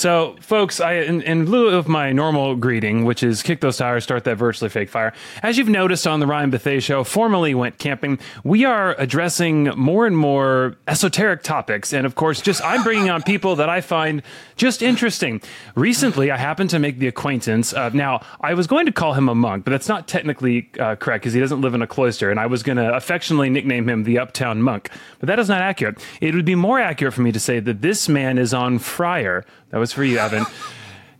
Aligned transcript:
So, 0.00 0.36
folks, 0.40 0.80
I 0.80 0.94
in, 0.94 1.20
in 1.20 1.44
lieu 1.44 1.68
of 1.68 1.86
my 1.86 2.10
normal 2.10 2.56
greeting, 2.56 3.04
which 3.04 3.22
is 3.22 3.42
kick 3.42 3.60
those 3.60 3.76
tires, 3.76 4.02
start 4.02 4.24
that 4.24 4.36
virtually 4.36 4.70
fake 4.70 4.88
fire. 4.88 5.12
As 5.42 5.58
you've 5.58 5.68
noticed 5.68 6.06
on 6.06 6.20
the 6.20 6.26
Ryan 6.26 6.50
Bethay 6.50 6.80
show, 6.80 7.04
formerly 7.04 7.54
went 7.54 7.76
camping, 7.76 8.18
we 8.42 8.64
are 8.64 8.94
addressing 8.96 9.64
more 9.76 10.06
and 10.06 10.16
more 10.16 10.78
esoteric 10.88 11.42
topics, 11.42 11.92
and 11.92 12.06
of 12.06 12.14
course, 12.14 12.40
just 12.40 12.64
I'm 12.64 12.82
bringing 12.82 13.10
on 13.10 13.22
people 13.22 13.56
that 13.56 13.68
I 13.68 13.82
find 13.82 14.22
just 14.56 14.80
interesting. 14.80 15.42
Recently, 15.74 16.30
I 16.30 16.38
happened 16.38 16.70
to 16.70 16.78
make 16.78 16.98
the 16.98 17.06
acquaintance 17.06 17.74
of 17.74 17.92
now. 17.92 18.22
I 18.40 18.54
was 18.54 18.66
going 18.66 18.86
to 18.86 18.92
call 18.92 19.12
him 19.12 19.28
a 19.28 19.34
monk, 19.34 19.66
but 19.66 19.70
that's 19.70 19.88
not 19.88 20.08
technically 20.08 20.70
uh, 20.78 20.96
correct 20.96 21.24
because 21.24 21.34
he 21.34 21.40
doesn't 21.40 21.60
live 21.60 21.74
in 21.74 21.82
a 21.82 21.86
cloister, 21.86 22.30
and 22.30 22.40
I 22.40 22.46
was 22.46 22.62
going 22.62 22.78
to 22.78 22.94
affectionately 22.94 23.50
nickname 23.50 23.86
him 23.86 24.04
the 24.04 24.18
Uptown 24.18 24.62
Monk, 24.62 24.88
but 25.18 25.26
that 25.26 25.38
is 25.38 25.50
not 25.50 25.60
accurate. 25.60 26.02
It 26.22 26.34
would 26.34 26.46
be 26.46 26.54
more 26.54 26.80
accurate 26.80 27.12
for 27.12 27.20
me 27.20 27.32
to 27.32 27.40
say 27.40 27.60
that 27.60 27.82
this 27.82 28.08
man 28.08 28.38
is 28.38 28.54
on 28.54 28.78
friar. 28.78 29.44
That 29.68 29.78
was 29.78 29.89
for 29.92 30.04
you, 30.04 30.18
Evan. 30.18 30.44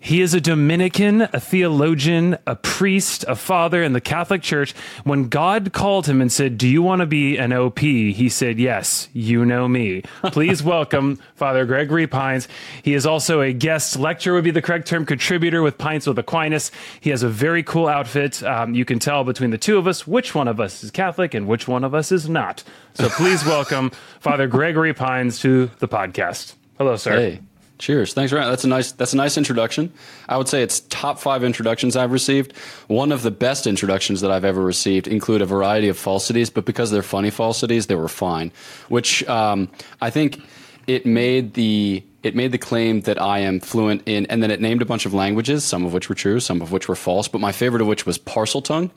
He 0.03 0.23
is 0.23 0.33
a 0.33 0.41
Dominican, 0.41 1.21
a 1.21 1.39
theologian, 1.39 2.39
a 2.47 2.57
priest, 2.57 3.23
a 3.29 3.37
father 3.37 3.83
in 3.83 3.93
the 3.93 4.01
Catholic 4.01 4.41
Church. 4.41 4.73
When 5.05 5.29
God 5.29 5.75
called 5.75 6.07
him 6.07 6.23
and 6.23 6.33
said, 6.33 6.57
Do 6.57 6.67
you 6.67 6.81
want 6.81 7.01
to 7.01 7.07
be 7.07 7.37
an 7.37 7.53
OP? 7.53 7.81
He 7.81 8.31
said, 8.31 8.59
Yes, 8.59 9.11
you 9.13 9.45
know 9.45 9.69
me. 9.69 10.01
Please 10.25 10.63
welcome 10.63 11.21
Father 11.35 11.67
Gregory 11.67 12.07
Pine. 12.07 12.41
He 12.83 12.95
is 12.95 13.05
also 13.05 13.43
a 13.43 13.53
guest 13.53 13.99
lecturer, 13.99 14.37
would 14.37 14.45
be 14.45 14.51
the 14.51 14.63
correct 14.63 14.89
term, 14.89 15.05
contributor 15.05 15.61
with 15.63 15.77
Pints 15.77 16.07
with 16.07 16.19
Aquinas. 16.19 16.71
He 16.99 17.11
has 17.11 17.23
a 17.23 17.29
very 17.29 17.63
cool 17.63 17.87
outfit. 17.87 18.43
Um, 18.43 18.75
you 18.75 18.87
can 18.87 19.01
tell 19.01 19.23
between 19.23 19.51
the 19.51 19.59
two 19.59 19.77
of 19.77 19.87
us 19.87 20.07
which 20.07 20.35
one 20.35 20.49
of 20.49 20.61
us 20.61 20.83
is 20.83 20.91
Catholic 20.91 21.35
and 21.35 21.47
which 21.47 21.69
one 21.69 21.85
of 21.85 21.95
us 21.95 22.11
is 22.11 22.27
not. 22.27 22.65
So 22.95 23.11
please 23.11 23.45
welcome 23.45 23.91
Father 24.21 24.47
Gregory 24.47 24.95
Pine 24.95 25.29
to 25.31 25.71
the 25.79 25.89
podcast. 25.89 26.55
Hello, 26.79 26.97
sir. 26.97 27.17
Hey. 27.19 27.41
Cheers. 27.81 28.13
Thanks, 28.13 28.31
Ryan. 28.31 28.51
That's 28.51 28.65
a 28.65 28.69
nice. 28.69 28.93
That's 28.93 29.15
a 29.15 29.17
nice 29.17 29.39
introduction. 29.39 29.91
I 30.29 30.37
would 30.37 30.49
say 30.49 30.63
it's 30.63 30.81
top 30.91 31.19
five 31.19 31.43
introductions 31.43 31.97
I've 31.97 32.13
received. 32.13 32.55
One 32.89 33.11
of 33.11 33.23
the 33.23 33.31
best 33.31 33.67
introductions 33.67 34.21
that 34.21 34.31
I've 34.31 34.45
ever 34.45 34.63
received 34.63 35.09
include 35.09 35.41
a 35.41 35.47
variety 35.47 35.89
of 35.89 35.97
falsities, 35.97 36.51
but 36.51 36.67
because 36.67 36.91
they're 36.91 37.03
funny 37.03 37.31
falsities, 37.31 37.87
they 37.87 37.95
were 37.95 38.09
fine. 38.09 38.53
Which 38.91 39.27
um, 39.31 39.71
I 40.03 40.11
think 40.11 40.43
it 40.87 41.07
made 41.07 41.55
the 41.55 42.05
it 42.23 42.37
made 42.37 42.53
the 42.53 42.59
claim 42.59 43.01
that 43.03 43.21
I 43.21 43.39
am 43.39 43.61
fluent 43.61 44.03
in, 44.05 44.27
and 44.27 44.43
then 44.43 44.51
it 44.51 44.61
named 44.61 44.83
a 44.83 44.85
bunch 44.85 45.07
of 45.07 45.15
languages, 45.15 45.65
some 45.65 45.87
of 45.87 45.95
which 45.95 46.11
were 46.11 46.15
true, 46.15 46.39
some 46.39 46.61
of 46.61 46.73
which 46.73 46.87
were 46.87 46.97
false. 46.97 47.29
But 47.29 47.41
my 47.41 47.53
favorite 47.53 47.81
of 47.81 47.89
which 47.89 48.05
was 48.05 48.19
Parseltongue. 48.19 48.91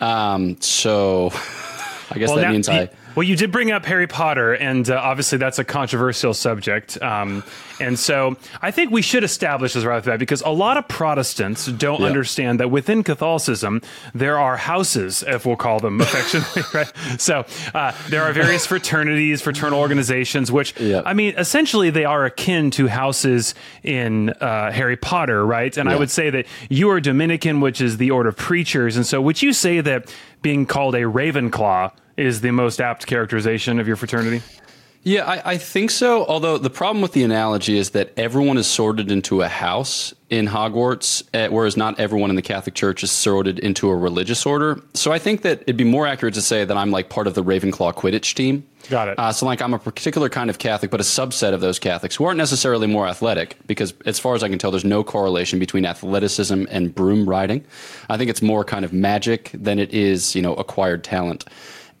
Um, 0.00 0.60
so 0.60 1.26
I 2.10 2.18
guess 2.18 2.30
well, 2.30 2.36
that 2.36 2.42
now, 2.42 2.50
means 2.50 2.68
I. 2.68 2.90
Well, 3.14 3.22
you 3.22 3.36
did 3.36 3.52
bring 3.52 3.70
up 3.70 3.84
Harry 3.86 4.08
Potter, 4.08 4.54
and 4.54 4.90
uh, 4.90 4.96
obviously 4.96 5.38
that's 5.38 5.60
a 5.60 5.64
controversial 5.64 6.34
subject. 6.34 7.00
Um, 7.00 7.44
and 7.80 7.96
so 7.96 8.36
I 8.60 8.72
think 8.72 8.90
we 8.90 9.02
should 9.02 9.22
establish 9.22 9.74
this 9.74 9.84
right 9.84 9.96
off 9.96 10.04
the 10.04 10.10
bat 10.10 10.18
because 10.18 10.42
a 10.42 10.50
lot 10.50 10.76
of 10.76 10.88
Protestants 10.88 11.66
don't 11.66 12.00
yeah. 12.00 12.06
understand 12.06 12.58
that 12.60 12.70
within 12.70 13.04
Catholicism 13.04 13.82
there 14.14 14.38
are 14.38 14.56
houses, 14.56 15.22
if 15.26 15.46
we'll 15.46 15.56
call 15.56 15.78
them 15.78 16.00
affectionately, 16.00 16.62
right? 16.72 17.20
So 17.20 17.44
uh, 17.72 17.92
there 18.08 18.22
are 18.22 18.32
various 18.32 18.66
fraternities, 18.66 19.40
fraternal 19.42 19.78
organizations, 19.78 20.50
which 20.50 20.78
yeah. 20.80 21.02
I 21.04 21.14
mean, 21.14 21.34
essentially 21.36 21.90
they 21.90 22.04
are 22.04 22.24
akin 22.24 22.70
to 22.72 22.88
houses 22.88 23.54
in 23.84 24.30
uh, 24.30 24.72
Harry 24.72 24.96
Potter, 24.96 25.46
right? 25.46 25.76
And 25.76 25.88
yeah. 25.88 25.94
I 25.94 25.98
would 25.98 26.10
say 26.10 26.30
that 26.30 26.46
you 26.68 26.90
are 26.90 27.00
Dominican, 27.00 27.60
which 27.60 27.80
is 27.80 27.96
the 27.96 28.10
order 28.10 28.30
of 28.30 28.36
preachers, 28.36 28.96
and 28.96 29.06
so 29.06 29.20
would 29.20 29.40
you 29.40 29.52
say 29.52 29.80
that 29.80 30.12
being 30.42 30.66
called 30.66 30.94
a 30.94 31.02
Ravenclaw 31.02 31.92
is 32.16 32.40
the 32.40 32.50
most 32.50 32.80
apt 32.80 33.06
characterization 33.06 33.78
of 33.78 33.86
your 33.86 33.96
fraternity? 33.96 34.42
Yeah, 35.04 35.26
I, 35.26 35.52
I, 35.52 35.58
think 35.58 35.90
so. 35.90 36.24
Although 36.24 36.56
the 36.56 36.70
problem 36.70 37.02
with 37.02 37.12
the 37.12 37.24
analogy 37.24 37.76
is 37.76 37.90
that 37.90 38.14
everyone 38.16 38.56
is 38.56 38.66
sorted 38.66 39.10
into 39.10 39.42
a 39.42 39.48
house 39.48 40.14
in 40.30 40.46
Hogwarts, 40.46 41.22
eh, 41.34 41.48
whereas 41.48 41.76
not 41.76 42.00
everyone 42.00 42.30
in 42.30 42.36
the 42.36 42.42
Catholic 42.42 42.74
Church 42.74 43.02
is 43.02 43.10
sorted 43.10 43.58
into 43.58 43.90
a 43.90 43.94
religious 43.94 44.46
order. 44.46 44.80
So 44.94 45.12
I 45.12 45.18
think 45.18 45.42
that 45.42 45.60
it'd 45.62 45.76
be 45.76 45.84
more 45.84 46.06
accurate 46.06 46.32
to 46.36 46.40
say 46.40 46.64
that 46.64 46.74
I'm 46.74 46.90
like 46.90 47.10
part 47.10 47.26
of 47.26 47.34
the 47.34 47.44
Ravenclaw 47.44 47.92
Quidditch 47.92 48.34
team. 48.34 48.66
Got 48.88 49.08
it. 49.08 49.18
Uh, 49.18 49.30
so 49.30 49.44
like 49.44 49.60
I'm 49.60 49.74
a 49.74 49.78
particular 49.78 50.30
kind 50.30 50.48
of 50.48 50.58
Catholic, 50.58 50.90
but 50.90 51.00
a 51.00 51.04
subset 51.04 51.52
of 51.52 51.60
those 51.60 51.78
Catholics 51.78 52.16
who 52.16 52.24
aren't 52.24 52.38
necessarily 52.38 52.86
more 52.86 53.06
athletic, 53.06 53.58
because 53.66 53.92
as 54.06 54.18
far 54.18 54.34
as 54.34 54.42
I 54.42 54.48
can 54.48 54.58
tell, 54.58 54.70
there's 54.70 54.86
no 54.86 55.04
correlation 55.04 55.58
between 55.58 55.84
athleticism 55.84 56.64
and 56.70 56.94
broom 56.94 57.28
riding. 57.28 57.62
I 58.08 58.16
think 58.16 58.30
it's 58.30 58.40
more 58.40 58.64
kind 58.64 58.86
of 58.86 58.94
magic 58.94 59.50
than 59.52 59.78
it 59.78 59.92
is, 59.92 60.34
you 60.34 60.40
know, 60.40 60.54
acquired 60.54 61.04
talent. 61.04 61.44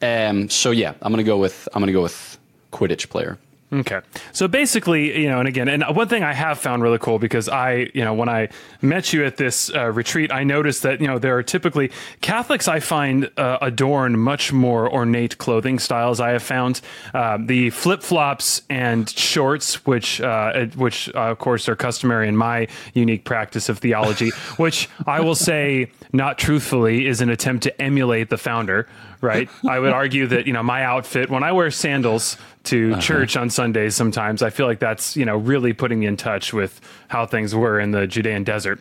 Um, 0.02 0.48
so 0.48 0.70
yeah, 0.70 0.94
I'm 1.02 1.12
gonna 1.12 1.24
go 1.24 1.38
with 1.38 1.68
I'm 1.72 1.80
gonna 1.80 1.92
go 1.92 2.02
with 2.02 2.38
Quidditch 2.72 3.08
player. 3.08 3.38
Okay. 3.80 4.00
So 4.32 4.46
basically, 4.46 5.20
you 5.20 5.28
know, 5.28 5.40
and 5.40 5.48
again, 5.48 5.68
and 5.68 5.84
one 5.96 6.06
thing 6.06 6.22
I 6.22 6.32
have 6.32 6.58
found 6.58 6.82
really 6.82 6.98
cool 6.98 7.18
because 7.18 7.48
I, 7.48 7.90
you 7.92 8.04
know, 8.04 8.14
when 8.14 8.28
I 8.28 8.50
met 8.82 9.12
you 9.12 9.24
at 9.24 9.36
this 9.36 9.72
uh, 9.74 9.90
retreat, 9.90 10.30
I 10.30 10.44
noticed 10.44 10.82
that, 10.82 11.00
you 11.00 11.08
know, 11.08 11.18
there 11.18 11.36
are 11.36 11.42
typically 11.42 11.90
Catholics 12.20 12.68
I 12.68 12.78
find 12.78 13.30
uh, 13.36 13.58
adorn 13.60 14.18
much 14.18 14.52
more 14.52 14.92
ornate 14.92 15.38
clothing 15.38 15.78
styles. 15.80 16.20
I 16.20 16.30
have 16.30 16.42
found 16.42 16.82
uh, 17.14 17.38
the 17.40 17.70
flip 17.70 18.02
flops 18.02 18.62
and 18.70 19.10
shorts, 19.10 19.84
which, 19.86 20.20
uh, 20.20 20.66
which 20.76 21.08
uh, 21.14 21.30
of 21.30 21.38
course 21.38 21.68
are 21.68 21.76
customary 21.76 22.28
in 22.28 22.36
my 22.36 22.68
unique 22.92 23.24
practice 23.24 23.68
of 23.68 23.78
theology, 23.78 24.30
which 24.56 24.88
I 25.06 25.20
will 25.20 25.34
say, 25.34 25.90
not 26.12 26.38
truthfully, 26.38 27.08
is 27.08 27.20
an 27.20 27.28
attempt 27.28 27.64
to 27.64 27.82
emulate 27.82 28.30
the 28.30 28.38
founder 28.38 28.86
right? 29.24 29.48
I 29.68 29.78
would 29.80 29.92
argue 29.92 30.26
that 30.28 30.46
you 30.46 30.52
know 30.52 30.62
my 30.62 30.84
outfit 30.84 31.30
when 31.30 31.42
I 31.42 31.52
wear 31.52 31.70
sandals 31.70 32.36
to 32.64 32.92
uh-huh. 32.92 33.00
church 33.00 33.36
on 33.36 33.50
Sundays, 33.50 33.96
sometimes 33.96 34.42
I 34.42 34.50
feel 34.50 34.66
like 34.66 34.78
that's 34.78 35.16
you 35.16 35.24
know 35.24 35.36
really 35.36 35.72
putting 35.72 36.00
me 36.00 36.06
in 36.06 36.16
touch 36.16 36.52
with 36.52 36.80
how 37.08 37.26
things 37.26 37.54
were 37.54 37.80
in 37.80 37.90
the 37.90 38.06
Judean 38.06 38.44
desert. 38.44 38.80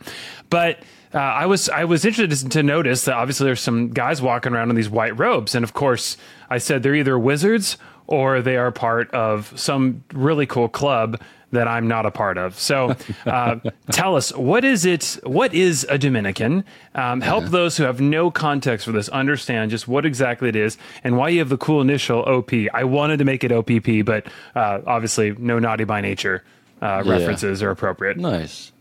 But 0.49 0.79
uh, 1.13 1.19
I 1.19 1.45
was 1.45 1.69
I 1.69 1.85
was 1.85 2.05
interested 2.05 2.51
to 2.51 2.63
notice 2.63 3.05
that 3.05 3.15
obviously 3.15 3.45
there's 3.45 3.61
some 3.61 3.89
guys 3.89 4.21
walking 4.21 4.53
around 4.53 4.69
in 4.69 4.75
these 4.75 4.89
white 4.89 5.17
robes, 5.17 5.55
and 5.55 5.63
of 5.63 5.73
course 5.73 6.17
I 6.49 6.57
said 6.57 6.83
they're 6.83 6.95
either 6.95 7.17
wizards 7.17 7.77
or 8.07 8.41
they 8.41 8.57
are 8.57 8.71
part 8.71 9.09
of 9.11 9.57
some 9.57 10.03
really 10.13 10.45
cool 10.45 10.67
club 10.67 11.21
that 11.53 11.67
I'm 11.67 11.87
not 11.87 12.05
a 12.05 12.11
part 12.11 12.37
of. 12.37 12.59
So 12.59 12.95
uh, 13.25 13.57
tell 13.91 14.15
us, 14.15 14.35
what 14.35 14.65
is 14.65 14.85
it? 14.85 15.17
What 15.23 15.53
is 15.53 15.85
a 15.89 15.97
Dominican? 15.97 16.65
Um, 16.95 17.21
help 17.21 17.45
those 17.45 17.77
who 17.77 17.83
have 17.83 18.01
no 18.01 18.29
context 18.29 18.85
for 18.85 18.91
this 18.91 19.07
understand 19.09 19.71
just 19.71 19.87
what 19.87 20.05
exactly 20.05 20.49
it 20.49 20.55
is 20.55 20.77
and 21.03 21.17
why 21.17 21.29
you 21.29 21.39
have 21.39 21.49
the 21.49 21.57
cool 21.57 21.81
initial 21.81 22.19
OP. 22.19 22.51
I 22.73 22.83
wanted 22.83 23.17
to 23.17 23.25
make 23.25 23.43
it 23.43 23.51
OPP, 23.51 24.05
but 24.05 24.27
uh, 24.55 24.81
obviously 24.85 25.31
no 25.37 25.59
naughty 25.59 25.85
by 25.85 26.01
nature 26.01 26.43
uh, 26.81 27.01
yeah. 27.05 27.11
references 27.11 27.63
are 27.63 27.69
appropriate. 27.69 28.17
Nice. 28.17 28.71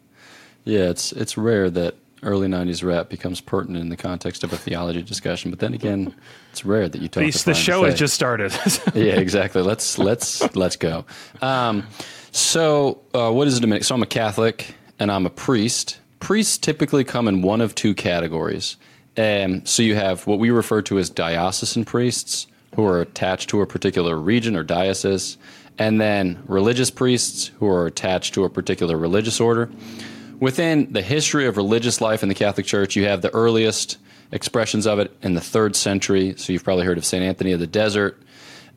Yeah, 0.65 0.91
it's 0.91 1.13
it's 1.13 1.37
rare 1.37 1.71
that 1.71 1.97
early 2.23 2.49
'90s 2.49 2.85
rap 2.85 3.09
becomes 3.09 3.41
pertinent 3.41 3.83
in 3.83 3.89
the 3.89 3.97
context 3.97 4.45
of 4.45 4.53
a 4.53 4.57
theology 4.57 5.03
discussion. 5.03 5.51
But 5.51 5.59
then 5.59 5.75
again, 5.75 6.15
it's 6.51 6.65
rare 6.65 6.89
that 6.89 7.01
you 7.03 7.09
talk. 7.09 7.25
The, 7.25 7.43
the 7.47 7.55
show 7.55 7.85
has 7.85 7.99
just 7.99 8.15
started. 8.15 8.53
yeah, 8.95 9.19
exactly. 9.19 9.63
Let's 9.63 9.99
let's 9.99 10.55
let's 10.55 10.77
go. 10.77 11.05
Um, 11.41 11.87
so, 12.33 13.03
uh, 13.13 13.31
what 13.31 13.47
is 13.47 13.59
a 13.59 13.61
Dominican? 13.61 13.85
So, 13.85 13.95
I'm 13.95 14.03
a 14.03 14.07
Catholic 14.07 14.75
and 14.99 15.13
I'm 15.13 15.27
a 15.27 15.31
priest. 15.31 15.99
Priests 16.19 16.57
typically 16.57 17.05
come 17.05 17.29
in 17.29 17.43
one 17.43 17.61
of 17.61 17.75
two 17.75 17.95
categories. 17.95 18.77
Um, 19.19 19.67
so, 19.67 19.83
you 19.83 19.95
have 19.97 20.27
what 20.27 20.39
we 20.39 20.51
refer 20.51 20.81
to 20.83 20.99
as 20.99 21.11
diocesan 21.11 21.85
priests, 21.85 22.47
who 22.75 22.87
are 22.87 23.03
attached 23.03 23.51
to 23.51 23.61
a 23.61 23.67
particular 23.67 24.17
region 24.17 24.57
or 24.57 24.63
diocese, 24.63 25.37
and 25.79 26.01
then 26.01 26.43
religious 26.47 26.91
priests, 26.91 27.49
who 27.59 27.69
are 27.69 27.87
attached 27.87 28.33
to 28.35 28.45
a 28.45 28.49
particular 28.49 28.97
religious 28.97 29.39
order. 29.39 29.71
Within 30.41 30.91
the 30.91 31.03
history 31.03 31.47
of 31.47 31.59
religious 31.59 32.01
life 32.01 32.23
in 32.23 32.31
the 32.31 32.35
Catholic 32.35 32.65
Church, 32.65 32.97
you 32.97 33.05
have 33.05 33.21
the 33.21 33.33
earliest 33.35 33.99
expressions 34.33 34.87
of 34.87 34.99
it 34.99 35.15
in 35.21 35.35
the 35.35 35.41
third 35.41 35.77
century. 35.77 36.35
So, 36.39 36.55
you've 36.55 36.65
probably 36.65 36.87
heard 36.87 36.97
of 36.97 37.05
St. 37.05 37.23
Anthony 37.23 37.53
of 37.53 37.61
the 37.61 37.67
Desert 37.67 38.19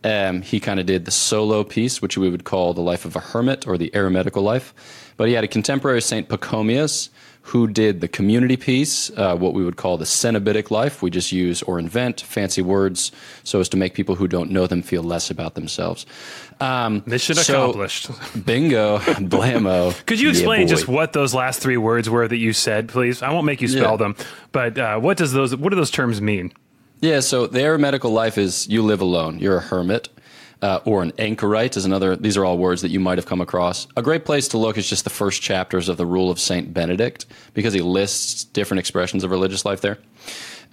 um, 0.04 0.42
he 0.42 0.60
kind 0.60 0.80
of 0.80 0.86
did 0.86 1.06
the 1.06 1.12
solo 1.12 1.64
piece, 1.64 2.02
which 2.02 2.18
we 2.18 2.30
would 2.30 2.44
call 2.44 2.74
the 2.74 2.82
life 2.82 3.06
of 3.06 3.16
a 3.16 3.20
hermit 3.20 3.68
or 3.68 3.78
the 3.78 3.90
eremitical 3.92 4.44
life. 4.44 4.74
But 5.18 5.28
he 5.28 5.34
had 5.34 5.44
a 5.44 5.48
contemporary 5.48 6.02
Saint 6.02 6.30
Pachomius 6.30 7.10
who 7.46 7.68
did 7.68 8.02
the 8.02 8.08
community 8.08 8.58
piece, 8.58 9.12
uh, 9.12 9.36
what 9.36 9.54
we 9.54 9.64
would 9.64 9.78
call 9.78 9.98
the 9.98 10.06
cenobitic 10.06 10.72
life. 10.72 11.04
We 11.04 11.12
just 11.12 11.32
use 11.32 11.62
or 11.62 11.78
invent 11.78 12.22
fancy 12.22 12.64
words 12.64 13.12
so 13.44 13.60
as 13.60 13.70
to 13.70 13.78
make 13.78 13.94
people 13.94 14.16
who 14.16 14.28
don't 14.28 14.50
know 14.50 14.66
them 14.66 14.82
feel 14.82 15.04
less 15.04 15.30
about 15.30 15.54
themselves. 15.54 16.08
Um, 16.60 17.04
Mission 17.06 17.36
so, 17.36 17.62
accomplished. 17.62 18.10
Bingo, 18.46 18.98
blammo. 19.00 19.94
Could 20.08 20.20
you 20.20 20.30
explain 20.30 20.62
yeah, 20.62 20.68
just 20.68 20.88
what 20.88 21.14
those 21.14 21.36
last 21.36 21.62
three 21.62 21.78
words 21.78 22.10
were 22.10 22.28
that 22.28 22.38
you 22.38 22.52
said, 22.52 22.90
please? 22.90 23.22
I 23.22 23.32
won't 23.32 23.46
make 23.46 23.62
you 23.62 23.68
spell 23.68 23.92
yeah. 23.92 23.98
them, 23.98 24.16
but 24.52 24.80
uh, 24.80 24.98
what 25.00 25.18
does 25.18 25.32
those? 25.32 25.56
What 25.56 25.70
do 25.70 25.76
those 25.76 25.92
terms 25.92 26.22
mean? 26.22 26.52
Yeah, 27.06 27.20
so 27.20 27.46
the 27.46 27.60
eremitical 27.60 28.12
life 28.12 28.36
is 28.40 28.68
you 28.68 28.82
live 28.82 29.00
alone. 29.00 29.38
You're 29.38 29.58
a 29.58 29.62
hermit. 29.62 30.10
Uh, 30.64 30.80
or 30.86 31.04
an 31.04 31.12
anchorite 31.20 31.78
is 31.78 31.86
another. 31.86 32.16
These 32.16 32.36
are 32.36 32.44
all 32.44 32.58
words 32.58 32.82
that 32.82 32.90
you 32.90 33.00
might 33.00 33.20
have 33.20 33.28
come 33.28 33.42
across. 33.42 33.86
A 33.96 34.02
great 34.02 34.26
place 34.26 34.48
to 34.48 34.58
look 34.58 34.76
is 34.76 34.90
just 34.90 35.04
the 35.04 35.12
first 35.12 35.40
chapters 35.44 35.88
of 35.88 35.98
the 35.98 36.06
Rule 36.08 36.32
of 36.32 36.40
Saint 36.40 36.74
Benedict 36.74 37.28
because 37.54 37.76
he 37.76 37.82
lists 37.82 38.46
different 38.46 38.80
expressions 38.80 39.24
of 39.24 39.30
religious 39.30 39.66
life 39.66 39.82
there. 39.82 40.00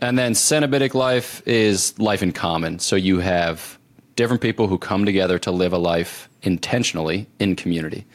And 0.01 0.19
then 0.19 0.33
cenobitic 0.33 0.95
life 0.95 1.47
is 1.47 1.99
life 1.99 2.23
in 2.23 2.33
common. 2.33 2.79
So 2.79 2.97
you 2.97 3.19
have 3.19 3.79
different 4.17 4.41
people 4.41 4.69
who 4.69 4.79
come 4.79 5.05
together 5.05 5.39
to 5.41 5.51
live 5.51 5.75
a 5.75 5.79
life 5.79 6.31
intentionally 6.41 7.27
in 7.41 7.57
community. 7.57 8.07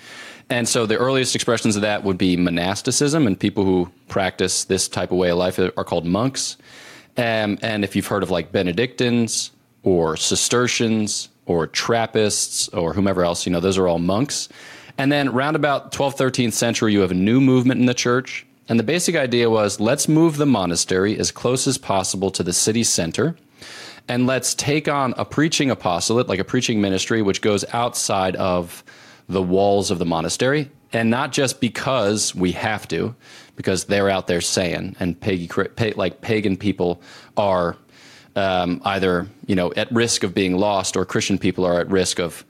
And 0.49 0.67
so 0.67 0.87
the 0.87 0.97
earliest 0.97 1.35
expressions 1.35 1.75
of 1.75 1.83
that 1.83 2.03
would 2.03 2.17
be 2.17 2.35
monasticism, 2.35 3.27
and 3.27 3.39
people 3.39 3.63
who 3.63 3.91
practice 4.07 4.63
this 4.63 4.87
type 4.87 5.11
of 5.11 5.17
way 5.17 5.29
of 5.29 5.37
life 5.37 5.59
are 5.59 5.83
called 5.83 6.07
monks. 6.07 6.57
Um, 7.17 7.57
and 7.61 7.83
if 7.83 7.95
you've 7.95 8.07
heard 8.07 8.23
of 8.23 8.29
like 8.29 8.51
Benedictines 8.51 9.51
or 9.83 10.15
Cistercians 10.15 11.29
or 11.45 11.65
Trappists 11.65 12.69
or 12.69 12.93
whomever 12.93 13.23
else, 13.23 13.45
you 13.45 13.51
know, 13.51 13.59
those 13.59 13.77
are 13.77 13.87
all 13.87 13.99
monks. 13.99 14.49
And 14.97 15.11
then 15.11 15.31
round 15.31 15.55
about 15.55 15.91
12th, 15.91 16.17
13th 16.17 16.53
century, 16.53 16.93
you 16.93 17.01
have 17.01 17.11
a 17.11 17.15
new 17.15 17.39
movement 17.41 17.79
in 17.79 17.85
the 17.85 17.93
church. 17.93 18.45
And 18.69 18.79
the 18.79 18.83
basic 18.83 19.15
idea 19.15 19.49
was 19.49 19.79
let's 19.79 20.07
move 20.07 20.37
the 20.37 20.45
monastery 20.45 21.17
as 21.17 21.31
close 21.31 21.67
as 21.67 21.77
possible 21.77 22.31
to 22.31 22.43
the 22.43 22.53
city 22.53 22.83
center. 22.83 23.35
And 24.07 24.25
let's 24.25 24.53
take 24.53 24.87
on 24.87 25.13
a 25.17 25.25
preaching 25.25 25.69
apostolate, 25.69 26.27
like 26.27 26.39
a 26.39 26.43
preaching 26.43 26.81
ministry, 26.81 27.21
which 27.21 27.41
goes 27.41 27.65
outside 27.73 28.35
of 28.37 28.83
the 29.27 29.41
walls 29.41 29.91
of 29.91 29.99
the 29.99 30.05
monastery. 30.05 30.71
And 30.93 31.09
not 31.09 31.33
just 31.33 31.59
because 31.59 32.33
we 32.33 32.53
have 32.53 32.87
to, 32.89 33.15
because 33.57 33.85
they're 33.85 34.09
out 34.09 34.27
there 34.27 34.39
saying, 34.39 34.95
and 35.01 35.19
pagan, 35.19 35.49
like 35.97 36.21
pagan 36.21 36.55
people 36.55 37.01
are 37.35 37.75
um, 38.37 38.81
either 38.85 39.27
you 39.47 39.55
know 39.55 39.73
at 39.75 39.91
risk 39.91 40.23
of 40.23 40.33
being 40.33 40.57
lost, 40.57 40.95
or 40.95 41.03
Christian 41.03 41.37
people 41.37 41.65
are 41.65 41.81
at 41.81 41.89
risk 41.89 42.19
of 42.19 42.45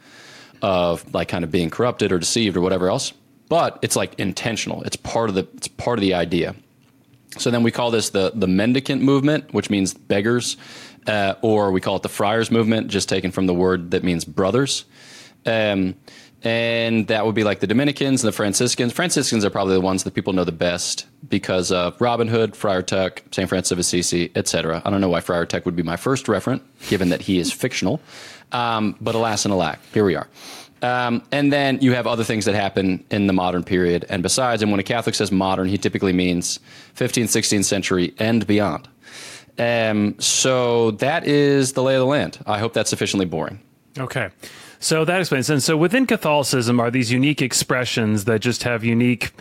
of 0.62 1.12
like 1.14 1.30
kind 1.30 1.44
of 1.44 1.50
being 1.50 1.72
corrupted 1.72 2.12
or 2.12 2.20
deceived 2.20 2.56
or 2.56 2.62
whatever 2.62 2.90
else. 2.90 3.14
But 3.50 3.80
it's 3.82 3.96
like 3.96 4.20
intentional. 4.20 4.84
It's 4.84 4.98
part 4.98 5.30
of 5.30 5.36
the 5.36 5.48
it's 5.56 5.70
part 5.70 5.98
of 5.98 6.02
the 6.02 6.14
idea. 6.14 6.54
So 7.38 7.50
then 7.52 7.64
we 7.64 7.72
call 7.72 7.90
this 7.90 8.10
the 8.10 8.32
the 8.36 8.48
mendicant 8.48 9.02
movement, 9.02 9.54
which 9.54 9.70
means 9.70 9.94
beggars, 9.94 10.58
uh, 11.08 11.36
or 11.42 11.72
we 11.72 11.82
call 11.82 11.96
it 11.96 12.04
the 12.04 12.10
friars 12.10 12.52
movement, 12.52 12.90
just 12.90 13.08
taken 13.08 13.32
from 13.32 13.48
the 13.48 13.54
word 13.54 13.92
that 13.92 14.04
means 14.04 14.26
brothers. 14.26 14.86
Um, 15.46 15.96
and 16.44 17.08
that 17.08 17.26
would 17.26 17.36
be 17.36 17.44
like 17.44 17.60
the 17.60 17.68
Dominicans 17.68 18.24
and 18.24 18.28
the 18.28 18.36
Franciscans. 18.36 18.94
Franciscans 18.94 19.44
are 19.44 19.50
probably 19.50 19.74
the 19.74 19.82
ones 19.82 20.04
that 20.04 20.14
people 20.14 20.34
know 20.34 20.44
the 20.44 20.52
best 20.52 21.08
because 21.28 21.72
of 21.72 22.00
Robin 22.00 22.28
Hood, 22.28 22.56
Friar 22.56 22.84
Tuck, 22.84 23.24
St. 23.32 23.50
Francis 23.50 23.72
of 23.72 23.80
Assisi, 23.80 24.32
etc. 24.36 24.82
I 24.86 24.90
don't 24.90 25.02
know 25.02 25.10
why 25.10 25.22
Friar 25.22 25.46
Tuck 25.46 25.66
would 25.66 25.76
be 25.76 25.84
my 25.84 25.98
first 25.98 26.28
referent, 26.28 26.62
given 26.90 27.10
that 27.10 27.22
he 27.22 27.40
is 27.40 27.52
fictional. 27.52 28.00
Um, 28.52 28.96
but 29.02 29.16
alas 29.16 29.46
and 29.46 29.54
alack, 29.54 29.80
here 29.94 30.06
we 30.06 30.16
are. 30.16 30.28
Um, 30.82 31.24
and 31.32 31.52
then 31.52 31.80
you 31.82 31.94
have 31.94 32.06
other 32.06 32.24
things 32.24 32.46
that 32.46 32.54
happen 32.54 33.04
in 33.10 33.28
the 33.28 33.34
modern 33.34 33.64
period. 33.64 34.06
And 34.10 34.22
besides, 34.22 34.62
and 34.62 34.72
when 34.72 34.80
a 34.80 34.84
Catholic 34.84 35.16
says 35.16 35.32
modern, 35.32 35.68
he 35.68 35.78
typically 35.78 36.14
means 36.14 36.60
15th, 36.96 37.26
16th 37.26 37.66
century 37.66 38.14
and 38.20 38.46
beyond. 38.46 38.88
Um, 39.58 40.16
so 40.20 40.92
that 40.92 41.26
is 41.26 41.74
the 41.74 41.82
lay 41.82 41.96
of 41.96 42.00
the 42.02 42.06
land. 42.06 42.38
I 42.46 42.60
hope 42.60 42.74
that's 42.74 42.92
sufficiently 42.92 43.26
boring. 43.26 43.60
Okay. 43.98 44.30
So 44.80 45.06
that 45.06 45.20
explains. 45.20 45.50
And 45.50 45.62
so 45.62 45.76
within 45.76 46.06
Catholicism 46.06 46.80
are 46.80 46.92
these 46.92 47.12
unique 47.12 47.42
expressions 47.42 48.26
that 48.26 48.42
just 48.42 48.64
have 48.64 48.84
unique, 48.84 49.32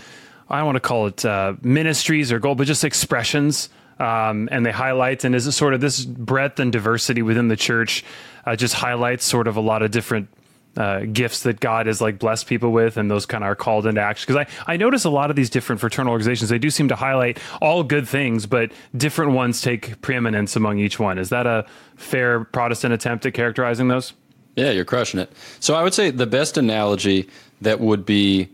I 0.48 0.58
don't 0.58 0.66
want 0.66 0.76
to 0.76 0.80
call 0.80 1.06
it 1.06 1.24
uh, 1.24 1.54
ministries 1.62 2.32
or 2.32 2.38
goal, 2.38 2.54
but 2.54 2.66
just 2.66 2.84
expressions. 2.84 3.68
Um, 3.98 4.48
and 4.52 4.64
they 4.64 4.72
highlight, 4.72 5.24
and 5.24 5.34
is 5.34 5.46
it 5.46 5.52
sort 5.52 5.72
of 5.72 5.80
this 5.80 6.04
breadth 6.04 6.60
and 6.60 6.70
diversity 6.70 7.22
within 7.22 7.48
the 7.48 7.56
church 7.56 8.04
uh, 8.44 8.54
just 8.54 8.74
highlights 8.74 9.24
sort 9.24 9.48
of 9.48 9.56
a 9.56 9.60
lot 9.60 9.82
of 9.82 9.90
different 9.90 10.28
uh, 10.76 11.00
gifts 11.10 11.44
that 11.44 11.60
God 11.60 11.86
has 11.86 12.02
like 12.02 12.18
blessed 12.18 12.46
people 12.46 12.72
with, 12.72 12.98
and 12.98 13.10
those 13.10 13.24
kind 13.24 13.42
of 13.42 13.48
are 13.48 13.54
called 13.54 13.86
into 13.86 14.02
action. 14.02 14.26
Because 14.26 14.46
I, 14.66 14.72
I 14.74 14.76
notice 14.76 15.06
a 15.06 15.10
lot 15.10 15.30
of 15.30 15.36
these 15.36 15.48
different 15.48 15.80
fraternal 15.80 16.12
organizations, 16.12 16.50
they 16.50 16.58
do 16.58 16.68
seem 16.68 16.88
to 16.88 16.94
highlight 16.94 17.38
all 17.62 17.82
good 17.82 18.06
things, 18.06 18.44
but 18.44 18.70
different 18.94 19.32
ones 19.32 19.62
take 19.62 19.98
preeminence 20.02 20.56
among 20.56 20.78
each 20.78 20.98
one. 20.98 21.16
Is 21.18 21.30
that 21.30 21.46
a 21.46 21.64
fair 21.96 22.44
Protestant 22.44 22.92
attempt 22.92 23.24
at 23.24 23.32
characterizing 23.32 23.88
those? 23.88 24.12
Yeah, 24.56 24.70
you're 24.70 24.86
crushing 24.86 25.20
it. 25.20 25.30
So 25.60 25.74
I 25.74 25.82
would 25.82 25.94
say 25.94 26.10
the 26.10 26.26
best 26.26 26.56
analogy 26.56 27.28
that 27.60 27.78
would 27.78 28.06
be 28.06 28.48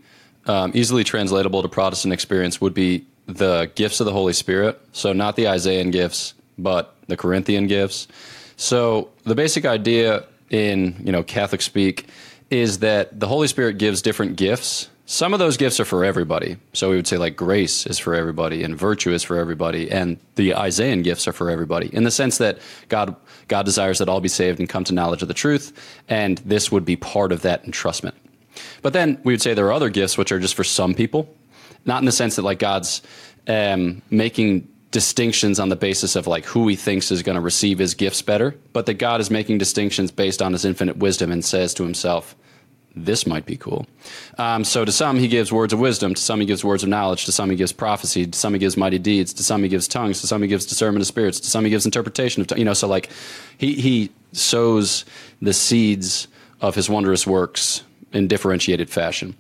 um, 0.47 0.73
easily 0.75 1.05
translatable 1.05 1.63
to 1.63 1.69
Protestant 1.69 2.13
experience 2.13 2.61
would 2.61 2.75
be 2.75 3.07
the 3.27 3.71
gifts 3.77 4.01
of 4.01 4.07
the 4.07 4.13
Holy 4.13 4.33
Spirit. 4.33 4.81
So 4.93 5.13
not 5.13 5.37
the 5.37 5.49
Isaiah 5.49 5.85
gifts, 5.85 6.35
but 6.59 6.97
the 7.07 7.17
Corinthian 7.17 7.69
gifts. 7.69 8.09
So 8.57 9.11
the 9.25 9.35
basic 9.35 9.65
idea 9.65 10.25
in 10.51 11.01
you 11.05 11.13
know 11.13 11.23
Catholic 11.23 11.63
speak 11.63 12.09
is 12.51 12.81
that 12.81 13.19
the 13.19 13.29
Holy 13.29 13.49
Spirit 13.49 13.79
gives 13.79 14.03
different 14.03 14.37
gifts. 14.37 14.89
Some 15.07 15.33
of 15.33 15.39
those 15.39 15.57
gifts 15.57 15.81
are 15.81 15.85
for 15.85 16.05
everybody. 16.05 16.57
So 16.73 16.91
we 16.91 16.97
would 16.97 17.07
say 17.07 17.17
like 17.17 17.37
grace 17.37 17.87
is 17.87 17.99
for 17.99 18.15
everybody 18.15 18.63
and 18.63 18.77
virtue 18.77 19.13
is 19.13 19.23
for 19.23 19.37
everybody 19.37 19.91
and 19.91 20.19
the 20.37 20.55
Isaiah 20.55 20.97
gifts 20.99 21.27
are 21.27 21.33
for 21.33 21.51
everybody 21.51 21.95
in 21.95 22.05
the 22.05 22.11
sense 22.11 22.39
that 22.39 22.59
God 22.89 23.17
God 23.53 23.67
desires 23.67 23.99
that 23.99 24.09
all 24.09 24.23
be 24.23 24.29
saved 24.29 24.61
and 24.61 24.69
come 24.69 24.83
to 24.85 24.95
knowledge 24.95 25.21
of 25.21 25.29
the 25.29 25.35
truth, 25.35 25.75
and 26.09 26.39
this 26.39 26.73
would 26.73 26.87
be 26.87 26.97
part 26.97 27.33
of 27.33 27.43
that 27.43 27.67
entrustment. 27.67 28.15
But 28.81 28.95
then 28.95 29.21
we 29.25 29.35
would 29.35 29.43
say 29.43 29.53
there 29.53 29.67
are 29.67 29.75
other 29.75 29.91
gifts 29.91 30.17
which 30.17 30.33
are 30.33 30.41
just 30.41 30.55
for 30.55 30.65
some 30.65 30.95
people, 30.95 31.29
not 31.85 32.01
in 32.01 32.07
the 32.07 32.13
sense 32.13 32.37
that 32.37 32.43
like 32.43 32.59
God's 32.59 33.03
um, 33.47 34.01
making 34.09 34.67
distinctions 34.91 35.61
on 35.61 35.69
the 35.69 35.77
basis 35.77 36.17
of 36.17 36.27
like 36.27 36.47
who 36.47 36.67
he 36.67 36.77
thinks 36.77 37.11
is 37.11 37.23
going 37.23 37.35
to 37.35 37.43
receive 37.43 37.79
his 37.79 37.93
gifts 37.93 38.23
better, 38.23 38.57
but 38.73 38.87
that 38.87 38.95
God 38.95 39.21
is 39.21 39.31
making 39.31 39.59
distinctions 39.59 40.11
based 40.11 40.41
on 40.41 40.55
his 40.55 40.65
infinite 40.65 40.97
wisdom 40.97 41.31
and 41.31 41.45
says 41.45 41.75
to 41.75 41.83
himself, 41.83 42.35
this 42.95 43.27
might 43.27 43.47
be 43.47 43.57
cool. 43.57 43.87
Um, 44.39 44.65
so 44.65 44.85
to 44.85 44.93
some 44.93 45.19
he 45.19 45.29
gives 45.29 45.53
words 45.53 45.73
of 45.73 45.81
wisdom, 45.81 46.15
to 46.15 46.21
some 46.21 46.41
he 46.41 46.47
gives 46.47 46.65
words 46.65 46.83
of 46.83 46.89
knowledge, 46.89 47.25
to 47.25 47.33
some 47.33 47.51
he 47.51 47.57
gives 47.57 47.73
prophecy, 47.73 48.27
to 48.27 48.39
some 48.39 48.53
he 48.53 48.59
gives 48.59 48.77
mighty 48.77 48.99
deeds, 48.99 49.33
to 49.35 49.43
some 49.43 49.63
he 49.63 49.69
gives 49.69 49.89
tongues, 49.89 50.21
to 50.21 50.27
some 50.27 50.43
he 50.43 50.49
gives 50.49 50.67
discernment 50.67 51.03
of 51.03 51.07
spirits, 51.07 51.41
to 51.41 51.47
some 51.47 51.65
he 51.65 51.71
gives 51.71 51.85
interpretation 51.85 52.43
of 52.43 52.49
t- 52.49 52.59
you 52.59 52.65
know. 52.65 52.75
So 52.75 52.89
like 52.89 53.11
he 53.59 53.75
he 53.75 54.11
sows 54.33 55.05
the 55.41 55.53
seeds 55.53 56.29
of 56.61 56.75
his 56.75 56.89
wondrous 56.89 57.27
works 57.27 57.83
in 58.13 58.29
differentiated 58.29 58.91
fashion. 58.91 59.35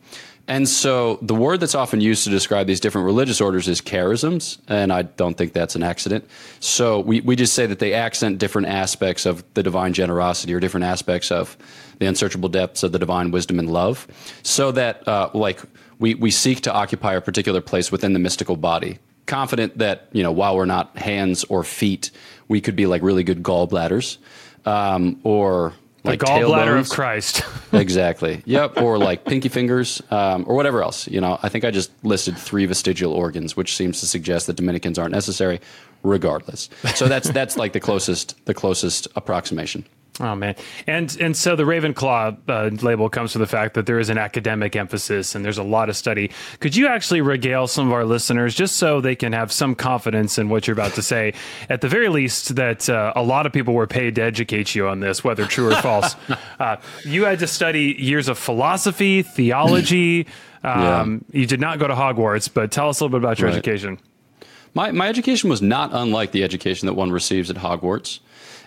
And 0.48 0.68
so 0.68 1.18
the 1.22 1.34
word 1.34 1.60
that's 1.60 1.76
often 1.76 2.00
used 2.00 2.24
to 2.24 2.30
describe 2.30 2.66
these 2.66 2.80
different 2.80 3.04
religious 3.06 3.40
orders 3.40 3.68
is 3.68 3.80
charisms, 3.80 4.58
and 4.66 4.92
I 4.92 5.02
don't 5.02 5.38
think 5.38 5.52
that's 5.52 5.76
an 5.76 5.84
accident. 5.84 6.28
So 6.58 6.98
we, 6.98 7.20
we 7.20 7.36
just 7.36 7.54
say 7.54 7.66
that 7.66 7.78
they 7.78 7.94
accent 7.94 8.38
different 8.38 8.66
aspects 8.66 9.24
of 9.24 9.44
the 9.54 9.62
divine 9.62 9.92
generosity 9.92 10.52
or 10.52 10.58
different 10.58 10.84
aspects 10.84 11.30
of 11.30 11.56
the 12.00 12.06
unsearchable 12.06 12.48
depths 12.48 12.82
of 12.82 12.90
the 12.90 12.98
divine 12.98 13.30
wisdom 13.30 13.60
and 13.60 13.70
love, 13.70 14.08
so 14.42 14.72
that 14.72 15.06
uh, 15.06 15.30
like 15.32 15.60
we, 16.00 16.14
we 16.14 16.32
seek 16.32 16.62
to 16.62 16.72
occupy 16.72 17.14
a 17.14 17.20
particular 17.20 17.60
place 17.60 17.92
within 17.92 18.12
the 18.12 18.18
mystical 18.18 18.56
body. 18.56 18.98
Confident 19.26 19.78
that, 19.78 20.08
you 20.10 20.24
know, 20.24 20.32
while 20.32 20.56
we're 20.56 20.64
not 20.64 20.98
hands 20.98 21.44
or 21.44 21.62
feet, 21.62 22.10
we 22.48 22.60
could 22.60 22.74
be 22.74 22.86
like 22.86 23.02
really 23.02 23.22
good 23.22 23.44
gallbladders 23.44 24.18
um, 24.66 25.20
or 25.22 25.72
like 26.04 26.20
the 26.20 26.26
gallbladder 26.26 26.78
of 26.78 26.88
Christ. 26.88 27.42
exactly. 27.72 28.42
Yep. 28.44 28.80
Or 28.80 28.98
like 28.98 29.24
pinky 29.24 29.48
fingers, 29.48 30.02
um, 30.10 30.44
or 30.48 30.54
whatever 30.54 30.82
else. 30.82 31.06
You 31.06 31.20
know, 31.20 31.38
I 31.42 31.48
think 31.48 31.64
I 31.64 31.70
just 31.70 31.90
listed 32.04 32.36
three 32.36 32.66
vestigial 32.66 33.12
organs, 33.12 33.56
which 33.56 33.76
seems 33.76 34.00
to 34.00 34.06
suggest 34.06 34.46
that 34.48 34.56
Dominicans 34.56 34.98
aren't 34.98 35.12
necessary, 35.12 35.60
regardless. 36.02 36.68
So 36.94 37.06
that's 37.06 37.30
that's 37.30 37.56
like 37.56 37.72
the 37.72 37.80
closest 37.80 38.44
the 38.46 38.54
closest 38.54 39.08
approximation. 39.16 39.84
Oh 40.20 40.34
man, 40.34 40.56
and 40.86 41.16
and 41.20 41.34
so 41.34 41.56
the 41.56 41.62
Ravenclaw 41.62 42.36
uh, 42.46 42.84
label 42.84 43.08
comes 43.08 43.32
from 43.32 43.40
the 43.40 43.46
fact 43.46 43.72
that 43.74 43.86
there 43.86 43.98
is 43.98 44.10
an 44.10 44.18
academic 44.18 44.76
emphasis 44.76 45.34
and 45.34 45.42
there's 45.42 45.56
a 45.56 45.62
lot 45.62 45.88
of 45.88 45.96
study. 45.96 46.30
Could 46.60 46.76
you 46.76 46.86
actually 46.86 47.22
regale 47.22 47.66
some 47.66 47.86
of 47.86 47.94
our 47.94 48.04
listeners 48.04 48.54
just 48.54 48.76
so 48.76 49.00
they 49.00 49.16
can 49.16 49.32
have 49.32 49.50
some 49.50 49.74
confidence 49.74 50.36
in 50.36 50.50
what 50.50 50.66
you're 50.66 50.74
about 50.74 50.92
to 50.94 51.02
say? 51.02 51.32
At 51.70 51.80
the 51.80 51.88
very 51.88 52.10
least, 52.10 52.56
that 52.56 52.90
uh, 52.90 53.14
a 53.16 53.22
lot 53.22 53.46
of 53.46 53.54
people 53.54 53.72
were 53.72 53.86
paid 53.86 54.16
to 54.16 54.22
educate 54.22 54.74
you 54.74 54.86
on 54.86 55.00
this, 55.00 55.24
whether 55.24 55.46
true 55.46 55.70
or 55.70 55.76
false. 55.76 56.16
Uh, 56.60 56.76
you 57.04 57.24
had 57.24 57.40
to 57.40 57.46
study 57.46 57.96
years 57.98 58.28
of 58.28 58.38
philosophy, 58.38 59.22
theology. 59.22 60.26
Um, 60.64 61.24
yeah. 61.32 61.40
You 61.40 61.46
did 61.48 61.60
not 61.60 61.80
go 61.80 61.88
to 61.88 61.94
Hogwarts, 61.94 62.48
but 62.52 62.70
tell 62.70 62.88
us 62.88 63.00
a 63.00 63.04
little 63.04 63.18
bit 63.18 63.24
about 63.24 63.40
your 63.40 63.48
right. 63.48 63.56
education. 63.56 63.98
My 64.74 64.92
my 64.92 65.08
education 65.08 65.50
was 65.50 65.60
not 65.60 65.90
unlike 65.92 66.30
the 66.30 66.44
education 66.44 66.86
that 66.86 66.94
one 66.94 67.10
receives 67.10 67.50
at 67.50 67.56
Hogwarts 67.56 68.20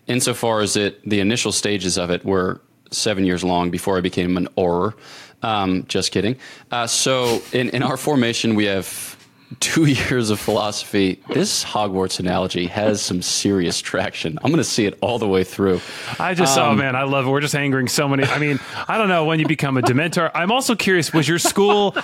insofar 0.07 0.61
as 0.61 0.75
it 0.75 1.07
the 1.07 1.19
initial 1.19 1.51
stages 1.51 1.97
of 1.97 2.09
it 2.09 2.23
were 2.25 2.61
seven 2.91 3.25
years 3.25 3.43
long 3.43 3.71
before 3.71 3.97
I 3.97 4.01
became 4.01 4.37
an 4.37 4.47
Auror. 4.57 4.93
Um, 5.41 5.85
just 5.87 6.11
kidding. 6.11 6.37
Uh, 6.71 6.87
so 6.87 7.41
in, 7.51 7.69
in 7.69 7.83
our 7.83 7.97
formation, 7.97 8.55
we 8.55 8.65
have 8.65 9.14
two 9.59 9.85
years 9.85 10.29
of 10.29 10.39
philosophy. 10.39 11.21
This 11.29 11.63
Hogwarts 11.63 12.19
analogy 12.19 12.67
has 12.67 13.01
some 13.01 13.21
serious 13.21 13.81
traction. 13.81 14.37
I'm 14.43 14.51
going 14.51 14.57
to 14.57 14.63
see 14.63 14.85
it 14.85 14.97
all 15.01 15.19
the 15.19 15.27
way 15.27 15.43
through. 15.43 15.81
I 16.19 16.33
just, 16.33 16.57
oh, 16.57 16.65
um, 16.65 16.73
oh 16.73 16.75
man, 16.75 16.95
I 16.95 17.03
love 17.03 17.25
it. 17.25 17.29
We're 17.29 17.41
just 17.41 17.55
angering 17.55 17.87
so 17.87 18.07
many. 18.07 18.23
I 18.23 18.39
mean, 18.39 18.59
I 18.87 18.97
don't 18.97 19.09
know 19.09 19.25
when 19.25 19.39
you 19.39 19.47
become 19.47 19.77
a 19.77 19.81
Dementor. 19.81 20.31
I'm 20.33 20.51
also 20.51 20.75
curious, 20.75 21.13
was 21.13 21.27
your 21.27 21.39
school, 21.39 21.95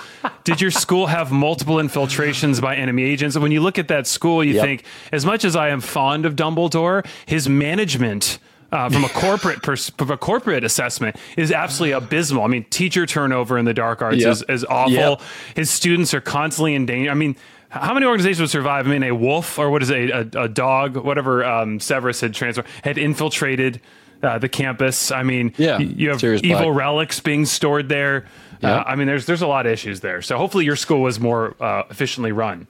did 0.44 0.60
your 0.60 0.70
school 0.70 1.06
have 1.06 1.32
multiple 1.32 1.78
infiltrations 1.78 2.60
by 2.60 2.76
enemy 2.76 3.02
agents? 3.02 3.36
And 3.36 3.42
when 3.42 3.52
you 3.52 3.60
look 3.60 3.78
at 3.78 3.88
that 3.88 4.06
school, 4.06 4.42
you 4.44 4.54
yep. 4.54 4.64
think, 4.64 4.84
as 5.12 5.24
much 5.24 5.44
as 5.44 5.56
I 5.56 5.68
am 5.68 5.80
fond 5.80 6.26
of 6.26 6.36
Dumbledore, 6.36 7.06
his 7.26 7.48
management 7.48 8.38
uh, 8.72 8.88
from 8.88 9.04
a 9.04 9.08
corporate 9.08 9.62
pers- 9.62 9.90
from 9.90 10.10
a 10.10 10.16
corporate 10.16 10.64
assessment 10.64 11.16
is 11.36 11.52
absolutely 11.52 11.92
abysmal. 11.92 12.42
I 12.42 12.46
mean, 12.48 12.64
teacher 12.64 13.06
turnover 13.06 13.58
in 13.58 13.64
the 13.64 13.74
dark 13.74 14.02
arts 14.02 14.18
yep. 14.18 14.32
is, 14.32 14.42
is 14.48 14.64
awful. 14.64 14.92
Yep. 14.92 15.20
His 15.54 15.70
students 15.70 16.14
are 16.14 16.20
constantly 16.20 16.74
in 16.74 16.86
danger. 16.86 17.10
I 17.10 17.14
mean, 17.14 17.36
how 17.68 17.94
many 17.94 18.06
organizations 18.06 18.40
would 18.40 18.50
survive? 18.50 18.86
I 18.86 18.90
mean, 18.90 19.02
a 19.02 19.12
wolf 19.12 19.58
or 19.58 19.70
what 19.70 19.82
is 19.82 19.90
it, 19.90 20.10
a, 20.10 20.42
a 20.42 20.48
dog, 20.48 20.96
whatever 20.96 21.44
um, 21.44 21.80
Severus 21.80 22.20
had 22.20 22.34
transferred, 22.34 22.66
had 22.82 22.98
infiltrated 22.98 23.80
uh, 24.22 24.38
the 24.38 24.48
campus. 24.48 25.10
I 25.10 25.22
mean, 25.22 25.54
yeah, 25.56 25.78
you 25.78 26.10
have 26.10 26.22
evil 26.22 26.40
black. 26.40 26.76
relics 26.76 27.20
being 27.20 27.44
stored 27.44 27.88
there. 27.88 28.26
Yeah. 28.62 28.76
Uh, 28.76 28.84
I 28.86 28.96
mean, 28.96 29.06
there's 29.06 29.26
there's 29.26 29.42
a 29.42 29.46
lot 29.46 29.66
of 29.66 29.72
issues 29.72 30.00
there. 30.00 30.22
So 30.22 30.38
hopefully 30.38 30.64
your 30.64 30.76
school 30.76 31.02
was 31.02 31.20
more 31.20 31.56
uh, 31.60 31.82
efficiently 31.90 32.32
run. 32.32 32.66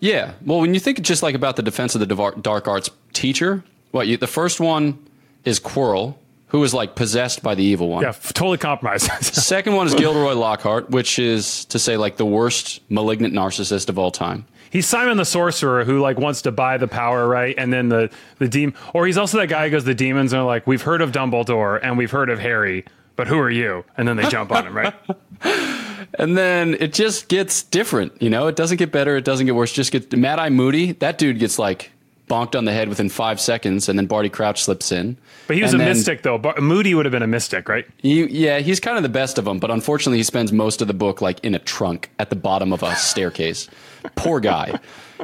Yeah. 0.00 0.32
Well, 0.44 0.60
when 0.60 0.74
you 0.74 0.80
think 0.80 1.00
just 1.02 1.22
like 1.22 1.34
about 1.34 1.56
the 1.56 1.62
defense 1.62 1.94
of 1.94 2.06
the 2.06 2.34
dark 2.40 2.68
arts 2.68 2.90
teacher, 3.12 3.62
what 3.90 4.06
you, 4.06 4.16
the 4.16 4.26
first 4.26 4.60
one 4.60 4.98
is 5.44 5.60
Quirrell, 5.60 6.14
who 6.48 6.62
is 6.64 6.74
like 6.74 6.94
possessed 6.94 7.42
by 7.42 7.54
the 7.54 7.62
evil 7.62 7.88
one. 7.88 8.02
Yeah, 8.02 8.12
totally 8.12 8.58
compromised. 8.58 9.10
Second 9.22 9.74
one 9.74 9.86
is 9.86 9.94
Gilderoy 9.94 10.34
Lockhart, 10.34 10.90
which 10.90 11.18
is 11.18 11.64
to 11.66 11.78
say 11.78 11.96
like 11.96 12.16
the 12.16 12.26
worst 12.26 12.80
malignant 12.88 13.32
narcissist 13.34 13.88
of 13.88 13.98
all 13.98 14.10
time. 14.10 14.44
he's 14.70 14.86
Simon 14.86 15.16
the 15.16 15.24
sorcerer 15.24 15.84
who 15.84 16.00
like 16.00 16.18
wants 16.18 16.42
to 16.42 16.52
buy 16.52 16.76
the 16.76 16.88
power, 16.88 17.26
right? 17.28 17.54
And 17.56 17.72
then 17.72 17.88
the 17.88 18.10
the 18.38 18.48
demon, 18.48 18.74
or 18.94 19.06
he's 19.06 19.18
also 19.18 19.38
that 19.38 19.46
guy 19.48 19.64
who 19.66 19.70
goes, 19.70 19.84
the 19.84 19.94
demons 19.94 20.34
are 20.34 20.44
like, 20.44 20.66
we've 20.66 20.82
heard 20.82 21.00
of 21.02 21.12
Dumbledore 21.12 21.78
and 21.82 21.96
we've 21.96 22.10
heard 22.10 22.30
of 22.30 22.38
Harry, 22.38 22.84
but 23.16 23.28
who 23.28 23.38
are 23.38 23.50
you? 23.50 23.84
And 23.96 24.08
then 24.08 24.16
they 24.16 24.28
jump 24.28 24.50
on 24.52 24.66
him, 24.66 24.76
right? 24.76 24.94
And 26.14 26.36
then 26.36 26.74
it 26.80 26.92
just 26.92 27.28
gets 27.28 27.62
different, 27.62 28.20
you 28.20 28.30
know. 28.30 28.48
It 28.48 28.56
doesn't 28.56 28.78
get 28.78 28.90
better. 28.90 29.16
It 29.16 29.24
doesn't 29.24 29.46
get 29.46 29.54
worse. 29.54 29.72
Just 29.72 29.92
get 29.92 30.12
Mad 30.16 30.40
Eye 30.40 30.48
Moody. 30.48 30.92
That 30.92 31.18
dude 31.18 31.38
gets 31.38 31.56
like 31.58 31.92
bonked 32.30 32.56
on 32.56 32.64
the 32.64 32.72
head 32.72 32.88
within 32.88 33.08
five 33.10 33.40
seconds, 33.40 33.88
and 33.88 33.98
then 33.98 34.06
Barty 34.06 34.28
Crouch 34.30 34.62
slips 34.62 34.90
in. 34.92 35.16
But 35.46 35.56
he 35.56 35.62
was 35.62 35.72
And 35.74 35.82
a 35.82 35.84
then 35.84 35.94
mystic 35.96 36.22
though. 36.22 36.38
Bar- 36.38 36.60
Moody 36.60 36.94
would 36.94 37.04
have 37.04 37.12
been 37.12 37.22
a 37.22 37.26
mystic, 37.26 37.68
right? 37.68 37.84
He, 37.98 38.24
yeah, 38.26 38.60
he's 38.60 38.80
kind 38.80 38.96
of 38.96 39.02
the 39.02 39.08
best 39.10 39.36
of 39.36 39.44
them, 39.44 39.58
but 39.58 39.70
unfortunately, 39.70 40.18
he 40.18 40.22
spends 40.24 40.52
most 40.52 40.80
of 40.80 40.88
the 40.88 40.94
book 40.94 41.20
like 41.20 41.40
in 41.44 41.54
a 41.54 41.58
trunk 41.58 42.08
at 42.18 42.30
the 42.30 42.36
bottom 42.36 42.72
of 42.72 42.82
a 42.82 42.94
staircase. 42.96 43.68
Poor 44.16 44.40
guy. 44.40 44.78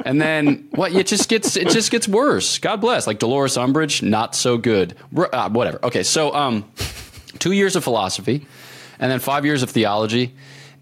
And 0.05 0.21
then 0.21 0.67
what? 0.75 0.93
It 0.93 1.07
just 1.07 1.29
gets 1.29 1.55
it 1.57 1.69
just 1.69 1.89
gets 1.89 2.07
worse. 2.07 2.59
God 2.59 2.81
bless. 2.81 3.07
Like 3.07 3.17
Dolores 3.17 3.57
Umbridge, 3.57 4.03
not 4.03 4.35
so 4.35 4.57
good. 4.59 4.95
R- 5.15 5.33
Uh, 5.33 5.49
whatever. 5.49 5.79
Okay, 5.83 6.03
so 6.03 6.31
um, 6.35 6.63
two 7.39 7.53
years 7.53 7.75
of 7.75 7.83
philosophy, 7.83 8.45
and 8.99 9.11
then 9.11 9.19
five 9.19 9.45
years 9.45 9.63
of 9.63 9.71
theology. 9.71 10.35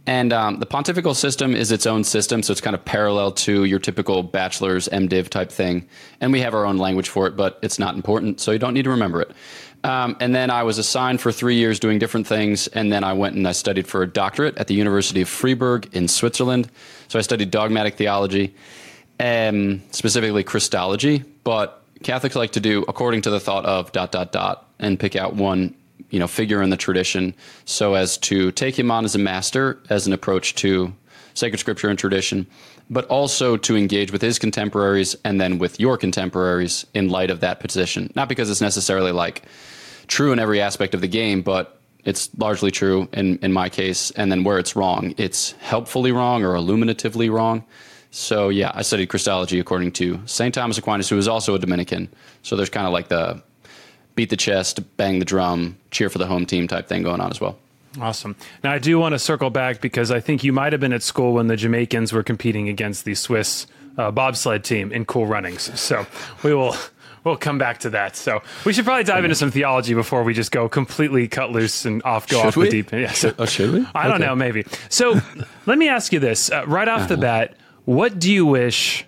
And 0.08 0.32
um, 0.34 0.60
the 0.60 0.68
pontifical 0.68 1.16
system 1.16 1.56
is 1.56 1.72
its 1.72 1.88
own 1.88 2.04
system, 2.04 2.44
so 2.44 2.52
it's 2.52 2.62
kind 2.62 2.76
of 2.76 2.86
parallel 2.86 3.32
to 3.32 3.64
your 3.64 3.80
typical 3.80 4.22
bachelor's 4.22 4.88
MDiv 4.90 5.30
type 5.30 5.52
thing. 5.52 5.88
And 6.22 6.32
we 6.32 6.42
have 6.42 6.54
our 6.54 6.66
own 6.66 6.78
language 6.78 7.10
for 7.10 7.26
it, 7.26 7.36
but 7.36 7.58
it's 7.64 7.80
not 7.80 7.96
important, 7.96 8.40
so 8.40 8.52
you 8.52 8.60
don't 8.60 8.76
need 8.76 8.84
to 8.84 8.92
remember 8.92 9.22
it. 9.22 9.32
Um, 9.84 10.16
and 10.20 10.34
then 10.34 10.50
I 10.50 10.64
was 10.64 10.78
assigned 10.78 11.22
for 11.22 11.32
three 11.32 11.56
years 11.56 11.80
doing 11.80 12.00
different 12.00 12.28
things, 12.28 12.68
and 12.68 12.92
then 12.92 13.04
I 13.04 13.14
went 13.14 13.36
and 13.36 13.48
I 13.48 13.52
studied 13.52 13.88
for 13.88 14.04
a 14.04 14.08
doctorate 14.08 14.58
at 14.58 14.68
the 14.68 14.76
University 14.76 15.22
of 15.22 15.30
Freiburg 15.30 15.90
in 15.94 16.08
Switzerland. 16.08 16.70
So 17.08 17.18
I 17.18 17.22
studied 17.24 17.52
dogmatic 17.52 17.96
theology, 17.96 18.54
um, 19.20 19.82
specifically 19.92 20.44
Christology. 20.44 21.24
But 21.44 21.84
Catholics 22.04 22.36
like 22.36 22.52
to 22.54 22.60
do 22.60 22.84
according 22.88 23.22
to 23.24 23.30
the 23.32 23.40
thought 23.40 23.66
of 23.66 23.92
dot 23.92 24.12
dot 24.12 24.32
dot, 24.32 24.68
and 24.80 25.00
pick 25.00 25.16
out 25.16 25.36
one 25.36 25.76
you 26.16 26.20
know 26.20 26.28
figure 26.28 26.62
in 26.62 26.70
the 26.70 26.78
tradition 26.78 27.36
so 27.66 27.94
as 27.94 28.18
to 28.18 28.50
take 28.54 28.80
him 28.80 28.90
on 28.90 29.04
as 29.04 29.16
a 29.16 29.20
master 29.20 29.84
as 29.90 30.08
an 30.08 30.14
approach 30.14 30.56
to 30.56 30.94
sacred 31.34 31.60
scripture 31.60 31.90
and 31.90 32.00
tradition 32.00 32.48
but 32.90 33.04
also 33.08 33.58
to 33.58 33.76
engage 33.76 34.14
with 34.14 34.22
his 34.22 34.40
contemporaries 34.40 35.14
and 35.26 35.42
then 35.42 35.58
with 35.58 35.78
your 35.78 35.98
contemporaries 35.98 36.86
in 36.94 37.10
light 37.10 37.30
of 37.30 37.40
that 37.40 37.60
position. 37.60 38.10
Not 38.16 38.30
because 38.30 38.50
it's 38.50 38.62
necessarily 38.62 39.12
like 39.12 39.42
true 40.08 40.32
in 40.32 40.40
every 40.40 40.62
aspect 40.62 40.94
of 40.94 41.02
the 41.02 41.10
game 41.10 41.42
but 41.42 41.82
it's 42.06 42.30
largely 42.38 42.72
true 42.72 43.10
in, 43.12 43.38
in 43.40 43.52
my 43.52 43.68
case. 43.68 44.12
And 44.12 44.32
then 44.32 44.46
where 44.46 44.58
it's 44.58 44.74
wrong 44.74 45.14
it's 45.18 45.52
helpfully 45.54 46.14
wrong 46.14 46.46
or 46.46 46.54
illuminatively 46.54 47.30
wrong. 47.30 47.66
So 48.12 48.48
yeah 48.48 48.72
i 48.74 48.84
studied 48.84 49.08
christology 49.08 49.60
according 49.60 49.92
to 49.94 50.22
st 50.26 50.54
thomas 50.54 50.78
aquinas 50.78 51.10
who 51.10 51.18
was 51.18 51.28
also 51.28 51.56
a 51.56 51.60
dominican. 51.60 52.08
So 52.44 52.56
there's 52.56 52.70
kind 52.70 52.88
of 52.88 52.94
like 52.94 53.10
the 53.10 53.44
beat 54.16 54.30
the 54.30 54.38
chest, 54.38 54.80
bang 54.98 55.20
the 55.20 55.26
drum, 55.26 55.78
cheer 55.92 56.10
for 56.10 56.18
the 56.18 56.26
home 56.28 56.46
team 56.46 56.68
type 56.68 56.88
thing 56.88 57.04
going 57.04 57.22
on 57.22 57.32
as 57.32 57.40
well. 57.42 57.58
Awesome. 58.00 58.36
Now 58.64 58.72
I 58.74 58.80
do 58.80 59.00
want 59.00 59.14
to 59.14 59.20
circle 59.20 59.50
back 59.50 59.80
because 59.82 60.12
I 60.12 60.20
think 60.20 60.44
you 60.44 60.52
might 60.52 60.74
have 60.74 60.82
been 60.82 60.94
at 60.94 61.04
school 61.04 61.34
when 61.34 61.48
the 61.48 61.56
Jamaicans 61.56 62.12
were 62.12 62.24
competing 62.24 62.68
against 62.70 63.06
the 63.06 63.16
Swiss 63.16 63.68
uh, 63.98 64.12
bobsled 64.12 64.64
team 64.66 64.92
in 64.92 65.06
cool 65.06 65.26
runnings. 65.28 65.72
So 65.80 66.06
we 66.44 66.54
will 66.54 66.76
we'll 67.24 67.38
come 67.38 67.58
back 67.58 67.80
to 67.80 67.90
that. 67.92 68.16
So 68.18 68.42
we 68.66 68.74
should 68.74 68.84
probably 68.86 69.06
dive 69.06 69.24
into 69.24 69.36
some 69.36 69.50
theology 69.50 69.94
before 69.94 70.24
we 70.24 70.34
just 70.34 70.52
go 70.52 70.68
completely 70.68 71.28
cut 71.30 71.52
loose 71.52 71.86
and 71.86 72.04
off 72.04 72.28
go 72.28 72.38
Should 72.40 72.48
off 72.48 72.58
we? 72.58 72.66
the 72.66 72.72
deep 72.72 72.92
end. 72.94 73.02
Yeah, 73.04 73.12
so- 73.14 73.34
Oh, 73.40 73.46
should 73.46 73.72
we? 73.74 73.86
I 73.96 74.04
don't 74.08 74.16
Okay. 74.18 74.26
know, 74.26 74.36
maybe. 74.36 74.66
So 74.90 75.20
let 75.66 75.78
me 75.78 75.88
ask 75.88 76.12
you 76.12 76.20
this 76.20 76.52
uh, 76.52 76.66
right 76.68 76.88
off 76.88 77.08
the 77.08 77.18
bat: 77.18 77.56
What 77.86 78.20
do 78.20 78.30
you 78.32 78.46
wish 78.46 79.06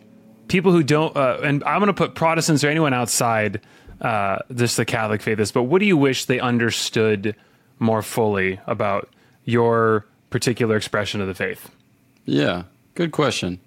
people 0.47 0.71
who 0.71 0.81
don't? 0.81 1.15
Uh, 1.15 1.39
and 1.43 1.61
I'm 1.65 1.79
going 1.79 1.87
to 1.87 1.93
put 1.93 2.15
Protestants 2.15 2.63
or 2.63 2.69
anyone 2.69 2.93
outside 2.93 3.59
uh, 4.01 4.39
just 4.53 4.77
the 4.77 4.85
Catholic 4.85 5.21
faith 5.21 5.39
is, 5.39 5.51
but 5.51 5.63
what 5.63 5.79
do 5.79 5.85
you 5.85 5.97
wish 5.97 6.25
they 6.25 6.39
understood 6.39 7.35
more 7.79 8.01
fully 8.01 8.59
about 8.67 9.09
your 9.45 10.05
particular 10.29 10.75
expression 10.75 11.21
of 11.21 11.27
the 11.27 11.33
faith? 11.33 11.69
Yeah, 12.25 12.63
good 12.95 13.11
question. 13.11 13.59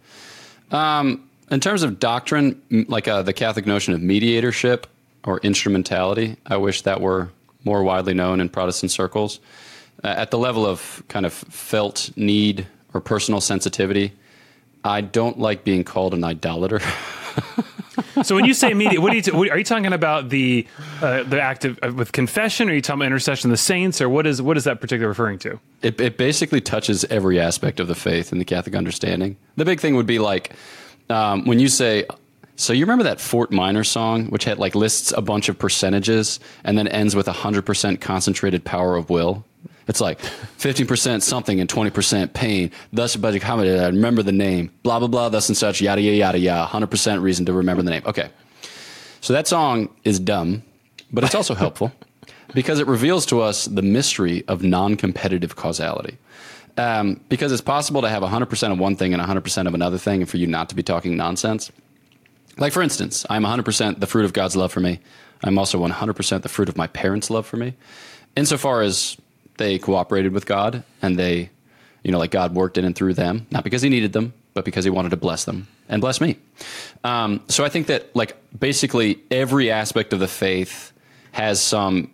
Um, 0.70 1.28
in 1.50 1.60
terms 1.60 1.82
of 1.82 1.98
doctrine, 1.98 2.60
like 2.88 3.08
uh, 3.08 3.22
the 3.22 3.32
Catholic 3.32 3.66
notion 3.66 3.94
of 3.94 4.00
mediatorship 4.00 4.86
or 5.24 5.40
instrumentality, 5.40 6.36
I 6.46 6.58
wish 6.58 6.82
that 6.82 7.00
were 7.00 7.30
more 7.64 7.82
widely 7.82 8.14
known 8.14 8.40
in 8.40 8.48
Protestant 8.48 8.92
circles. 8.92 9.40
Uh, 10.02 10.08
at 10.08 10.30
the 10.30 10.38
level 10.38 10.64
of 10.64 11.02
kind 11.08 11.26
of 11.26 11.32
felt 11.32 12.10
need 12.16 12.66
or 12.94 13.00
personal 13.00 13.40
sensitivity, 13.40 14.12
I 14.84 15.00
don't 15.00 15.38
like 15.38 15.64
being 15.64 15.84
called 15.84 16.14
an 16.14 16.24
idolater. 16.24 16.80
So 18.22 18.34
when 18.34 18.44
you 18.44 18.54
say 18.54 18.74
media, 18.74 19.00
what 19.00 19.12
are 19.12 19.16
you 19.16 19.50
are 19.50 19.58
you 19.58 19.64
talking 19.64 19.92
about 19.92 20.28
the 20.28 20.66
uh, 21.00 21.22
the 21.22 21.40
act 21.40 21.64
of, 21.64 21.78
uh, 21.82 21.92
with 21.92 22.12
confession? 22.12 22.68
Or 22.68 22.72
are 22.72 22.74
you 22.74 22.82
talking 22.82 23.00
about 23.00 23.06
intercession 23.06 23.50
of 23.50 23.52
the 23.52 23.62
saints, 23.62 24.00
or 24.00 24.08
what 24.08 24.26
is 24.26 24.42
what 24.42 24.56
is 24.56 24.64
that 24.64 24.80
particular 24.80 25.08
referring 25.08 25.38
to? 25.40 25.58
It, 25.82 26.00
it 26.00 26.16
basically 26.16 26.60
touches 26.60 27.04
every 27.04 27.40
aspect 27.40 27.80
of 27.80 27.88
the 27.88 27.94
faith 27.94 28.32
and 28.32 28.40
the 28.40 28.44
Catholic 28.44 28.74
understanding. 28.74 29.36
The 29.56 29.64
big 29.64 29.80
thing 29.80 29.96
would 29.96 30.06
be 30.06 30.18
like 30.18 30.52
um, 31.08 31.44
when 31.44 31.58
you 31.58 31.68
say, 31.68 32.06
so 32.56 32.72
you 32.72 32.84
remember 32.84 33.04
that 33.04 33.20
Fort 33.20 33.50
Minor 33.50 33.84
song, 33.84 34.26
which 34.26 34.44
had 34.44 34.58
like 34.58 34.74
lists 34.74 35.12
a 35.12 35.22
bunch 35.22 35.48
of 35.48 35.58
percentages 35.58 36.40
and 36.64 36.78
then 36.78 36.88
ends 36.88 37.16
with 37.16 37.26
100% 37.26 38.00
concentrated 38.00 38.64
power 38.64 38.96
of 38.96 39.10
will? 39.10 39.44
It's 39.90 40.00
like 40.00 40.20
15% 40.20 41.20
something 41.20 41.58
and 41.58 41.68
20% 41.68 42.32
pain. 42.32 42.70
Thus, 42.92 43.14
the 43.14 43.40
comment, 43.40 43.68
I 43.80 43.86
remember 43.86 44.22
the 44.22 44.30
name, 44.30 44.70
blah, 44.84 45.00
blah, 45.00 45.08
blah, 45.08 45.28
thus 45.30 45.48
and 45.48 45.56
such, 45.56 45.80
yada, 45.80 46.00
yada, 46.00 46.16
yada, 46.16 46.38
yada. 46.38 46.70
100% 46.70 47.20
reason 47.20 47.44
to 47.46 47.52
remember 47.52 47.82
the 47.82 47.90
name. 47.90 48.02
Okay. 48.06 48.30
So 49.20 49.32
that 49.32 49.48
song 49.48 49.88
is 50.04 50.20
dumb, 50.20 50.62
but 51.12 51.24
it's 51.24 51.34
also 51.34 51.54
helpful 51.56 51.90
because 52.54 52.78
it 52.78 52.86
reveals 52.86 53.26
to 53.26 53.40
us 53.40 53.64
the 53.64 53.82
mystery 53.82 54.44
of 54.46 54.62
non 54.62 54.94
competitive 54.94 55.56
causality. 55.56 56.16
Um, 56.76 57.20
because 57.28 57.50
it's 57.50 57.60
possible 57.60 58.00
to 58.00 58.08
have 58.08 58.22
100% 58.22 58.72
of 58.72 58.78
one 58.78 58.94
thing 58.94 59.12
and 59.12 59.20
100% 59.20 59.66
of 59.66 59.74
another 59.74 59.98
thing, 59.98 60.20
and 60.20 60.30
for 60.30 60.36
you 60.36 60.46
not 60.46 60.68
to 60.68 60.76
be 60.76 60.84
talking 60.84 61.16
nonsense. 61.16 61.72
Like, 62.58 62.72
for 62.72 62.80
instance, 62.80 63.26
I'm 63.28 63.42
100% 63.42 63.98
the 63.98 64.06
fruit 64.06 64.24
of 64.24 64.34
God's 64.34 64.54
love 64.54 64.70
for 64.70 64.78
me. 64.78 65.00
I'm 65.42 65.58
also 65.58 65.84
100% 65.84 66.42
the 66.42 66.48
fruit 66.48 66.68
of 66.68 66.76
my 66.76 66.86
parents' 66.86 67.28
love 67.28 67.44
for 67.44 67.56
me. 67.56 67.74
Insofar 68.36 68.82
as 68.82 69.16
they 69.60 69.78
cooperated 69.78 70.32
with 70.32 70.46
God 70.46 70.82
and 71.02 71.16
they, 71.16 71.50
you 72.02 72.10
know, 72.10 72.18
like 72.18 72.32
God 72.32 72.54
worked 72.54 72.78
in 72.78 72.84
and 72.84 72.96
through 72.96 73.14
them, 73.14 73.46
not 73.52 73.62
because 73.62 73.82
He 73.82 73.88
needed 73.88 74.12
them, 74.12 74.32
but 74.54 74.64
because 74.64 74.84
He 74.84 74.90
wanted 74.90 75.10
to 75.10 75.16
bless 75.16 75.44
them 75.44 75.68
and 75.88 76.00
bless 76.00 76.20
me. 76.20 76.36
Um, 77.04 77.44
so 77.46 77.64
I 77.64 77.68
think 77.68 77.86
that, 77.86 78.14
like, 78.16 78.36
basically 78.58 79.20
every 79.30 79.70
aspect 79.70 80.12
of 80.12 80.18
the 80.18 80.26
faith 80.26 80.92
has 81.32 81.62
some 81.62 82.12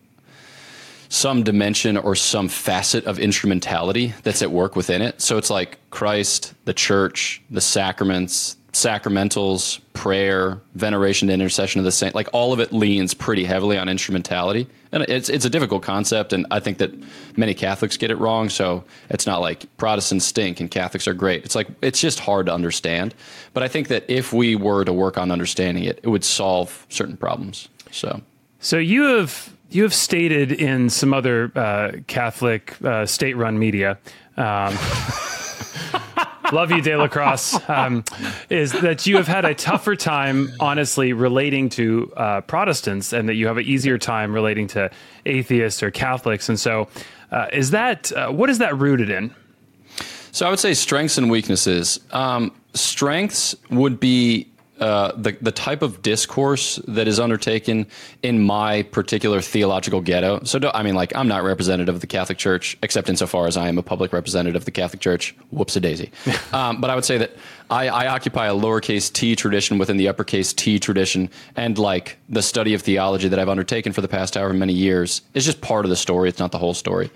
some 1.09 1.45
dimension 1.45 1.97
or 1.97 2.17
some 2.17 2.49
facet 2.49 3.05
of 3.05 3.21
instrumentality 3.21 4.13
that's 4.25 4.43
at 4.43 4.51
work 4.51 4.75
within 4.75 5.01
it. 5.01 5.21
So 5.21 5.39
it's 5.39 5.51
like 5.51 5.79
Christ, 5.91 6.53
the 6.65 6.75
church, 6.75 7.41
the 7.49 7.61
sacraments, 7.61 8.57
sacramentals, 8.77 9.81
prayer, 9.95 10.61
veneration, 10.75 11.31
intercession 11.31 11.79
of 11.79 11.85
the 11.87 11.93
saint. 11.93 12.15
Like 12.15 12.29
all 12.35 12.53
of 12.53 12.61
it 12.61 12.73
leans 12.73 13.15
pretty 13.15 13.45
heavily 13.45 13.79
on 13.79 13.89
instrumentality. 13.89 14.69
And 14.93 15.03
it's 15.05 15.31
it's 15.31 15.47
a 15.47 15.51
difficult 15.51 15.83
concept 15.83 16.33
and 16.33 16.47
I 16.51 16.61
think 16.61 16.79
that 16.79 16.93
many 17.37 17.55
Catholics 17.55 17.97
get 17.97 18.11
it 18.11 18.17
wrong. 18.17 18.51
So 18.51 18.85
it's 19.09 19.27
not 19.27 19.41
like 19.41 19.65
Protestants 19.79 20.27
stink 20.27 20.61
and 20.61 20.71
Catholics 20.71 21.09
are 21.09 21.15
great. 21.15 21.45
It's 21.45 21.55
like 21.55 21.69
it's 21.81 22.01
just 22.01 22.21
hard 22.21 22.47
to 22.47 22.53
understand. 22.53 23.15
But 23.55 23.63
I 23.63 23.69
think 23.69 23.89
that 23.89 24.05
if 24.09 24.33
we 24.33 24.57
were 24.57 24.85
to 24.85 24.93
work 24.93 25.17
on 25.17 25.31
understanding 25.31 25.85
it, 25.85 25.99
it 26.03 26.09
would 26.09 26.25
solve 26.25 26.87
certain 26.91 27.17
problems. 27.17 27.69
So 27.91 28.21
So 28.61 28.77
you 28.77 29.05
have 29.17 29.57
you 29.71 29.83
have 29.85 29.95
stated 29.95 30.53
in 30.53 30.91
some 30.91 31.15
other 31.15 31.51
uh, 31.57 31.93
Catholic 32.07 32.77
uh, 32.85 33.07
state-run 33.07 33.59
media. 33.59 33.99
Um, 34.37 34.77
love 36.53 36.71
you, 36.71 36.83
De 36.83 36.97
La 36.97 37.09
Crosse. 37.09 37.59
Um, 37.69 38.05
is 38.49 38.73
that 38.73 39.07
you 39.07 39.17
have 39.17 39.29
had 39.29 39.45
a 39.45 39.55
tougher 39.55 39.97
time, 39.97 40.53
honestly, 40.61 41.13
relating 41.13 41.69
to 41.71 42.13
uh, 42.17 42.41
Protestants, 42.43 43.13
and 43.13 43.29
that 43.29 43.35
you 43.35 43.47
have 43.47 43.59
an 43.59 43.65
easier 43.65 43.99
time 43.99 44.33
relating 44.33 44.67
to 44.69 44.91
atheists 45.25 45.83
or 45.83 45.91
Catholics, 45.91 46.49
and 46.49 46.59
so 46.59 46.89
uh, 47.31 47.47
is 47.53 47.71
that 47.71 48.13
uh, 48.13 48.31
what 48.31 48.51
is 48.51 48.59
that 48.59 48.77
rooted 48.79 49.11
in? 49.11 49.35
So 50.33 50.47
I 50.47 50.51
would 50.51 50.59
say 50.59 50.75
strengths 50.75 51.17
and 51.19 51.31
weaknesses. 51.31 51.99
Um, 52.11 52.53
strengths 52.75 53.55
would 53.71 53.99
be 53.99 54.51
uh, 54.81 55.13
the 55.17 55.37
the 55.41 55.53
type 55.53 55.83
of 55.83 56.03
discourse 56.03 56.77
that 56.87 57.09
is 57.09 57.19
undertaken 57.19 57.87
in 58.23 58.41
my 58.41 58.83
particular 58.83 59.41
theological 59.41 60.01
ghetto. 60.01 60.45
So 60.45 60.71
I 60.75 60.83
mean, 60.83 60.95
like 60.95 61.15
I'm 61.17 61.29
not 61.29 61.45
representative 61.45 61.95
of 61.95 62.01
the 62.01 62.07
Catholic 62.07 62.37
Church, 62.37 62.77
except 62.83 63.09
insofar 63.09 63.47
as 63.47 63.57
I 63.57 63.69
am 63.69 63.79
a 63.79 63.83
public 63.83 64.13
representative 64.13 64.63
of 64.63 64.65
the 64.67 64.71
Catholic 64.71 65.01
Church. 65.01 65.35
Whoops 65.51 65.77
a 65.77 65.81
daisy. 65.81 66.11
um, 66.53 66.81
but 66.81 66.91
I 66.91 66.95
would 66.95 67.05
say 67.05 67.17
that 67.19 67.33
I, 67.71 67.89
I 67.89 68.07
occupy 68.09 68.47
a 68.47 68.55
lowercase 68.55 69.11
t 69.13 69.35
tradition 69.35 69.79
within 69.79 69.97
the 69.97 70.09
uppercase 70.09 70.53
t 70.53 70.79
tradition, 70.79 71.31
and 71.57 71.79
like 71.79 72.19
the 72.29 72.43
study 72.43 72.75
of 72.75 72.83
theology 72.83 73.29
that 73.29 73.39
I've 73.39 73.49
undertaken 73.49 73.93
for 73.93 74.03
the 74.03 74.09
past 74.09 74.35
however 74.35 74.53
many 74.53 74.75
years 74.75 75.23
is 75.33 75.45
just 75.45 75.63
part 75.63 75.87
of 75.87 75.91
the 75.91 75.97
story. 75.97 76.29
It's 76.29 76.39
not 76.39 76.53
the 76.53 76.59
whole 76.59 76.75
story. 76.75 77.11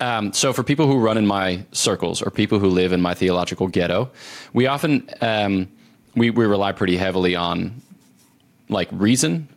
Um, 0.00 0.32
so 0.32 0.52
for 0.52 0.62
people 0.62 0.86
who 0.86 0.98
run 0.98 1.18
in 1.18 1.26
my 1.26 1.64
circles 1.72 2.22
or 2.22 2.30
people 2.30 2.58
who 2.58 2.68
live 2.68 2.92
in 2.92 3.02
my 3.02 3.14
theological 3.14 3.68
ghetto, 3.68 4.10
we 4.54 4.66
often 4.66 5.08
um, 5.20 5.68
we, 6.14 6.30
we 6.30 6.44
rely 6.44 6.72
pretty 6.72 6.96
heavily 6.96 7.36
on 7.36 7.80
like 8.68 8.88
reason 8.92 9.48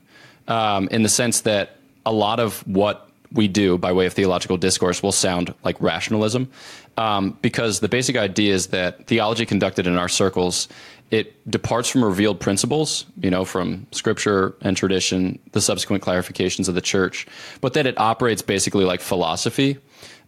um, 0.48 0.88
in 0.90 1.04
the 1.04 1.10
sense 1.10 1.42
that 1.42 1.78
a 2.06 2.12
lot 2.12 2.40
of 2.40 2.66
what 2.68 3.10
we 3.32 3.48
do 3.48 3.78
by 3.78 3.92
way 3.92 4.06
of 4.06 4.14
theological 4.14 4.58
discourse 4.58 5.02
will 5.02 5.12
sound 5.12 5.54
like 5.64 5.80
rationalism 5.80 6.50
um, 6.98 7.38
because 7.42 7.80
the 7.80 7.90
basic 7.90 8.16
idea 8.16 8.54
is 8.54 8.68
that 8.68 9.08
theology 9.08 9.46
conducted 9.46 9.88
in 9.88 9.98
our 9.98 10.10
circles 10.10 10.68
it 11.12 11.50
departs 11.50 11.90
from 11.90 12.04
revealed 12.04 12.40
principles 12.40 13.06
you 13.22 13.30
know 13.30 13.46
from 13.46 13.86
scripture 13.92 14.56
and 14.62 14.78
tradition 14.78 15.40
the 15.52 15.62
subsequent 15.62 16.04
clarifications 16.04 16.68
of 16.68 16.76
the 16.76 16.82
church 16.82 17.26
but 17.62 17.74
that 17.74 17.86
it 17.86 17.98
operates 18.00 18.42
basically 18.42 18.86
like 18.86 19.02
philosophy 19.02 19.78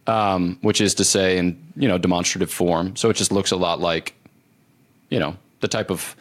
um, 0.06 0.58
which 0.62 0.80
is 0.80 0.94
to 0.94 1.04
say 1.04 1.38
in 1.38 1.60
you 1.76 1.88
know 1.88 1.98
demonstrative 1.98 2.50
form. 2.50 2.96
So 2.96 3.10
it 3.10 3.14
just 3.16 3.32
looks 3.32 3.50
a 3.50 3.56
lot 3.56 3.80
like 3.80 4.14
you 5.10 5.18
know 5.18 5.36
the 5.66 5.78
type 5.78 5.90
of 5.90 6.16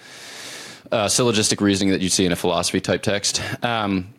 uh, 0.92 1.08
syllogistic 1.08 1.62
reasoning 1.62 1.92
that 1.92 2.02
you 2.02 2.10
see 2.10 2.26
in 2.26 2.32
a 2.32 2.36
philosophy 2.36 2.82
type 2.82 3.02
text. 3.02 3.42
Um, 3.64 4.14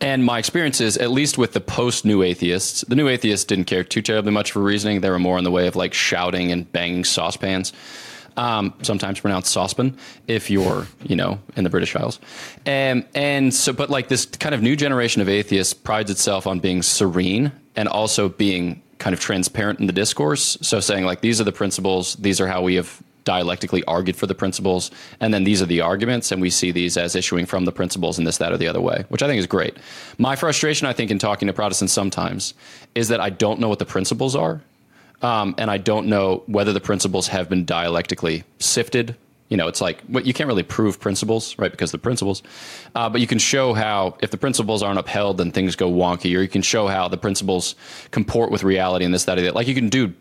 and 0.00 0.24
my 0.24 0.38
experience 0.38 0.80
is, 0.80 0.96
at 0.98 1.10
least 1.10 1.38
with 1.38 1.52
the 1.52 1.60
post 1.60 2.04
new 2.04 2.22
atheists, 2.22 2.82
the 2.88 2.96
new 2.96 3.08
atheists 3.08 3.44
didn't 3.44 3.64
care 3.64 3.84
too 3.84 4.02
terribly 4.02 4.32
much 4.32 4.52
for 4.52 4.60
reasoning. 4.60 5.00
They 5.00 5.10
were 5.10 5.18
more 5.18 5.38
in 5.38 5.44
the 5.44 5.50
way 5.50 5.66
of 5.66 5.76
like 5.76 5.94
shouting 5.94 6.52
and 6.52 6.70
banging 6.72 7.04
saucepans. 7.04 7.72
Um, 8.36 8.72
sometimes 8.82 9.18
pronounced 9.18 9.50
saucepan 9.50 9.96
if 10.28 10.48
you're, 10.48 10.86
you 11.02 11.16
know, 11.16 11.40
in 11.56 11.64
the 11.64 11.70
British 11.70 11.96
Isles. 11.96 12.20
And, 12.64 13.04
and 13.12 13.52
so, 13.52 13.72
but 13.72 13.90
like 13.90 14.06
this 14.06 14.26
kind 14.26 14.54
of 14.54 14.62
new 14.62 14.76
generation 14.76 15.20
of 15.20 15.28
atheists 15.28 15.74
prides 15.74 16.08
itself 16.08 16.46
on 16.46 16.60
being 16.60 16.82
serene 16.82 17.50
and 17.74 17.88
also 17.88 18.28
being 18.28 18.80
kind 18.98 19.12
of 19.12 19.18
transparent 19.18 19.80
in 19.80 19.86
the 19.86 19.92
discourse. 19.92 20.56
So 20.60 20.78
saying 20.78 21.04
like, 21.04 21.20
these 21.20 21.40
are 21.40 21.44
the 21.44 21.52
principles, 21.52 22.14
these 22.14 22.40
are 22.40 22.46
how 22.46 22.62
we 22.62 22.76
have 22.76 23.02
dialectically 23.28 23.84
argued 23.84 24.16
for 24.16 24.26
the 24.26 24.34
principles, 24.34 24.90
and 25.20 25.34
then 25.34 25.44
these 25.44 25.60
are 25.60 25.66
the 25.66 25.82
arguments, 25.82 26.32
and 26.32 26.40
we 26.40 26.48
see 26.48 26.72
these 26.72 26.96
as 26.96 27.14
issuing 27.14 27.44
from 27.44 27.66
the 27.66 27.72
principles 27.80 28.18
in 28.18 28.24
this, 28.24 28.38
that, 28.38 28.52
or 28.52 28.56
the 28.56 28.66
other 28.66 28.80
way, 28.80 29.04
which 29.10 29.22
I 29.22 29.26
think 29.26 29.38
is 29.38 29.46
great. 29.46 29.76
My 30.16 30.34
frustration, 30.34 30.86
I 30.86 30.94
think, 30.94 31.10
in 31.10 31.18
talking 31.18 31.46
to 31.46 31.52
Protestants 31.52 31.92
sometimes 31.92 32.54
is 32.94 33.08
that 33.08 33.20
I 33.20 33.28
don't 33.28 33.60
know 33.60 33.68
what 33.68 33.80
the 33.80 33.84
principles 33.84 34.34
are, 34.34 34.62
um, 35.20 35.54
and 35.58 35.70
I 35.70 35.76
don't 35.76 36.06
know 36.06 36.42
whether 36.46 36.72
the 36.72 36.80
principles 36.80 37.28
have 37.28 37.50
been 37.50 37.66
dialectically 37.66 38.44
sifted. 38.60 39.14
You 39.50 39.58
know, 39.58 39.68
it's 39.68 39.82
like 39.82 39.98
you 40.24 40.32
can't 40.32 40.48
really 40.48 40.62
prove 40.62 40.98
principles, 40.98 41.54
right? 41.58 41.70
Because 41.70 41.92
the 41.92 41.98
principles, 41.98 42.42
uh, 42.94 43.10
but 43.10 43.20
you 43.20 43.26
can 43.26 43.38
show 43.38 43.74
how 43.74 44.16
if 44.20 44.30
the 44.30 44.38
principles 44.38 44.82
aren't 44.82 44.98
upheld, 44.98 45.36
then 45.36 45.50
things 45.50 45.76
go 45.76 45.90
wonky, 45.90 46.34
or 46.34 46.40
you 46.40 46.48
can 46.48 46.62
show 46.62 46.88
how 46.88 47.08
the 47.08 47.18
principles 47.18 47.74
comport 48.10 48.50
with 48.50 48.62
reality 48.64 49.04
and 49.04 49.12
this, 49.12 49.24
that, 49.24 49.36
or 49.36 49.42
that. 49.42 49.54
Like 49.54 49.68
you 49.68 49.74
can 49.74 49.90
do 49.90 50.14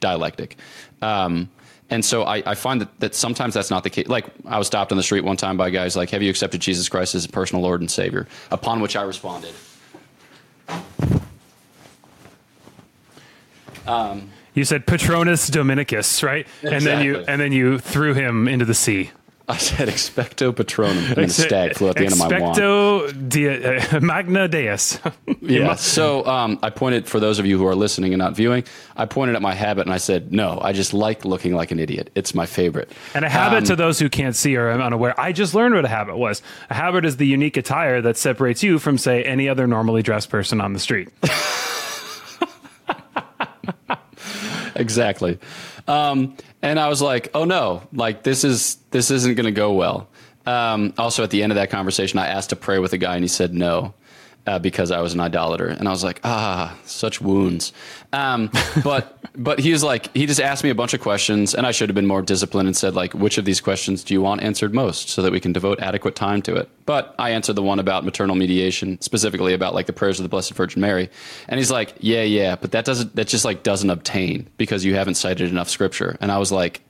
dialectic. 0.00 0.56
Um, 1.02 1.50
and 1.90 2.04
so 2.04 2.24
I, 2.24 2.42
I, 2.46 2.54
find 2.54 2.80
that, 2.80 3.00
that 3.00 3.14
sometimes 3.14 3.54
that's 3.54 3.70
not 3.70 3.82
the 3.82 3.90
case. 3.90 4.08
Like 4.08 4.26
I 4.46 4.58
was 4.58 4.66
stopped 4.66 4.90
on 4.90 4.96
the 4.96 5.02
street 5.02 5.22
one 5.22 5.36
time 5.36 5.56
by 5.56 5.70
guys 5.70 5.96
like, 5.96 6.10
"Have 6.10 6.22
you 6.22 6.30
accepted 6.30 6.60
Jesus 6.60 6.88
Christ 6.88 7.14
as 7.14 7.24
a 7.24 7.28
personal 7.28 7.62
Lord 7.62 7.80
and 7.80 7.90
Savior?" 7.90 8.26
Upon 8.50 8.80
which 8.80 8.96
I 8.96 9.02
responded. 9.02 9.54
Um, 13.86 14.30
you 14.54 14.64
said 14.64 14.86
Patronus 14.86 15.50
Dominicus, 15.50 16.22
right? 16.22 16.46
Exactly. 16.62 16.76
And 16.76 16.86
then 16.86 17.04
you 17.04 17.24
and 17.28 17.40
then 17.40 17.52
you 17.52 17.78
threw 17.78 18.14
him 18.14 18.48
into 18.48 18.64
the 18.64 18.74
sea. 18.74 19.10
I 19.46 19.58
said 19.58 19.88
expecto 19.88 20.52
patronum, 20.52 21.10
and 21.10 21.18
a 21.18 21.28
stag 21.28 21.76
flew 21.76 21.90
at 21.90 21.96
the 21.96 22.04
end 22.04 22.12
of 22.12 22.18
my 22.18 22.40
wand. 22.40 22.56
Expecto 22.56 23.92
uh, 23.92 24.00
magna 24.00 24.48
deus. 24.48 24.98
yeah. 25.42 25.74
So 25.74 26.24
um, 26.24 26.58
I 26.62 26.70
pointed 26.70 27.06
for 27.06 27.20
those 27.20 27.38
of 27.38 27.44
you 27.44 27.58
who 27.58 27.66
are 27.66 27.74
listening 27.74 28.14
and 28.14 28.20
not 28.20 28.34
viewing. 28.34 28.64
I 28.96 29.04
pointed 29.04 29.36
at 29.36 29.42
my 29.42 29.52
habit 29.52 29.84
and 29.84 29.92
I 29.92 29.98
said, 29.98 30.32
"No, 30.32 30.58
I 30.62 30.72
just 30.72 30.94
like 30.94 31.26
looking 31.26 31.54
like 31.54 31.72
an 31.72 31.78
idiot. 31.78 32.08
It's 32.14 32.34
my 32.34 32.46
favorite." 32.46 32.90
And 33.14 33.22
a 33.22 33.28
habit, 33.28 33.58
um, 33.58 33.64
to 33.64 33.76
those 33.76 33.98
who 33.98 34.08
can't 34.08 34.34
see 34.34 34.56
or 34.56 34.70
are 34.70 34.80
unaware, 34.80 35.18
I 35.20 35.32
just 35.32 35.54
learned 35.54 35.74
what 35.74 35.84
a 35.84 35.88
habit 35.88 36.16
was. 36.16 36.40
A 36.70 36.74
habit 36.74 37.04
is 37.04 37.18
the 37.18 37.26
unique 37.26 37.58
attire 37.58 38.00
that 38.00 38.16
separates 38.16 38.62
you 38.62 38.78
from, 38.78 38.96
say, 38.96 39.24
any 39.24 39.50
other 39.50 39.66
normally 39.66 40.02
dressed 40.02 40.30
person 40.30 40.62
on 40.62 40.72
the 40.72 40.78
street. 40.78 41.10
exactly. 44.74 45.38
Um, 45.86 46.34
and 46.64 46.80
I 46.80 46.88
was 46.88 47.02
like, 47.02 47.28
oh 47.34 47.44
no, 47.44 47.82
like 47.92 48.22
this 48.22 48.42
is 48.42 48.76
this 48.90 49.10
isn't 49.10 49.34
going 49.34 49.44
to 49.44 49.52
go 49.52 49.72
well. 49.72 50.08
Um, 50.46 50.94
also, 50.98 51.22
at 51.22 51.30
the 51.30 51.42
end 51.42 51.52
of 51.52 51.56
that 51.56 51.70
conversation, 51.70 52.18
I 52.18 52.26
asked 52.26 52.50
to 52.50 52.56
pray 52.56 52.78
with 52.78 52.92
a 52.94 52.98
guy, 52.98 53.14
and 53.14 53.22
he 53.22 53.28
said 53.28 53.54
no 53.54 53.92
uh, 54.46 54.58
because 54.58 54.90
I 54.90 55.00
was 55.00 55.14
an 55.14 55.20
idolater, 55.20 55.66
and 55.66 55.88
I 55.88 55.90
was 55.90 56.04
like, 56.04 56.20
ah, 56.24 56.76
such 56.84 57.20
wounds. 57.20 57.72
Um, 58.12 58.50
but 58.84 59.18
but 59.36 59.58
he 59.58 59.72
was 59.72 59.82
like, 59.82 60.14
he 60.14 60.26
just 60.26 60.40
asked 60.40 60.62
me 60.62 60.70
a 60.70 60.74
bunch 60.74 60.94
of 60.94 61.00
questions, 61.00 61.54
and 61.54 61.66
I 61.66 61.72
should 61.72 61.88
have 61.88 61.94
been 61.94 62.06
more 62.06 62.22
disciplined 62.22 62.68
and 62.68 62.76
said 62.76 62.94
like, 62.94 63.14
which 63.14 63.38
of 63.38 63.44
these 63.44 63.60
questions 63.60 64.04
do 64.04 64.14
you 64.14 64.22
want 64.22 64.42
answered 64.42 64.74
most, 64.74 65.08
so 65.08 65.22
that 65.22 65.32
we 65.32 65.40
can 65.40 65.52
devote 65.52 65.80
adequate 65.80 66.14
time 66.14 66.42
to 66.42 66.56
it. 66.56 66.68
But 66.86 67.14
I 67.18 67.30
answered 67.30 67.54
the 67.54 67.62
one 67.62 67.78
about 67.78 68.04
maternal 68.04 68.36
mediation, 68.36 69.00
specifically 69.00 69.54
about 69.54 69.74
like 69.74 69.86
the 69.86 69.92
prayers 69.92 70.18
of 70.20 70.24
the 70.24 70.28
Blessed 70.28 70.52
Virgin 70.52 70.80
Mary, 70.80 71.08
and 71.48 71.58
he's 71.58 71.70
like, 71.70 71.94
yeah, 72.00 72.22
yeah, 72.22 72.56
but 72.56 72.72
that 72.72 72.84
doesn't 72.84 73.16
that 73.16 73.28
just 73.28 73.44
like 73.44 73.62
doesn't 73.62 73.90
obtain 73.90 74.48
because 74.56 74.84
you 74.84 74.94
haven't 74.94 75.14
cited 75.14 75.50
enough 75.50 75.68
scripture, 75.68 76.16
and 76.20 76.30
I 76.30 76.38
was 76.38 76.52
like 76.52 76.82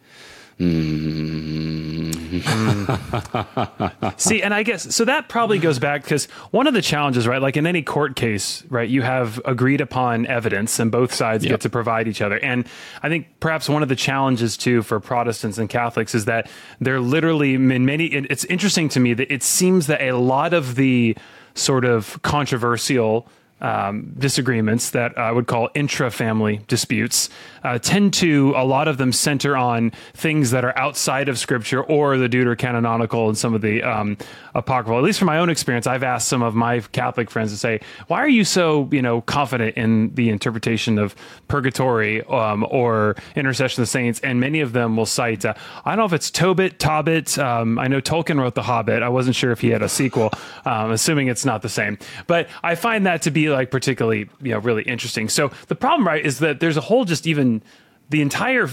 Mm. 0.58 2.14
See, 4.20 4.42
and 4.42 4.52
I 4.52 4.62
guess 4.62 4.94
so 4.94 5.04
that 5.04 5.28
probably 5.28 5.58
goes 5.58 5.78
back 5.78 6.02
because 6.02 6.26
one 6.50 6.66
of 6.66 6.74
the 6.74 6.82
challenges, 6.82 7.26
right? 7.26 7.40
Like 7.40 7.56
in 7.56 7.66
any 7.66 7.82
court 7.82 8.16
case, 8.16 8.64
right, 8.68 8.88
you 8.88 9.02
have 9.02 9.40
agreed 9.44 9.80
upon 9.80 10.26
evidence 10.26 10.78
and 10.78 10.90
both 10.90 11.12
sides 11.12 11.44
yep. 11.44 11.52
get 11.52 11.60
to 11.62 11.70
provide 11.70 12.08
each 12.08 12.20
other. 12.20 12.38
And 12.38 12.66
I 13.02 13.08
think 13.08 13.28
perhaps 13.40 13.68
one 13.68 13.82
of 13.82 13.88
the 13.88 13.96
challenges 13.96 14.56
too 14.56 14.82
for 14.82 15.00
Protestants 15.00 15.58
and 15.58 15.68
Catholics 15.68 16.14
is 16.14 16.24
that 16.26 16.50
they're 16.80 17.00
literally 17.00 17.54
in 17.54 17.86
many, 17.86 18.06
it's 18.06 18.44
interesting 18.46 18.88
to 18.90 19.00
me 19.00 19.14
that 19.14 19.32
it 19.32 19.42
seems 19.42 19.86
that 19.86 20.00
a 20.02 20.12
lot 20.12 20.54
of 20.54 20.74
the 20.74 21.16
sort 21.54 21.84
of 21.84 22.20
controversial 22.22 23.28
um, 23.64 24.12
disagreements 24.18 24.90
that 24.90 25.16
I 25.16 25.32
would 25.32 25.46
call 25.46 25.70
intra-family 25.74 26.60
disputes 26.68 27.30
uh, 27.62 27.78
tend 27.78 28.12
to 28.14 28.52
a 28.56 28.64
lot 28.64 28.88
of 28.88 28.98
them 28.98 29.10
center 29.10 29.56
on 29.56 29.90
things 30.12 30.50
that 30.50 30.66
are 30.66 30.78
outside 30.78 31.30
of 31.30 31.38
Scripture 31.38 31.82
or 31.82 32.18
the 32.18 32.28
deuterocanonical 32.28 33.26
and 33.26 33.38
some 33.38 33.54
of 33.54 33.62
the 33.62 33.82
um, 33.82 34.18
apocryphal. 34.54 34.98
At 34.98 35.04
least 35.04 35.18
from 35.18 35.26
my 35.26 35.38
own 35.38 35.48
experience, 35.48 35.86
I've 35.86 36.02
asked 36.02 36.28
some 36.28 36.42
of 36.42 36.54
my 36.54 36.80
Catholic 36.80 37.30
friends 37.30 37.52
to 37.52 37.56
say, 37.56 37.80
"Why 38.06 38.18
are 38.18 38.28
you 38.28 38.44
so 38.44 38.86
you 38.92 39.00
know 39.00 39.22
confident 39.22 39.78
in 39.78 40.14
the 40.14 40.28
interpretation 40.28 40.98
of 40.98 41.16
purgatory 41.48 42.22
um, 42.24 42.66
or 42.70 43.16
intercession 43.34 43.80
of 43.80 43.88
the 43.88 43.90
saints?" 43.90 44.20
And 44.20 44.40
many 44.40 44.60
of 44.60 44.74
them 44.74 44.94
will 44.94 45.06
cite, 45.06 45.46
uh, 45.46 45.54
"I 45.86 45.92
don't 45.92 46.00
know 46.00 46.04
if 46.04 46.12
it's 46.12 46.30
Tobit, 46.30 46.78
Tobit. 46.78 47.38
Um, 47.38 47.78
I 47.78 47.88
know 47.88 48.02
Tolkien 48.02 48.38
wrote 48.38 48.54
The 48.54 48.62
Hobbit. 48.62 49.02
I 49.02 49.08
wasn't 49.08 49.36
sure 49.36 49.52
if 49.52 49.60
he 49.60 49.70
had 49.70 49.82
a 49.82 49.88
sequel, 49.88 50.30
um, 50.66 50.90
assuming 50.90 51.28
it's 51.28 51.46
not 51.46 51.62
the 51.62 51.70
same. 51.70 51.96
But 52.26 52.48
I 52.62 52.74
find 52.74 53.06
that 53.06 53.22
to 53.22 53.30
be 53.30 53.53
like 53.54 53.70
particularly 53.70 54.28
you 54.42 54.52
know 54.52 54.58
really 54.58 54.82
interesting. 54.82 55.28
So 55.28 55.50
the 55.68 55.74
problem, 55.74 56.06
right, 56.06 56.24
is 56.24 56.38
that 56.40 56.60
there's 56.60 56.76
a 56.76 56.82
whole 56.82 57.04
just 57.04 57.26
even 57.26 57.62
the 58.10 58.20
entire 58.20 58.66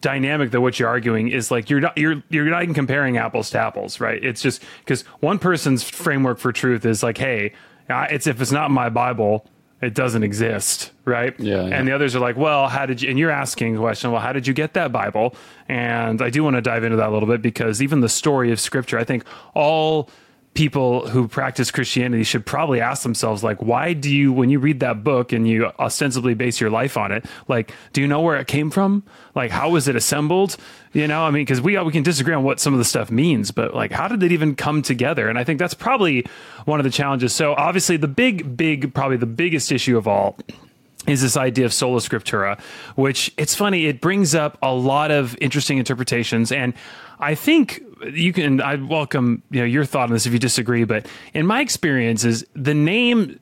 dynamic 0.00 0.52
that 0.52 0.60
what 0.60 0.78
you're 0.78 0.88
arguing 0.88 1.28
is 1.28 1.50
like 1.50 1.68
you're 1.68 1.80
not 1.80 1.98
you're 1.98 2.22
you're 2.28 2.44
not 2.44 2.62
even 2.62 2.74
comparing 2.74 3.16
apples 3.16 3.50
to 3.50 3.58
apples, 3.58 4.00
right? 4.00 4.22
It's 4.22 4.40
just 4.40 4.62
because 4.80 5.02
one 5.20 5.38
person's 5.38 5.82
framework 5.82 6.38
for 6.38 6.52
truth 6.52 6.84
is 6.86 7.02
like, 7.02 7.18
hey, 7.18 7.52
it's 7.88 8.26
if 8.26 8.40
it's 8.40 8.52
not 8.52 8.70
my 8.70 8.88
Bible, 8.88 9.46
it 9.82 9.94
doesn't 9.94 10.22
exist, 10.22 10.92
right? 11.04 11.38
Yeah, 11.38 11.66
yeah, 11.66 11.76
And 11.76 11.86
the 11.86 11.92
others 11.92 12.14
are 12.14 12.20
like, 12.20 12.36
well, 12.36 12.68
how 12.68 12.86
did 12.86 13.02
you? 13.02 13.10
And 13.10 13.18
you're 13.18 13.30
asking 13.30 13.74
the 13.74 13.80
question, 13.80 14.12
well, 14.12 14.20
how 14.20 14.32
did 14.32 14.46
you 14.46 14.54
get 14.54 14.74
that 14.74 14.92
Bible? 14.92 15.34
And 15.68 16.22
I 16.22 16.30
do 16.30 16.44
want 16.44 16.56
to 16.56 16.62
dive 16.62 16.84
into 16.84 16.96
that 16.96 17.08
a 17.08 17.12
little 17.12 17.28
bit 17.28 17.42
because 17.42 17.82
even 17.82 18.00
the 18.00 18.08
story 18.08 18.52
of 18.52 18.60
Scripture, 18.60 18.98
I 18.98 19.04
think 19.04 19.24
all 19.54 20.08
people 20.56 21.06
who 21.06 21.28
practice 21.28 21.70
Christianity 21.70 22.24
should 22.24 22.44
probably 22.44 22.80
ask 22.80 23.02
themselves, 23.02 23.44
like, 23.44 23.62
why 23.62 23.92
do 23.92 24.12
you, 24.12 24.32
when 24.32 24.50
you 24.50 24.58
read 24.58 24.80
that 24.80 25.04
book 25.04 25.32
and 25.32 25.46
you 25.46 25.66
ostensibly 25.78 26.34
base 26.34 26.60
your 26.60 26.70
life 26.70 26.96
on 26.96 27.12
it, 27.12 27.26
like, 27.46 27.72
do 27.92 28.00
you 28.00 28.08
know 28.08 28.22
where 28.22 28.36
it 28.36 28.48
came 28.48 28.70
from? 28.70 29.04
Like, 29.34 29.50
how 29.50 29.70
was 29.70 29.86
it 29.86 29.94
assembled? 29.94 30.56
You 30.92 31.06
know, 31.06 31.22
I 31.22 31.30
mean, 31.30 31.42
because 31.42 31.60
we 31.60 31.78
we 31.78 31.92
can 31.92 32.02
disagree 32.02 32.34
on 32.34 32.42
what 32.42 32.58
some 32.58 32.72
of 32.72 32.78
the 32.78 32.84
stuff 32.84 33.10
means, 33.10 33.50
but 33.50 33.74
like, 33.74 33.92
how 33.92 34.08
did 34.08 34.22
it 34.22 34.32
even 34.32 34.56
come 34.56 34.80
together? 34.80 35.28
And 35.28 35.38
I 35.38 35.44
think 35.44 35.58
that's 35.58 35.74
probably 35.74 36.26
one 36.64 36.80
of 36.80 36.84
the 36.84 36.90
challenges. 36.90 37.34
So 37.34 37.54
obviously, 37.54 37.98
the 37.98 38.08
big, 38.08 38.56
big, 38.56 38.94
probably 38.94 39.18
the 39.18 39.26
biggest 39.26 39.70
issue 39.70 39.98
of 39.98 40.08
all 40.08 40.36
is 41.06 41.22
this 41.22 41.36
idea 41.36 41.66
of 41.66 41.72
sola 41.72 42.00
scriptura, 42.00 42.58
which 42.96 43.32
it's 43.36 43.54
funny, 43.54 43.86
it 43.86 44.00
brings 44.00 44.34
up 44.34 44.58
a 44.62 44.72
lot 44.72 45.10
of 45.10 45.36
interesting 45.40 45.78
interpretations. 45.78 46.50
And 46.50 46.72
I 47.20 47.34
think 47.34 47.82
you 48.12 48.32
can. 48.32 48.60
I 48.60 48.76
welcome 48.76 49.42
you 49.50 49.60
know 49.60 49.66
your 49.66 49.84
thought 49.84 50.04
on 50.04 50.12
this 50.12 50.26
if 50.26 50.32
you 50.32 50.38
disagree, 50.38 50.84
but 50.84 51.06
in 51.34 51.46
my 51.46 51.60
experience, 51.60 52.24
is 52.24 52.46
the 52.54 52.74
name 52.74 53.38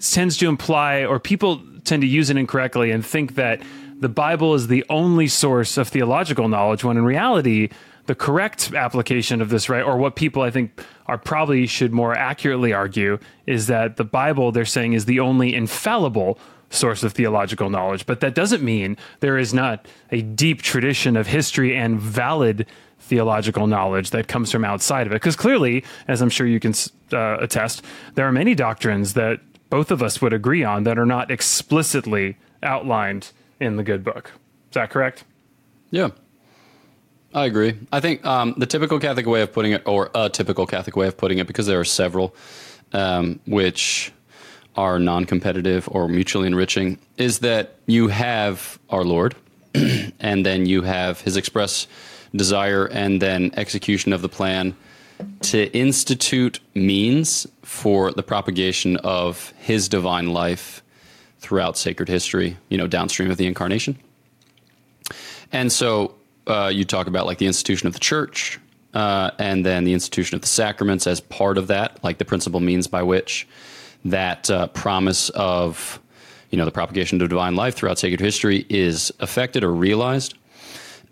tends 0.00 0.36
to 0.38 0.48
imply, 0.48 1.04
or 1.04 1.18
people 1.18 1.62
tend 1.84 2.02
to 2.02 2.08
use 2.08 2.30
it 2.30 2.36
incorrectly 2.36 2.90
and 2.90 3.04
think 3.04 3.34
that 3.34 3.62
the 4.00 4.08
Bible 4.08 4.54
is 4.54 4.66
the 4.66 4.84
only 4.90 5.28
source 5.28 5.76
of 5.76 5.88
theological 5.88 6.48
knowledge, 6.48 6.84
when 6.84 6.96
in 6.96 7.04
reality, 7.04 7.70
the 8.06 8.14
correct 8.14 8.72
application 8.74 9.40
of 9.40 9.48
this, 9.48 9.68
right, 9.68 9.82
or 9.82 9.96
what 9.96 10.16
people 10.16 10.42
I 10.42 10.50
think 10.50 10.82
are 11.06 11.16
probably 11.16 11.66
should 11.66 11.92
more 11.92 12.14
accurately 12.14 12.72
argue, 12.72 13.18
is 13.46 13.66
that 13.68 13.96
the 13.96 14.04
Bible, 14.04 14.52
they're 14.52 14.64
saying, 14.64 14.92
is 14.92 15.06
the 15.06 15.20
only 15.20 15.54
infallible 15.54 16.38
source 16.70 17.02
of 17.02 17.12
theological 17.12 17.70
knowledge. 17.70 18.04
But 18.04 18.20
that 18.20 18.34
doesn't 18.34 18.62
mean 18.62 18.96
there 19.20 19.38
is 19.38 19.54
not 19.54 19.86
a 20.10 20.22
deep 20.22 20.60
tradition 20.60 21.16
of 21.16 21.28
history 21.28 21.74
and 21.74 21.98
valid 21.98 22.66
theological 23.04 23.66
knowledge 23.66 24.10
that 24.10 24.28
comes 24.28 24.50
from 24.50 24.64
outside 24.64 25.06
of 25.06 25.12
it. 25.12 25.16
Because 25.16 25.36
clearly, 25.36 25.84
as 26.08 26.22
I'm 26.22 26.30
sure 26.30 26.46
you 26.46 26.60
can 26.60 26.74
uh, 27.12 27.36
attest, 27.40 27.82
there 28.14 28.26
are 28.26 28.32
many 28.32 28.54
doctrines 28.54 29.14
that 29.14 29.40
both 29.70 29.90
of 29.90 30.02
us 30.02 30.20
would 30.22 30.32
agree 30.32 30.64
on 30.64 30.84
that 30.84 30.98
are 30.98 31.06
not 31.06 31.30
explicitly 31.30 32.36
outlined 32.62 33.30
in 33.60 33.76
the 33.76 33.82
good 33.82 34.02
book. 34.02 34.32
Is 34.70 34.74
that 34.74 34.90
correct? 34.90 35.24
Yeah. 35.90 36.10
I 37.34 37.46
agree. 37.46 37.74
I 37.92 38.00
think 38.00 38.24
um, 38.24 38.54
the 38.56 38.66
typical 38.66 38.98
Catholic 39.00 39.26
way 39.26 39.42
of 39.42 39.52
putting 39.52 39.72
it, 39.72 39.82
or 39.86 40.10
a 40.14 40.30
typical 40.30 40.66
Catholic 40.66 40.96
way 40.96 41.08
of 41.08 41.16
putting 41.16 41.38
it, 41.38 41.46
because 41.46 41.66
there 41.66 41.80
are 41.80 41.84
several, 41.84 42.34
um, 42.92 43.40
which 43.46 44.12
are 44.76 44.98
non 44.98 45.24
competitive 45.24 45.88
or 45.90 46.08
mutually 46.08 46.46
enriching, 46.46 46.98
is 47.16 47.40
that 47.40 47.74
you 47.86 48.08
have 48.08 48.78
our 48.88 49.04
Lord, 49.04 49.34
and 50.20 50.46
then 50.46 50.66
you 50.66 50.82
have 50.82 51.20
his 51.20 51.36
express 51.36 51.88
desire 52.34 52.86
and 52.86 53.22
then 53.22 53.50
execution 53.56 54.12
of 54.12 54.22
the 54.22 54.28
plan 54.28 54.76
to 55.40 55.72
institute 55.76 56.60
means 56.74 57.46
for 57.62 58.12
the 58.12 58.22
propagation 58.22 58.96
of 58.98 59.52
his 59.58 59.88
divine 59.88 60.32
life 60.32 60.82
throughout 61.38 61.76
sacred 61.76 62.08
history, 62.08 62.56
you 62.68 62.78
know, 62.78 62.86
downstream 62.86 63.30
of 63.30 63.36
the 63.36 63.46
incarnation. 63.46 63.98
And 65.52 65.70
so 65.70 66.14
uh, 66.46 66.70
you 66.72 66.84
talk 66.84 67.06
about 67.06 67.26
like 67.26 67.38
the 67.38 67.46
institution 67.46 67.86
of 67.86 67.92
the 67.92 68.00
church, 68.00 68.58
uh, 68.94 69.30
and 69.38 69.64
then 69.64 69.84
the 69.84 69.92
institution 69.92 70.34
of 70.36 70.40
the 70.40 70.48
sacraments 70.48 71.06
as 71.06 71.20
part 71.20 71.58
of 71.58 71.66
that, 71.66 72.02
like 72.02 72.18
the 72.18 72.24
principal 72.24 72.60
means 72.60 72.86
by 72.86 73.02
which 73.02 73.46
that 74.04 74.50
uh, 74.50 74.66
promise 74.68 75.30
of 75.30 76.00
you 76.50 76.58
know 76.58 76.64
the 76.64 76.70
propagation 76.70 77.20
of 77.20 77.28
divine 77.28 77.56
life 77.56 77.74
throughout 77.74 77.98
sacred 77.98 78.20
history 78.20 78.64
is 78.68 79.12
affected 79.20 79.64
or 79.64 79.72
realized. 79.72 80.34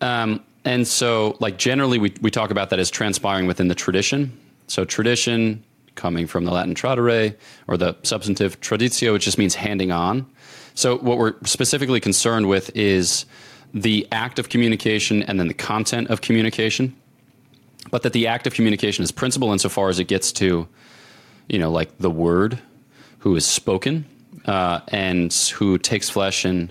Um, 0.01 0.43
and 0.64 0.87
so, 0.87 1.37
like 1.40 1.59
generally, 1.59 1.98
we 1.98 2.14
we 2.20 2.31
talk 2.31 2.51
about 2.51 2.70
that 2.70 2.79
as 2.79 2.90
transpiring 2.90 3.46
within 3.46 3.68
the 3.68 3.75
tradition. 3.75 4.38
So 4.68 4.85
tradition 4.85 5.64
coming 5.94 6.27
from 6.27 6.44
the 6.44 6.51
Latin 6.53 6.75
tradere 6.75 7.37
or 7.66 7.77
the 7.77 7.96
substantive 8.03 8.61
traditio, 8.61 9.12
which 9.12 9.25
just 9.25 9.38
means 9.38 9.55
handing 9.55 9.92
on. 9.92 10.27
So 10.75 10.98
what 10.98 11.18
we're 11.18 11.35
specifically 11.44 12.01
concerned 12.01 12.48
with 12.48 12.75
is 12.75 13.27
the 13.75 14.07
act 14.11 14.38
of 14.38 14.48
communication 14.48 15.22
and 15.22 15.38
then 15.38 15.48
the 15.48 15.55
content 15.55 16.09
of 16.09 16.20
communication. 16.20 16.96
But 17.90 18.03
that 18.03 18.12
the 18.12 18.27
act 18.27 18.46
of 18.46 18.55
communication 18.55 19.03
is 19.03 19.11
principal 19.11 19.53
insofar 19.53 19.88
as 19.88 19.98
it 19.98 20.05
gets 20.05 20.33
to, 20.33 20.66
you 21.48 21.59
know, 21.59 21.70
like 21.70 21.98
the 21.98 22.11
word 22.11 22.59
who 23.18 23.35
is 23.37 23.44
spoken 23.44 24.07
uh, 24.46 24.81
and 24.88 25.33
who 25.55 25.79
takes 25.79 26.09
flesh 26.09 26.44
in, 26.44 26.70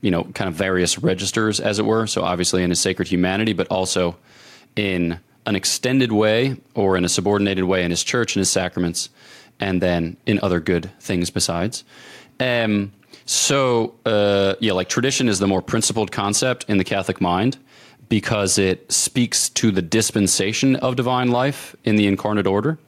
you 0.00 0.10
know, 0.10 0.24
kind 0.24 0.48
of 0.48 0.54
various 0.54 0.98
registers, 0.98 1.60
as 1.60 1.78
it 1.78 1.84
were. 1.84 2.06
So 2.06 2.22
obviously 2.22 2.62
in 2.62 2.70
his 2.70 2.80
sacred 2.80 3.08
humanity, 3.08 3.52
but 3.52 3.66
also 3.68 4.16
in 4.76 5.18
an 5.46 5.56
extended 5.56 6.12
way 6.12 6.56
or 6.74 6.96
in 6.96 7.04
a 7.04 7.08
subordinated 7.08 7.64
way 7.64 7.84
in 7.84 7.90
his 7.90 8.04
church 8.04 8.36
and 8.36 8.40
his 8.40 8.50
sacraments, 8.50 9.10
and 9.58 9.82
then 9.82 10.16
in 10.26 10.40
other 10.42 10.60
good 10.60 10.90
things 11.00 11.30
besides. 11.30 11.84
Um, 12.38 12.92
so, 13.26 13.94
uh, 14.06 14.54
yeah, 14.60 14.72
like 14.72 14.88
tradition 14.88 15.28
is 15.28 15.38
the 15.38 15.46
more 15.46 15.62
principled 15.62 16.10
concept 16.10 16.64
in 16.68 16.78
the 16.78 16.84
Catholic 16.84 17.20
mind 17.20 17.58
because 18.08 18.58
it 18.58 18.90
speaks 18.90 19.48
to 19.50 19.70
the 19.70 19.82
dispensation 19.82 20.76
of 20.76 20.96
divine 20.96 21.30
life 21.30 21.76
in 21.84 21.96
the 21.96 22.06
incarnate 22.06 22.46
order. 22.46 22.78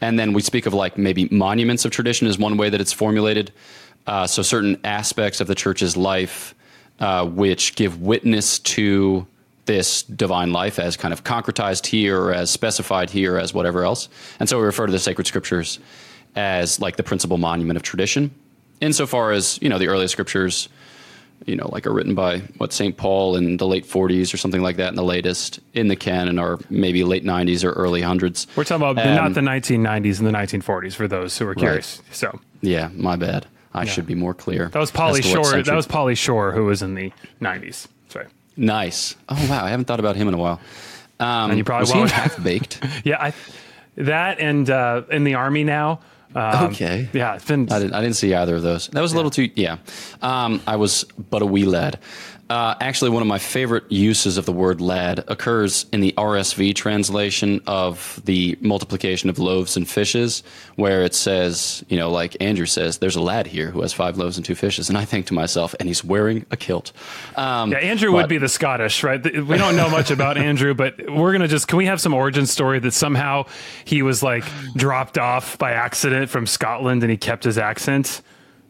And 0.00 0.18
then 0.18 0.32
we 0.32 0.42
speak 0.42 0.66
of 0.66 0.74
like 0.74 0.98
maybe 0.98 1.28
monuments 1.30 1.84
of 1.84 1.92
tradition 1.92 2.26
is 2.26 2.38
one 2.38 2.56
way 2.56 2.70
that 2.70 2.80
it's 2.80 2.92
formulated. 2.92 3.52
Uh, 4.06 4.26
so, 4.26 4.42
certain 4.42 4.78
aspects 4.84 5.40
of 5.40 5.46
the 5.46 5.54
church's 5.54 5.96
life 5.96 6.54
uh, 7.00 7.26
which 7.26 7.74
give 7.74 8.00
witness 8.00 8.58
to 8.60 9.26
this 9.66 10.02
divine 10.02 10.52
life 10.52 10.78
as 10.78 10.96
kind 10.96 11.12
of 11.12 11.24
concretized 11.24 11.86
here, 11.86 12.20
or 12.20 12.32
as 12.34 12.50
specified 12.50 13.10
here, 13.10 13.38
as 13.38 13.54
whatever 13.54 13.84
else. 13.84 14.08
And 14.38 14.48
so 14.48 14.58
we 14.58 14.64
refer 14.64 14.86
to 14.86 14.92
the 14.92 14.98
sacred 14.98 15.26
scriptures 15.26 15.78
as 16.36 16.80
like 16.80 16.96
the 16.96 17.02
principal 17.02 17.38
monument 17.38 17.76
of 17.76 17.82
tradition, 17.82 18.30
insofar 18.80 19.32
as 19.32 19.58
you 19.62 19.68
know 19.68 19.78
the 19.78 19.88
earliest 19.88 20.12
scriptures, 20.12 20.68
you 21.46 21.56
know, 21.56 21.68
like 21.72 21.86
are 21.86 21.92
written 21.92 22.14
by 22.14 22.40
what 22.58 22.72
Saint 22.72 22.96
Paul 22.96 23.36
in 23.36 23.56
the 23.56 23.66
late 23.66 23.86
40s 23.86 24.34
or 24.34 24.36
something 24.36 24.62
like 24.62 24.76
that, 24.76 24.88
in 24.90 24.96
the 24.96 25.02
latest 25.02 25.60
in 25.72 25.88
the 25.88 25.96
canon 25.96 26.38
are 26.38 26.58
maybe 26.68 27.02
late 27.04 27.24
90s 27.24 27.64
or 27.64 27.72
early 27.72 28.02
hundreds. 28.02 28.46
We're 28.56 28.64
talking 28.64 28.86
about 28.86 29.04
um, 29.04 29.14
not 29.14 29.34
the 29.34 29.40
1990s 29.40 30.18
and 30.18 30.26
the 30.26 30.32
1940s 30.32 30.94
for 30.94 31.08
those 31.08 31.38
who 31.38 31.46
are 31.48 31.54
curious. 31.54 31.98
Right. 31.98 32.14
So 32.14 32.40
yeah, 32.60 32.90
my 32.94 33.16
bad. 33.16 33.46
I 33.74 33.82
yeah. 33.82 33.90
should 33.90 34.06
be 34.06 34.14
more 34.14 34.34
clear. 34.34 34.68
That 34.68 34.78
was 34.78 34.92
Pauly 34.92 35.22
Shore. 35.22 35.62
That 35.62 35.74
was 35.74 35.86
Pauly 35.86 36.16
Shore 36.16 36.52
who 36.52 36.64
was 36.64 36.82
in 36.82 36.94
the 36.94 37.12
90s. 37.40 37.88
Sorry. 38.08 38.26
Nice. 38.56 39.16
Oh 39.28 39.46
wow, 39.50 39.64
I 39.64 39.70
haven't 39.70 39.86
thought 39.86 40.00
about 40.00 40.16
him 40.16 40.28
in 40.28 40.34
a 40.34 40.38
while. 40.38 40.60
Um, 41.18 41.50
and 41.50 41.58
you 41.58 41.64
probably 41.64 41.82
was 41.82 41.94
won't. 41.94 42.10
half 42.10 42.42
baked. 42.42 42.84
yeah, 43.04 43.20
I, 43.20 43.34
that 43.96 44.38
and 44.38 44.68
uh, 44.68 45.02
in 45.10 45.24
the 45.24 45.34
army 45.34 45.64
now. 45.64 46.00
Um, 46.34 46.72
okay. 46.72 47.08
Yeah, 47.12 47.36
it's 47.36 47.44
been. 47.44 47.70
I 47.70 47.78
didn't, 47.78 47.94
I 47.94 48.00
didn't 48.00 48.16
see 48.16 48.34
either 48.34 48.56
of 48.56 48.62
those. 48.62 48.88
That 48.88 49.00
was 49.00 49.12
a 49.12 49.16
little 49.16 49.30
too. 49.30 49.50
Yeah. 49.54 49.78
Um, 50.20 50.60
I 50.66 50.76
was 50.76 51.04
but 51.30 51.42
a 51.42 51.46
wee 51.46 51.64
lad. 51.64 51.98
Uh, 52.50 52.74
actually, 52.80 53.10
one 53.10 53.22
of 53.22 53.28
my 53.28 53.38
favorite 53.38 53.90
uses 53.90 54.36
of 54.36 54.44
the 54.44 54.52
word 54.52 54.80
lad 54.80 55.24
occurs 55.28 55.86
in 55.92 56.00
the 56.02 56.12
RSV 56.18 56.74
translation 56.74 57.62
of 57.66 58.20
the 58.24 58.58
multiplication 58.60 59.30
of 59.30 59.38
loaves 59.38 59.78
and 59.78 59.88
fishes, 59.88 60.42
where 60.76 61.02
it 61.02 61.14
says, 61.14 61.82
you 61.88 61.96
know, 61.96 62.10
like 62.10 62.36
Andrew 62.40 62.66
says, 62.66 62.98
there's 62.98 63.16
a 63.16 63.22
lad 63.22 63.46
here 63.46 63.70
who 63.70 63.80
has 63.80 63.94
five 63.94 64.18
loaves 64.18 64.36
and 64.36 64.44
two 64.44 64.54
fishes. 64.54 64.90
And 64.90 64.98
I 64.98 65.06
think 65.06 65.26
to 65.26 65.34
myself, 65.34 65.74
and 65.80 65.88
he's 65.88 66.04
wearing 66.04 66.44
a 66.50 66.56
kilt. 66.56 66.92
Um, 67.36 67.72
yeah, 67.72 67.78
Andrew 67.78 68.10
but, 68.10 68.16
would 68.16 68.28
be 68.28 68.38
the 68.38 68.48
Scottish, 68.48 69.02
right? 69.02 69.22
We 69.24 69.56
don't 69.56 69.76
know 69.76 69.88
much 69.88 70.10
about 70.10 70.36
Andrew, 70.36 70.74
but 70.74 70.98
we're 70.98 71.32
going 71.32 71.40
to 71.40 71.48
just, 71.48 71.66
can 71.66 71.78
we 71.78 71.86
have 71.86 72.00
some 72.00 72.12
origin 72.12 72.44
story 72.44 72.78
that 72.80 72.92
somehow 72.92 73.46
he 73.86 74.02
was 74.02 74.22
like 74.22 74.44
dropped 74.76 75.16
off 75.16 75.56
by 75.56 75.72
accident 75.72 76.28
from 76.28 76.46
Scotland 76.46 77.02
and 77.02 77.10
he 77.10 77.16
kept 77.16 77.44
his 77.44 77.56
accent? 77.56 78.20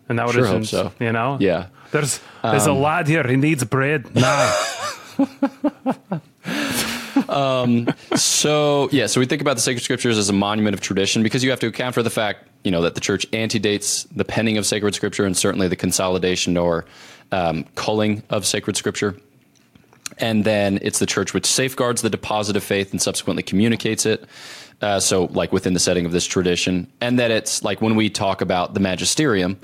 And 0.08 0.18
that 0.18 0.26
would 0.26 0.34
sure 0.34 0.44
have 0.44 0.54
been, 0.54 0.64
so. 0.64 0.92
you 1.00 1.12
know? 1.12 1.38
Yeah. 1.40 1.68
There's 1.94 2.20
there's 2.42 2.66
um, 2.66 2.76
a 2.76 2.80
lad 2.80 3.06
here. 3.06 3.24
He 3.24 3.36
needs 3.36 3.62
bread 3.62 4.12
now. 4.16 4.66
um, 7.28 7.86
so 8.16 8.88
yeah, 8.90 9.06
so 9.06 9.20
we 9.20 9.26
think 9.26 9.40
about 9.40 9.54
the 9.54 9.62
sacred 9.62 9.84
scriptures 9.84 10.18
as 10.18 10.28
a 10.28 10.32
monument 10.32 10.74
of 10.74 10.80
tradition 10.80 11.22
because 11.22 11.44
you 11.44 11.50
have 11.50 11.60
to 11.60 11.68
account 11.68 11.94
for 11.94 12.02
the 12.02 12.10
fact, 12.10 12.48
you 12.64 12.72
know, 12.72 12.82
that 12.82 12.96
the 12.96 13.00
church 13.00 13.24
antedates 13.32 14.02
the 14.04 14.24
penning 14.24 14.58
of 14.58 14.66
sacred 14.66 14.96
scripture 14.96 15.24
and 15.24 15.36
certainly 15.36 15.68
the 15.68 15.76
consolidation 15.76 16.56
or 16.56 16.84
um, 17.30 17.64
culling 17.76 18.24
of 18.28 18.44
sacred 18.44 18.76
scripture. 18.76 19.16
And 20.18 20.44
then 20.44 20.80
it's 20.82 20.98
the 20.98 21.06
church 21.06 21.32
which 21.32 21.46
safeguards 21.46 22.02
the 22.02 22.10
deposit 22.10 22.56
of 22.56 22.64
faith 22.64 22.90
and 22.90 23.00
subsequently 23.00 23.44
communicates 23.44 24.04
it. 24.04 24.24
Uh, 24.80 25.00
so, 25.00 25.26
like 25.26 25.52
within 25.52 25.72
the 25.72 25.80
setting 25.80 26.04
of 26.06 26.12
this 26.12 26.26
tradition, 26.26 26.90
and 27.00 27.18
that 27.18 27.30
it's 27.30 27.62
like 27.62 27.80
when 27.80 27.94
we 27.94 28.10
talk 28.10 28.40
about 28.40 28.74
the 28.74 28.80
magisterium, 28.80 29.58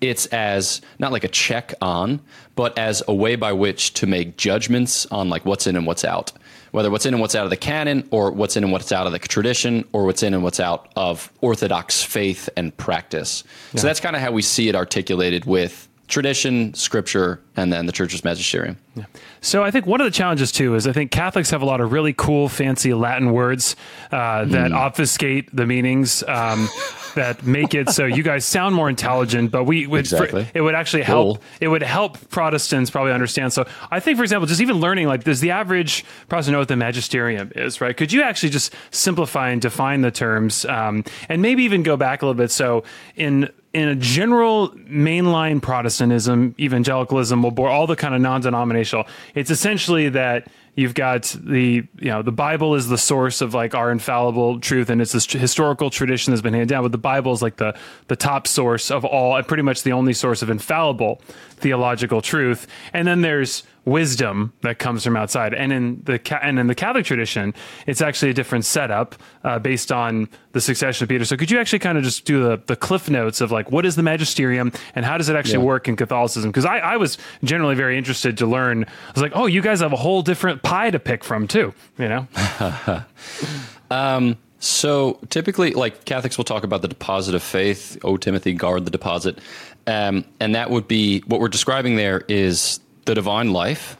it's 0.00 0.26
as 0.26 0.80
not 0.98 1.12
like 1.12 1.24
a 1.24 1.28
check 1.28 1.72
on, 1.80 2.20
but 2.54 2.76
as 2.78 3.02
a 3.08 3.14
way 3.14 3.36
by 3.36 3.52
which 3.52 3.94
to 3.94 4.06
make 4.06 4.36
judgments 4.36 5.06
on 5.06 5.28
like 5.28 5.44
what's 5.44 5.66
in 5.66 5.76
and 5.76 5.86
what's 5.86 6.04
out, 6.04 6.32
whether 6.72 6.90
what's 6.90 7.06
in 7.06 7.14
and 7.14 7.20
what's 7.20 7.34
out 7.34 7.44
of 7.44 7.50
the 7.50 7.56
canon, 7.56 8.06
or 8.10 8.30
what's 8.30 8.56
in 8.56 8.64
and 8.64 8.72
what's 8.72 8.92
out 8.92 9.06
of 9.06 9.12
the 9.12 9.18
tradition, 9.18 9.84
or 9.92 10.04
what's 10.04 10.22
in 10.22 10.34
and 10.34 10.42
what's 10.42 10.60
out 10.60 10.92
of 10.96 11.32
orthodox 11.40 12.02
faith 12.02 12.48
and 12.56 12.76
practice. 12.76 13.44
Yeah. 13.72 13.80
So 13.80 13.86
that's 13.86 14.00
kind 14.00 14.16
of 14.16 14.22
how 14.22 14.32
we 14.32 14.42
see 14.42 14.68
it 14.68 14.74
articulated 14.74 15.44
with 15.44 15.88
tradition, 16.08 16.72
scripture, 16.74 17.40
and 17.56 17.72
then 17.72 17.86
the 17.86 17.92
church's 17.92 18.24
magisterium. 18.24 18.76
Yeah. 18.94 19.04
So 19.40 19.62
I 19.62 19.70
think 19.70 19.86
one 19.86 20.00
of 20.00 20.04
the 20.04 20.10
challenges 20.10 20.52
too 20.52 20.74
is 20.74 20.86
I 20.86 20.92
think 20.92 21.10
Catholics 21.10 21.50
have 21.50 21.62
a 21.62 21.66
lot 21.66 21.80
of 21.80 21.92
really 21.92 22.12
cool, 22.12 22.48
fancy 22.48 22.94
Latin 22.94 23.32
words 23.32 23.76
uh, 24.12 24.44
that 24.44 24.70
mm. 24.70 24.76
obfuscate 24.76 25.54
the 25.54 25.66
meanings. 25.66 26.22
Um, 26.26 26.68
that 27.16 27.44
make 27.44 27.74
it 27.74 27.90
so 27.90 28.04
you 28.04 28.22
guys 28.22 28.44
sound 28.44 28.74
more 28.74 28.88
intelligent, 28.88 29.50
but 29.50 29.64
we 29.64 29.86
would 29.86 30.00
exactly. 30.00 30.44
for, 30.44 30.50
it 30.54 30.60
would 30.60 30.74
actually 30.74 31.02
help. 31.02 31.38
Cool. 31.38 31.44
It 31.60 31.68
would 31.68 31.82
help 31.82 32.28
Protestants 32.28 32.90
probably 32.90 33.12
understand. 33.12 33.52
So 33.52 33.66
I 33.90 33.98
think, 33.98 34.18
for 34.18 34.22
example, 34.22 34.46
just 34.46 34.60
even 34.60 34.76
learning 34.76 35.08
like 35.08 35.24
does 35.24 35.40
the 35.40 35.50
average 35.50 36.04
Protestant 36.28 36.52
know 36.52 36.58
what 36.60 36.68
the 36.68 36.76
magisterium 36.76 37.50
is, 37.56 37.80
right? 37.80 37.96
Could 37.96 38.12
you 38.12 38.22
actually 38.22 38.50
just 38.50 38.72
simplify 38.90 39.50
and 39.50 39.60
define 39.60 40.02
the 40.02 40.10
terms, 40.10 40.64
um, 40.66 41.04
and 41.28 41.42
maybe 41.42 41.64
even 41.64 41.82
go 41.82 41.96
back 41.96 42.22
a 42.22 42.26
little 42.26 42.38
bit? 42.38 42.50
So 42.50 42.84
in 43.16 43.50
in 43.76 43.88
a 43.88 43.94
general 43.94 44.70
mainline 44.70 45.60
Protestantism, 45.60 46.54
evangelicalism 46.58 47.44
all 47.68 47.86
the 47.86 47.94
kind 47.94 48.14
of 48.14 48.22
non-denominational. 48.22 49.06
It's 49.34 49.50
essentially 49.50 50.08
that 50.08 50.48
you've 50.76 50.94
got 50.94 51.36
the 51.38 51.86
you 51.98 52.08
know 52.08 52.22
the 52.22 52.32
Bible 52.32 52.74
is 52.74 52.88
the 52.88 52.96
source 52.96 53.42
of 53.42 53.52
like 53.52 53.74
our 53.74 53.92
infallible 53.92 54.60
truth, 54.60 54.88
and 54.88 55.02
it's 55.02 55.12
this 55.12 55.30
historical 55.30 55.90
tradition 55.90 56.32
that's 56.32 56.40
been 56.40 56.54
handed 56.54 56.70
down. 56.70 56.84
But 56.84 56.92
the 56.92 56.98
Bible 56.98 57.34
is 57.34 57.42
like 57.42 57.56
the 57.56 57.76
the 58.06 58.16
top 58.16 58.46
source 58.46 58.90
of 58.90 59.04
all, 59.04 59.36
and 59.36 59.46
pretty 59.46 59.62
much 59.62 59.82
the 59.82 59.92
only 59.92 60.14
source 60.14 60.40
of 60.40 60.48
infallible 60.48 61.20
theological 61.56 62.22
truth. 62.22 62.66
And 62.92 63.06
then 63.06 63.22
there's 63.22 63.62
wisdom 63.84 64.52
that 64.62 64.78
comes 64.78 65.04
from 65.04 65.16
outside. 65.16 65.54
And 65.54 65.72
in 65.72 66.02
the 66.04 66.20
and 66.42 66.58
in 66.58 66.66
the 66.66 66.74
Catholic 66.74 67.06
tradition, 67.06 67.54
it's 67.86 68.00
actually 68.00 68.30
a 68.30 68.34
different 68.34 68.64
setup 68.64 69.14
uh, 69.44 69.58
based 69.58 69.90
on 69.90 70.28
the 70.52 70.60
succession 70.60 71.04
of 71.04 71.08
Peter. 71.08 71.24
So 71.24 71.36
could 71.36 71.50
you 71.50 71.58
actually 71.58 71.78
kind 71.78 71.96
of 71.96 72.04
just 72.04 72.24
do 72.24 72.42
the 72.42 72.60
the 72.66 72.76
cliff 72.76 73.08
notes 73.08 73.40
of 73.40 73.50
like 73.50 73.70
what 73.70 73.86
is 73.86 73.96
the 73.96 74.02
magisterium 74.02 74.72
and 74.94 75.04
how 75.04 75.16
does 75.16 75.28
it 75.28 75.36
actually 75.36 75.60
yeah. 75.60 75.64
work 75.64 75.88
in 75.88 75.96
Catholicism? 75.96 76.50
Because 76.50 76.64
I, 76.64 76.78
I 76.78 76.96
was 76.96 77.16
generally 77.44 77.74
very 77.74 77.96
interested 77.96 78.36
to 78.38 78.46
learn. 78.46 78.84
I 78.84 79.12
was 79.12 79.22
like, 79.22 79.32
oh, 79.34 79.46
you 79.46 79.62
guys 79.62 79.80
have 79.80 79.92
a 79.92 79.96
whole 79.96 80.22
different 80.22 80.62
pie 80.62 80.90
to 80.90 80.98
pick 80.98 81.24
from 81.24 81.48
too. 81.48 81.72
You 81.98 82.08
know. 82.08 82.28
um, 83.90 84.36
so 84.58 85.18
typically, 85.28 85.72
like 85.72 86.04
Catholics 86.04 86.36
will 86.36 86.44
talk 86.44 86.64
about 86.64 86.82
the 86.82 86.88
deposit 86.88 87.34
of 87.34 87.42
faith. 87.42 87.98
Oh, 88.02 88.16
Timothy, 88.16 88.52
guard 88.52 88.84
the 88.84 88.90
deposit. 88.90 89.38
Um, 89.86 90.24
and 90.40 90.54
that 90.54 90.70
would 90.70 90.88
be 90.88 91.20
what 91.20 91.40
we're 91.40 91.48
describing 91.48 91.96
there 91.96 92.24
is 92.28 92.80
the 93.04 93.14
divine 93.14 93.52
life 93.52 93.96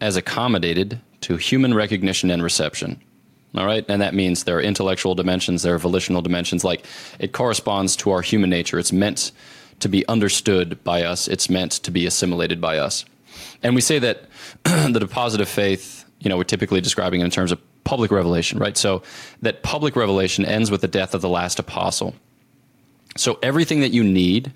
as 0.00 0.16
accommodated 0.16 1.00
to 1.22 1.36
human 1.36 1.74
recognition 1.74 2.30
and 2.30 2.42
reception. 2.42 3.00
All 3.56 3.64
right. 3.64 3.84
And 3.88 4.02
that 4.02 4.14
means 4.14 4.44
there 4.44 4.58
are 4.58 4.62
intellectual 4.62 5.14
dimensions, 5.14 5.62
there 5.62 5.74
are 5.74 5.78
volitional 5.78 6.22
dimensions. 6.22 6.64
Like 6.64 6.84
it 7.18 7.32
corresponds 7.32 7.96
to 7.96 8.10
our 8.10 8.20
human 8.20 8.50
nature. 8.50 8.78
It's 8.78 8.92
meant 8.92 9.32
to 9.80 9.88
be 9.88 10.06
understood 10.08 10.82
by 10.84 11.02
us, 11.04 11.28
it's 11.28 11.48
meant 11.48 11.72
to 11.72 11.90
be 11.90 12.04
assimilated 12.04 12.60
by 12.60 12.78
us. 12.78 13.04
And 13.62 13.74
we 13.74 13.80
say 13.80 13.98
that 14.00 14.24
the 14.64 14.98
deposit 14.98 15.40
of 15.40 15.48
faith, 15.48 16.04
you 16.20 16.28
know, 16.28 16.36
we're 16.36 16.44
typically 16.44 16.80
describing 16.80 17.20
it 17.20 17.24
in 17.24 17.30
terms 17.30 17.52
of 17.52 17.60
public 17.84 18.10
revelation, 18.10 18.58
right? 18.58 18.76
So 18.76 19.02
that 19.42 19.62
public 19.62 19.96
revelation 19.96 20.44
ends 20.44 20.70
with 20.70 20.80
the 20.80 20.88
death 20.88 21.14
of 21.14 21.22
the 21.22 21.28
last 21.28 21.58
apostle. 21.58 22.14
So 23.16 23.38
everything 23.42 23.80
that 23.80 23.92
you 23.92 24.04
need, 24.04 24.52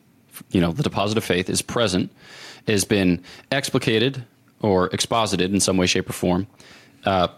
you 0.51 0.61
know, 0.61 0.73
the 0.73 0.83
deposit 0.83 1.19
of 1.19 1.25
faith 1.25 1.49
is 1.49 1.63
present 1.63 2.11
has 2.67 2.85
been 2.85 3.23
explicated 3.51 4.25
or 4.61 4.87
exposited 4.89 5.53
in 5.53 5.61
some 5.61 5.77
way, 5.77 5.87
shape, 5.87 6.09
or 6.09 6.13
form 6.13 6.47
uh, 7.05 7.29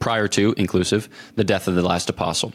prior 0.00 0.28
to, 0.28 0.54
inclusive, 0.56 1.08
the 1.36 1.44
death 1.44 1.68
of 1.68 1.74
the 1.74 1.82
last 1.82 2.10
apostle. 2.10 2.52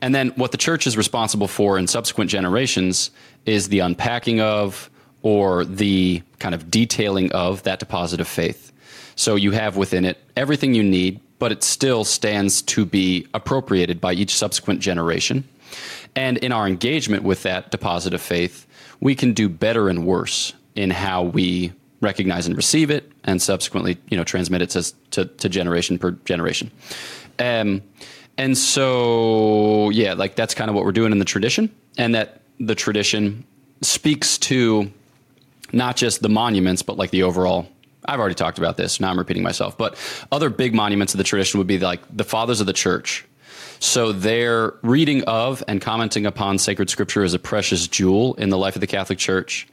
And 0.00 0.14
then 0.14 0.30
what 0.30 0.52
the 0.52 0.58
church 0.58 0.86
is 0.86 0.96
responsible 0.96 1.48
for 1.48 1.78
in 1.78 1.86
subsequent 1.86 2.30
generations 2.30 3.10
is 3.44 3.68
the 3.68 3.80
unpacking 3.80 4.40
of 4.40 4.90
or 5.22 5.64
the 5.64 6.22
kind 6.38 6.54
of 6.54 6.70
detailing 6.70 7.32
of 7.32 7.62
that 7.64 7.78
deposit 7.78 8.20
of 8.20 8.28
faith. 8.28 8.72
So 9.16 9.34
you 9.34 9.52
have 9.52 9.76
within 9.76 10.04
it 10.04 10.18
everything 10.36 10.74
you 10.74 10.82
need, 10.82 11.20
but 11.38 11.52
it 11.52 11.62
still 11.62 12.04
stands 12.04 12.62
to 12.62 12.84
be 12.84 13.26
appropriated 13.34 14.00
by 14.00 14.12
each 14.12 14.34
subsequent 14.34 14.80
generation. 14.80 15.44
And 16.14 16.38
in 16.38 16.52
our 16.52 16.66
engagement 16.66 17.22
with 17.22 17.42
that 17.42 17.70
deposit 17.70 18.14
of 18.14 18.22
faith, 18.22 18.66
we 19.00 19.14
can 19.14 19.32
do 19.32 19.48
better 19.48 19.88
and 19.88 20.06
worse 20.06 20.52
in 20.74 20.90
how 20.90 21.22
we 21.22 21.72
recognize 22.00 22.46
and 22.46 22.56
receive 22.56 22.90
it, 22.90 23.10
and 23.24 23.40
subsequently, 23.40 23.98
you 24.10 24.16
know, 24.16 24.24
transmit 24.24 24.62
it 24.62 24.70
to 24.70 24.92
to, 25.10 25.24
to 25.24 25.48
generation 25.48 25.98
per 25.98 26.12
generation. 26.24 26.70
Um, 27.38 27.82
and 28.38 28.56
so, 28.56 29.90
yeah, 29.90 30.12
like 30.12 30.36
that's 30.36 30.54
kind 30.54 30.68
of 30.68 30.76
what 30.76 30.84
we're 30.84 30.92
doing 30.92 31.12
in 31.12 31.18
the 31.18 31.24
tradition, 31.24 31.74
and 31.96 32.14
that 32.14 32.42
the 32.60 32.74
tradition 32.74 33.44
speaks 33.82 34.38
to 34.38 34.90
not 35.72 35.96
just 35.96 36.22
the 36.22 36.28
monuments, 36.28 36.82
but 36.82 36.96
like 36.96 37.10
the 37.10 37.22
overall. 37.22 37.66
I've 38.08 38.20
already 38.20 38.36
talked 38.36 38.58
about 38.58 38.76
this. 38.76 39.00
Now 39.00 39.10
I'm 39.10 39.18
repeating 39.18 39.42
myself, 39.42 39.76
but 39.76 39.98
other 40.30 40.48
big 40.48 40.74
monuments 40.74 41.12
of 41.12 41.18
the 41.18 41.24
tradition 41.24 41.58
would 41.58 41.66
be 41.66 41.78
like 41.78 42.00
the 42.14 42.24
fathers 42.24 42.60
of 42.60 42.66
the 42.66 42.72
church. 42.72 43.24
So 43.78 44.12
their 44.12 44.74
reading 44.82 45.22
of 45.24 45.62
and 45.68 45.80
commenting 45.80 46.26
upon 46.26 46.58
sacred 46.58 46.90
scripture 46.90 47.24
is 47.24 47.34
a 47.34 47.38
precious 47.38 47.86
jewel 47.86 48.34
in 48.34 48.48
the 48.48 48.58
life 48.58 48.74
of 48.74 48.80
the 48.80 48.86
Catholic 48.86 49.18
Church 49.18 49.68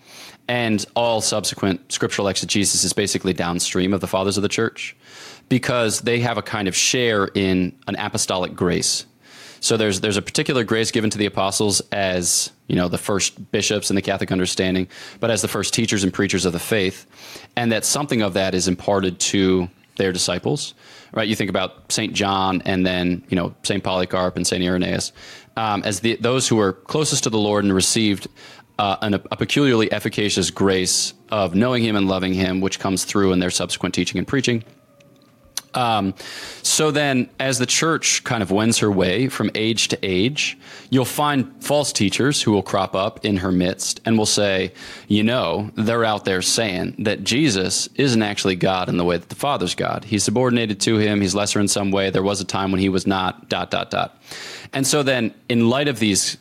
and 0.47 0.85
all 0.95 1.21
subsequent 1.21 1.91
scriptural 1.91 2.27
exegesis 2.27 2.83
is 2.83 2.93
basically 2.93 3.33
downstream 3.33 3.93
of 3.93 4.01
the 4.01 4.07
fathers 4.07 4.37
of 4.37 4.43
the 4.43 4.49
church 4.49 4.95
because 5.49 6.01
they 6.01 6.19
have 6.19 6.37
a 6.37 6.41
kind 6.41 6.67
of 6.67 6.75
share 6.75 7.25
in 7.25 7.77
an 7.87 7.95
apostolic 7.95 8.55
grace. 8.55 9.05
So 9.61 9.77
there's 9.77 10.01
there's 10.01 10.17
a 10.17 10.21
particular 10.21 10.65
grace 10.65 10.91
given 10.91 11.09
to 11.11 11.17
the 11.17 11.25
apostles 11.25 11.81
as 11.93 12.51
you 12.67 12.75
know 12.75 12.89
the 12.89 12.97
first 12.97 13.51
bishops 13.51 13.89
in 13.89 13.95
the 13.95 14.01
Catholic 14.01 14.31
understanding, 14.31 14.89
but 15.21 15.31
as 15.31 15.41
the 15.41 15.47
first 15.47 15.73
teachers 15.73 16.03
and 16.03 16.13
preachers 16.13 16.43
of 16.43 16.51
the 16.51 16.59
faith, 16.59 17.07
and 17.55 17.71
that 17.71 17.85
something 17.85 18.21
of 18.21 18.33
that 18.33 18.53
is 18.53 18.67
imparted 18.67 19.19
to 19.19 19.69
their 19.95 20.11
disciples. 20.11 20.73
Right? 21.13 21.27
You 21.27 21.35
think 21.35 21.49
about 21.49 21.91
Saint 21.91 22.13
John, 22.13 22.61
and 22.65 22.85
then 22.85 23.23
you 23.29 23.35
know 23.35 23.53
Saint 23.63 23.83
Polycarp 23.83 24.35
and 24.35 24.45
Saint 24.45 24.63
Irenaeus 24.63 25.11
um, 25.57 25.83
as 25.83 25.99
the, 25.99 26.15
those 26.17 26.47
who 26.47 26.55
were 26.55 26.73
closest 26.73 27.23
to 27.23 27.29
the 27.29 27.37
Lord 27.37 27.63
and 27.63 27.73
received 27.73 28.27
uh, 28.79 28.97
an, 29.01 29.13
a 29.13 29.37
peculiarly 29.37 29.91
efficacious 29.91 30.49
grace 30.49 31.13
of 31.29 31.55
knowing 31.55 31.83
Him 31.83 31.95
and 31.95 32.07
loving 32.07 32.33
Him, 32.33 32.61
which 32.61 32.79
comes 32.79 33.05
through 33.05 33.31
in 33.31 33.39
their 33.39 33.51
subsequent 33.51 33.93
teaching 33.93 34.17
and 34.17 34.27
preaching. 34.27 34.63
Um, 35.75 36.13
so 36.61 36.91
then, 36.91 37.29
as 37.39 37.59
the 37.59 37.65
church 37.65 38.23
kind 38.23 38.43
of 38.43 38.51
wends 38.51 38.77
her 38.79 38.91
way 38.91 39.27
from 39.27 39.49
age 39.55 39.87
to 39.89 39.99
age, 40.03 40.57
you'll 40.89 41.05
find 41.05 41.51
false 41.63 41.91
teachers 41.91 42.41
who 42.41 42.51
will 42.51 42.63
crop 42.63 42.95
up 42.95 43.25
in 43.25 43.37
her 43.37 43.51
midst 43.51 44.01
and 44.05 44.17
will 44.17 44.25
say, 44.25 44.73
you 45.07 45.23
know, 45.23 45.71
they're 45.75 46.05
out 46.05 46.25
there 46.25 46.41
saying 46.41 46.95
that 46.99 47.23
Jesus 47.23 47.87
isn't 47.95 48.21
actually 48.21 48.55
God 48.55 48.89
in 48.89 48.97
the 48.97 49.03
way 49.03 49.17
that 49.17 49.29
the 49.29 49.35
Father's 49.35 49.75
God. 49.75 50.03
He's 50.05 50.23
subordinated 50.23 50.79
to 50.81 50.97
him, 50.97 51.21
he's 51.21 51.35
lesser 51.35 51.59
in 51.59 51.67
some 51.67 51.91
way. 51.91 52.09
There 52.09 52.23
was 52.23 52.41
a 52.41 52.45
time 52.45 52.71
when 52.71 52.81
he 52.81 52.89
was 52.89 53.07
not, 53.07 53.49
dot, 53.49 53.71
dot, 53.71 53.89
dot. 53.89 54.21
And 54.73 54.85
so 54.85 55.03
then, 55.03 55.33
in 55.49 55.69
light 55.69 55.87
of 55.87 55.99
these, 55.99 56.37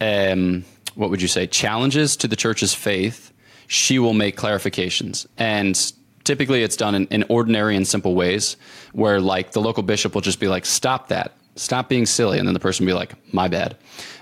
um, 0.00 0.64
what 0.94 1.10
would 1.10 1.22
you 1.22 1.28
say, 1.28 1.46
challenges 1.46 2.16
to 2.16 2.28
the 2.28 2.36
church's 2.36 2.74
faith, 2.74 3.32
she 3.66 3.98
will 3.98 4.14
make 4.14 4.36
clarifications. 4.36 5.26
And 5.36 5.76
typically 6.28 6.62
it's 6.62 6.76
done 6.76 6.94
in, 6.94 7.06
in, 7.06 7.24
ordinary 7.30 7.74
and 7.74 7.88
simple 7.88 8.14
ways 8.14 8.58
where 8.92 9.18
like 9.18 9.52
the 9.52 9.62
local 9.62 9.82
bishop 9.82 10.14
will 10.14 10.20
just 10.20 10.38
be 10.38 10.46
like, 10.46 10.66
stop 10.66 11.08
that, 11.08 11.32
stop 11.56 11.88
being 11.88 12.04
silly. 12.04 12.38
And 12.38 12.46
then 12.46 12.52
the 12.52 12.60
person 12.60 12.84
will 12.84 12.92
be 12.92 12.98
like, 12.98 13.14
my 13.32 13.48
bad. 13.48 13.78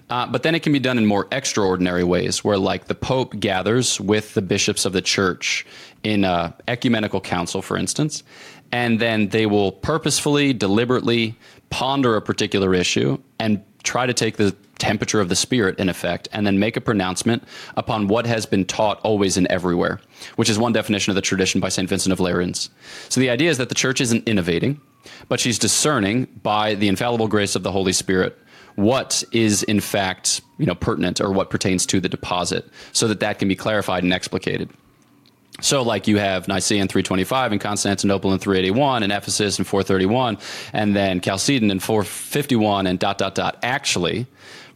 Uh, 0.09 0.25
but 0.25 0.45
then 0.45 0.55
it 0.55 0.63
can 0.63 0.73
be 0.73 0.79
done 0.79 0.99
in 0.99 1.05
more 1.05 1.27
extraordinary 1.33 2.05
ways 2.05 2.45
where 2.45 2.59
like 2.59 2.85
the 2.85 2.95
pope 2.95 3.41
gathers 3.41 4.01
with 4.01 4.35
the 4.35 4.41
bishops 4.41 4.85
of 4.85 4.93
the 4.93 5.03
church 5.03 5.67
in 6.05 6.23
a 6.23 6.55
ecumenical 6.69 7.21
council, 7.21 7.61
for 7.61 7.77
instance, 7.77 8.23
and 8.71 9.01
then 9.01 9.29
they 9.31 9.47
will 9.47 9.73
purposefully, 9.73 10.53
deliberately 10.53 11.35
ponder 11.71 12.15
a 12.15 12.23
particular 12.23 12.73
issue 12.73 13.19
and 13.41 13.61
try 13.83 14.07
to 14.07 14.15
take 14.15 14.37
the 14.37 14.55
temperature 14.79 15.21
of 15.21 15.29
the 15.29 15.37
spirit 15.37 15.79
in 15.79 15.89
effect 15.89 16.29
and 16.33 16.47
then 16.47 16.59
make 16.59 16.77
a 16.77 16.81
pronouncement 16.81 17.43
upon 17.77 18.09
what 18.09 18.27
has 18.27 18.47
been 18.47 18.65
taught 18.65 19.01
always 19.01 19.37
and 19.37 19.47
everywhere 19.49 20.01
which 20.37 20.51
is 20.51 20.59
one 20.59 20.73
definition 20.73 21.11
of 21.11 21.15
the 21.15 21.23
tradition 21.23 21.61
by 21.61 21.69
st 21.69 21.89
vincent 21.89 22.13
of 22.13 22.19
lerins 22.19 22.69
so 23.09 23.21
the 23.21 23.31
idea 23.31 23.51
is 23.51 23.59
that 23.59 23.69
the 23.69 23.75
church 23.75 24.01
isn't 24.01 24.27
innovating 24.29 24.81
but 25.29 25.41
she's 25.41 25.59
discerning 25.59 26.27
by 26.43 26.75
the 26.75 26.89
infallible 26.89 27.29
grace 27.29 27.55
of 27.55 27.63
the 27.63 27.73
holy 27.73 27.93
spirit 27.93 28.39
what 28.75 29.25
is 29.33 29.63
in 29.65 29.81
fact 29.81 30.43
you 30.59 30.67
know 30.67 30.75
pertinent 30.75 31.21
or 31.21 31.33
what 31.33 31.51
pertains 31.51 31.87
to 31.87 32.01
the 32.01 32.09
deposit 32.09 32.69
so 32.93 33.09
that 33.09 33.21
that 33.21 33.39
can 33.39 33.49
be 33.49 33.57
clarified 33.57 34.03
and 34.05 34.13
explicated 34.13 34.69
so, 35.61 35.83
like 35.83 36.07
you 36.07 36.19
have 36.19 36.49
Nicaea 36.49 36.83
in 36.83 36.89
325 36.89 37.53
and 37.53 37.61
Constantinople 37.61 38.33
in 38.33 38.39
381 38.39 39.03
and 39.03 39.11
Ephesus 39.11 39.59
in 39.59 39.65
431 39.65 40.37
and 40.73 40.95
then 40.95 41.21
Chalcedon 41.21 41.71
in 41.71 41.81
451 41.81 42.87
and 42.87 42.99
dot, 42.99 43.17
dot, 43.17 43.35
dot. 43.35 43.59
Actually, 43.63 44.27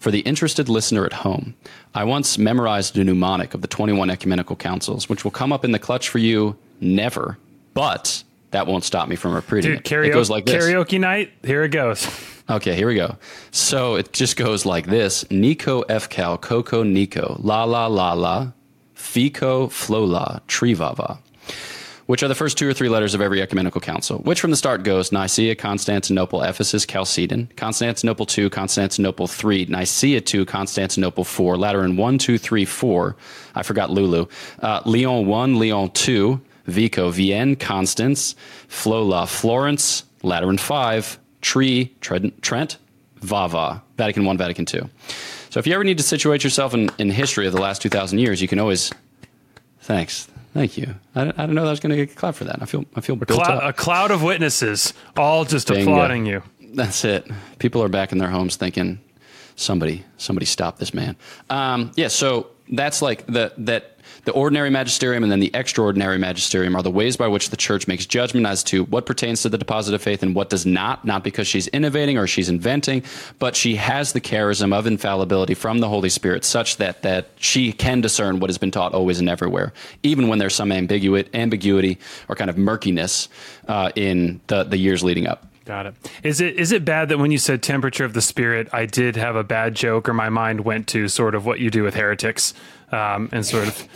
for 0.01 0.11
the 0.11 0.21
interested 0.21 0.69
listener 0.69 1.05
at 1.05 1.13
home, 1.13 1.55
I 1.95 2.05
once 2.05 2.39
memorized 2.39 2.97
a 2.97 3.05
mnemonic 3.05 3.55
of 3.55 3.61
the 3.61 3.69
21 3.69 4.11
ecumenical 4.11 4.57
councils, 4.57 5.09
which 5.09 5.23
will 5.25 5.31
come 5.31 5.53
up 5.53 5.65
in 5.65 5.73
the 5.73 5.79
clutch 5.79 6.09
for 6.09 6.19
you 6.19 6.57
never, 6.81 7.39
but 7.75 8.25
that 8.51 8.67
won't 8.67 8.83
stop 8.83 9.09
me 9.09 9.15
from 9.15 9.35
repeating 9.35 9.73
Dude, 9.73 9.81
it. 9.81 9.85
Karaoke, 9.85 10.07
it 10.09 10.13
goes 10.13 10.31
like 10.31 10.47
this. 10.47 10.65
Karaoke 10.65 10.99
night, 10.99 11.33
here 11.45 11.63
it 11.63 11.69
goes. 11.69 12.09
Okay, 12.49 12.75
here 12.75 12.89
we 12.89 12.97
go. 12.97 13.17
So 13.53 13.95
it 13.95 14.13
just 14.13 14.37
goes 14.37 14.67
like 14.67 14.87
this 14.87 15.31
Nico 15.31 15.83
F 15.83 16.09
Cal 16.09 16.37
Coco 16.37 16.83
Nico 16.83 17.37
La 17.39 17.63
La 17.63 17.87
La 17.87 18.15
La 18.15 18.53
Fico 18.95 19.69
Flola 19.69 20.41
Trivava 20.49 21.19
which 22.11 22.25
are 22.25 22.29
the 22.29 22.35
first 22.35 22.59
two 22.59 22.69
or 22.69 22.75
three 22.75 22.89
letters 22.89 23.15
of 23.15 23.21
every 23.21 23.41
ecumenical 23.41 23.81
council, 23.81 24.19
which 24.19 24.41
from 24.41 24.51
the 24.51 24.57
start 24.57 24.83
goes 24.83 25.13
Nicaea, 25.13 25.55
Constantinople, 25.55 26.43
Ephesus, 26.43 26.85
Chalcedon, 26.85 27.49
Constantinople 27.57 28.27
2, 28.27 28.51
Constantinople 28.51 29.29
3, 29.29 29.67
Nicaea 29.67 30.21
2, 30.21 30.45
Constantinople 30.45 31.23
4, 31.23 31.57
Lateran 31.57 31.97
1, 31.97 32.19
2, 32.19 32.37
3, 32.37 32.65
4. 32.65 33.17
I 33.55 33.63
forgot 33.63 33.91
Lulu. 33.91 34.27
Uh, 34.59 34.83
Lyon 34.85 35.29
1, 35.29 35.61
Lyon 35.61 35.89
2, 35.91 36.41
Vico, 36.65 37.11
Vienne, 37.11 37.55
Constance, 37.55 38.35
Flola, 38.67 39.29
Florence, 39.29 40.03
Lateran 40.25 40.59
5, 40.59 41.17
Tree, 41.43 41.95
Trent, 42.01 42.79
Vava, 43.19 43.85
Vatican 43.97 44.25
1, 44.25 44.37
Vatican 44.37 44.67
2. 44.67 44.91
So 45.51 45.61
if 45.61 45.67
you 45.69 45.75
ever 45.75 45.85
need 45.85 45.99
to 45.99 46.05
situate 46.05 46.43
yourself 46.43 46.75
in, 46.75 46.91
in 46.99 47.09
history 47.11 47.47
of 47.47 47.53
the 47.53 47.61
last 47.61 47.81
2,000 47.83 48.19
years, 48.19 48.43
you 48.43 48.49
can 48.49 48.59
always. 48.59 48.91
Thanks. 49.83 50.27
Thank 50.53 50.77
you. 50.77 50.95
I, 51.15 51.23
I 51.23 51.25
didn't 51.27 51.55
know 51.55 51.63
that 51.63 51.69
I 51.69 51.71
was 51.71 51.81
going 51.81 51.91
to 51.97 52.07
get 52.07 52.17
clapped 52.17 52.39
for 52.39 52.45
that. 52.45 52.61
I 52.61 52.65
feel 52.67 52.85
I 52.97 53.01
feel 53.01 53.17
built 53.17 53.29
Clou- 53.43 53.55
up. 53.55 53.63
a 53.63 53.73
cloud 53.73 54.11
of 54.11 54.23
witnesses, 54.23 54.93
all 55.17 55.45
just 55.45 55.69
Bingo. 55.69 55.93
applauding 55.93 56.27
you. 56.27 56.43
That's 56.75 57.05
it. 57.05 57.27
People 57.59 57.83
are 57.83 57.89
back 57.89 58.13
in 58.13 58.19
their 58.19 58.31
homes 58.31 58.57
thinking, 58.57 58.99
somebody, 59.61 60.05
somebody 60.17 60.47
stop 60.47 60.79
this 60.79 60.95
man. 60.95 61.17
Um, 61.49 61.93
yeah. 61.97 62.09
So 62.09 62.49
that's 62.71 63.03
like 63.03 63.27
the 63.27 63.53
that 63.59 63.97
the 64.25 64.33
ordinary 64.33 64.71
magisterium 64.71 65.23
and 65.23 65.33
then 65.33 65.41
the 65.41 65.51
extraordinary 65.55 66.19
magisterium 66.19 66.77
are 66.77 66.83
the 66.83 66.91
ways 66.91 67.17
by 67.17 67.27
which 67.27 67.51
the 67.51 67.57
church 67.57 67.89
makes 67.89 68.07
judgment 68.07 68.47
as 68.47 68.63
to 68.65 68.85
what 68.85 69.07
pertains 69.07 69.43
to 69.43 69.49
the 69.49 69.59
deposit 69.59 69.95
of 69.95 70.03
faith 70.03 70.23
and 70.23 70.35
what 70.35 70.51
does 70.51 70.67
not. 70.67 71.05
Not 71.05 71.25
because 71.25 71.47
she's 71.47 71.69
innovating 71.69 72.19
or 72.19 72.27
she's 72.27 72.49
inventing, 72.49 73.03
but 73.39 73.57
she 73.57 73.77
has 73.77 74.13
the 74.13 74.21
charism 74.21 74.75
of 74.75 74.87
infallibility 74.87 75.55
from 75.55 75.79
the 75.79 75.89
Holy 75.89 76.09
Spirit, 76.09 76.45
such 76.45 76.77
that 76.77 77.03
that 77.03 77.31
she 77.37 77.73
can 77.73 78.01
discern 78.01 78.41
what 78.41 78.51
has 78.51 78.59
been 78.59 78.71
taught 78.71 78.95
always 78.95 79.21
and 79.21 79.29
everywhere, 79.29 79.73
even 80.03 80.29
when 80.29 80.39
there's 80.39 80.55
some 80.55 80.73
ambiguity, 80.73 81.31
ambiguity 81.35 81.99
or 82.29 82.35
kind 82.35 82.51
of 82.51 82.57
murkiness 82.57 83.29
uh, 83.69 83.91
in 83.97 84.41
the 84.47 84.65
the 84.65 84.77
years 84.77 85.03
leading 85.03 85.27
up. 85.27 85.50
Got 85.71 85.87
it. 85.87 85.95
Is 86.25 86.41
it 86.41 86.59
is 86.59 86.73
it 86.73 86.85
bad 86.85 87.11
that 87.11 87.19
when 87.19 87.31
you 87.31 87.39
said 87.39 87.63
temperature 87.63 88.05
of 88.05 88.13
the 88.13 88.21
spirit, 88.21 88.69
I 88.73 88.87
did 88.87 89.15
have 89.15 89.37
a 89.37 89.45
bad 89.45 89.77
joke, 89.77 90.09
or 90.09 90.13
my 90.15 90.29
mind 90.29 90.63
went 90.65 90.89
to 90.89 91.07
sort 91.07 91.37
of 91.37 91.47
what 91.47 91.61
you 91.61 91.71
do 91.71 91.85
with 91.85 91.95
heretics, 91.95 92.55
um, 92.91 93.29
and 93.31 93.47
sort 93.47 93.69
of. 93.69 93.89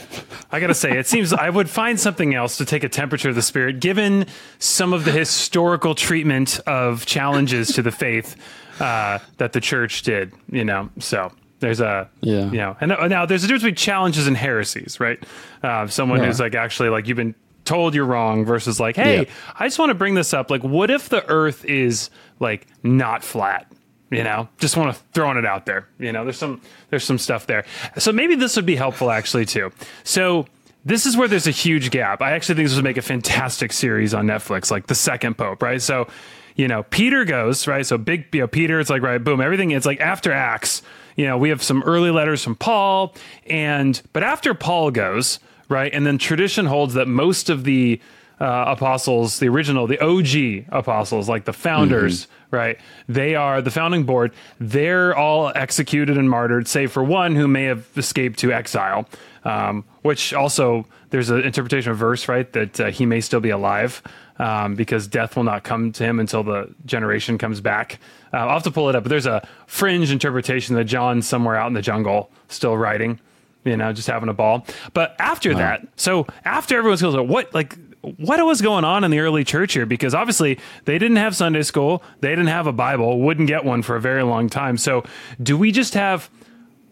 I 0.52 0.60
gotta 0.60 0.72
say, 0.74 0.96
it 0.96 1.08
seems 1.08 1.32
I 1.32 1.50
would 1.50 1.68
find 1.68 1.98
something 1.98 2.32
else 2.32 2.58
to 2.58 2.64
take 2.64 2.84
a 2.84 2.88
temperature 2.88 3.28
of 3.28 3.34
the 3.34 3.42
spirit, 3.42 3.80
given 3.80 4.26
some 4.60 4.92
of 4.92 5.04
the 5.04 5.10
historical 5.10 5.96
treatment 5.96 6.60
of 6.64 7.06
challenges 7.06 7.72
to 7.72 7.82
the 7.82 7.90
faith 7.90 8.36
uh, 8.80 9.18
that 9.38 9.52
the 9.52 9.60
church 9.60 10.02
did. 10.02 10.32
You 10.52 10.64
know, 10.64 10.90
so 11.00 11.32
there's 11.58 11.80
a 11.80 12.08
Yeah. 12.20 12.52
you 12.52 12.58
know, 12.58 12.76
and 12.80 12.92
now 13.10 13.26
there's 13.26 13.42
a 13.42 13.48
difference 13.48 13.64
between 13.64 13.74
challenges 13.74 14.28
and 14.28 14.36
heresies, 14.36 15.00
right? 15.00 15.18
Uh, 15.60 15.88
someone 15.88 16.20
Yeah. 16.20 16.26
who's 16.26 16.38
like 16.38 16.54
actually 16.54 16.90
like 16.90 17.08
you've 17.08 17.16
been 17.16 17.34
told 17.64 17.94
you're 17.94 18.04
wrong 18.04 18.44
versus 18.44 18.78
like, 18.80 18.96
hey, 18.96 19.22
Yeah. 19.24 19.30
I 19.58 19.66
just 19.66 19.78
want 19.78 19.90
to 19.90 19.94
bring 19.94 20.14
this 20.14 20.32
up. 20.34 20.50
Like, 20.50 20.62
what 20.62 20.90
if 20.90 21.08
the 21.08 21.26
Earth 21.28 21.64
is 21.64 22.10
like 22.40 22.66
not 22.82 23.22
flat? 23.24 23.70
You 24.10 24.22
know, 24.22 24.48
just 24.58 24.76
want 24.76 24.94
to 24.94 25.02
throwing 25.12 25.38
it 25.38 25.46
out 25.46 25.66
there. 25.66 25.88
You 25.98 26.12
know, 26.12 26.24
there's 26.24 26.38
some 26.38 26.60
there's 26.90 27.04
some 27.04 27.18
stuff 27.18 27.46
there. 27.46 27.64
So 27.98 28.12
maybe 28.12 28.34
this 28.36 28.54
would 28.54 28.66
be 28.66 28.76
helpful 28.76 29.10
actually 29.10 29.46
too. 29.46 29.72
So 30.04 30.46
this 30.84 31.06
is 31.06 31.16
where 31.16 31.26
there's 31.26 31.46
a 31.46 31.50
huge 31.52 31.90
gap. 31.90 32.20
I 32.22 32.32
actually 32.32 32.56
think 32.56 32.68
this 32.68 32.76
would 32.76 32.84
make 32.84 32.98
a 32.98 33.02
fantastic 33.02 33.72
series 33.72 34.14
on 34.14 34.26
Netflix, 34.26 34.70
like 34.70 34.86
the 34.86 34.94
second 34.94 35.36
Pope, 35.38 35.62
right? 35.62 35.80
So, 35.80 36.06
you 36.54 36.68
know, 36.68 36.82
Peter 36.84 37.24
goes 37.24 37.66
right. 37.66 37.84
So 37.84 37.96
big, 37.98 38.26
you 38.32 38.40
know, 38.40 38.46
Peter. 38.46 38.78
It's 38.78 38.90
like 38.90 39.02
right, 39.02 39.18
boom, 39.18 39.40
everything. 39.40 39.70
It's 39.72 39.86
like 39.86 40.00
after 40.00 40.30
Acts. 40.30 40.82
You 41.16 41.26
know, 41.26 41.38
we 41.38 41.48
have 41.48 41.62
some 41.62 41.82
early 41.84 42.10
letters 42.10 42.42
from 42.44 42.54
Paul, 42.56 43.14
and 43.46 44.00
but 44.12 44.22
after 44.22 44.52
Paul 44.52 44.90
goes 44.90 45.38
right, 45.68 45.92
and 45.92 46.06
then 46.06 46.18
tradition 46.18 46.66
holds 46.66 46.94
that 46.94 47.08
most 47.08 47.50
of 47.50 47.64
the 47.64 48.00
uh, 48.40 48.64
apostles, 48.68 49.38
the 49.38 49.48
original, 49.48 49.86
the 49.86 50.00
OG 50.00 50.66
apostles, 50.72 51.28
like 51.28 51.44
the 51.44 51.52
founders, 51.52 52.26
right? 52.50 52.78
They 53.08 53.34
are 53.34 53.62
the 53.62 53.70
founding 53.70 54.04
board. 54.04 54.32
They're 54.58 55.16
all 55.16 55.52
executed 55.54 56.18
and 56.18 56.28
martyred, 56.28 56.66
save 56.66 56.92
for 56.92 57.04
one 57.04 57.36
who 57.36 57.46
may 57.46 57.64
have 57.64 57.86
escaped 57.96 58.38
to 58.40 58.52
exile. 58.52 59.08
Um, 59.44 59.84
which 60.00 60.32
also 60.32 60.86
there's 61.10 61.28
an 61.28 61.42
interpretation 61.42 61.92
of 61.92 61.98
verse, 61.98 62.28
right, 62.28 62.50
that 62.54 62.80
uh, 62.80 62.90
he 62.90 63.04
may 63.04 63.20
still 63.20 63.40
be 63.40 63.50
alive 63.50 64.02
um, 64.38 64.74
because 64.74 65.06
death 65.06 65.36
will 65.36 65.44
not 65.44 65.64
come 65.64 65.92
to 65.92 66.02
him 66.02 66.18
until 66.18 66.42
the 66.42 66.74
generation 66.86 67.36
comes 67.36 67.60
back. 67.60 67.98
Uh, 68.32 68.38
I'll 68.38 68.54
have 68.54 68.62
to 68.62 68.70
pull 68.70 68.88
it 68.88 68.96
up, 68.96 69.04
but 69.04 69.10
there's 69.10 69.26
a 69.26 69.46
fringe 69.66 70.10
interpretation 70.10 70.76
that 70.76 70.84
John's 70.84 71.28
somewhere 71.28 71.56
out 71.56 71.66
in 71.66 71.74
the 71.74 71.82
jungle 71.82 72.30
still 72.48 72.76
writing 72.76 73.20
you 73.64 73.76
know, 73.76 73.92
just 73.92 74.08
having 74.08 74.28
a 74.28 74.34
ball. 74.34 74.66
But 74.92 75.16
after 75.18 75.54
that, 75.54 75.86
so 75.96 76.26
after 76.44 76.76
everyone's 76.76 77.02
goes, 77.02 77.16
what 77.16 77.52
like 77.54 77.76
what 78.18 78.44
was 78.44 78.60
going 78.60 78.84
on 78.84 79.04
in 79.04 79.10
the 79.10 79.20
early 79.20 79.44
church 79.44 79.72
here? 79.72 79.86
Because 79.86 80.14
obviously 80.14 80.58
they 80.84 80.98
didn't 80.98 81.16
have 81.16 81.34
Sunday 81.34 81.62
school, 81.62 82.02
they 82.20 82.28
didn't 82.28 82.48
have 82.48 82.66
a 82.66 82.72
Bible, 82.72 83.20
wouldn't 83.20 83.48
get 83.48 83.64
one 83.64 83.82
for 83.82 83.96
a 83.96 84.00
very 84.00 84.22
long 84.22 84.48
time. 84.48 84.76
So 84.76 85.04
do 85.42 85.56
we 85.56 85.72
just 85.72 85.94
have? 85.94 86.30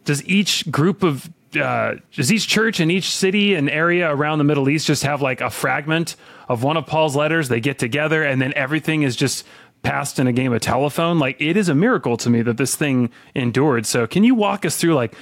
Does 0.05 0.25
each 0.25 0.69
group 0.71 1.03
of 1.03 1.31
uh, 1.55 1.97
does 2.13 2.33
each 2.33 2.49
church 2.49 2.81
in 2.81 2.91
each 2.91 3.11
city 3.15 3.55
and 3.55 3.69
area 3.69 4.11
around 4.13 4.39
the 4.39 4.45
Middle 4.45 4.69
East 4.69 4.87
just 4.87 5.03
have 5.03 5.21
like 5.21 5.41
a 5.41 5.51
fragment 5.51 6.17
of 6.49 6.63
one 6.63 6.77
of 6.77 6.87
Paul's 6.87 7.15
letters? 7.15 7.49
They 7.49 7.61
get 7.61 7.79
together 7.79 8.25
and 8.25 8.41
then 8.41 8.53
everything 8.57 9.03
is 9.03 9.15
just 9.15 9.45
passed 9.83 10.19
in 10.19 10.27
a 10.27 10.33
game 10.33 10.53
of 10.53 10.61
telephone. 10.61 11.19
Like 11.19 11.37
it 11.41 11.57
is 11.57 11.69
a 11.69 11.75
miracle 11.75 12.17
to 12.19 12.31
me 12.31 12.43
that 12.43 12.57
this 12.57 12.75
thing 12.75 13.11
endured. 13.35 13.87
So 13.87 14.07
can 14.07 14.25
you 14.25 14.35
walk 14.35 14.65
us 14.65 14.77
through 14.77 14.95
like 14.95 15.15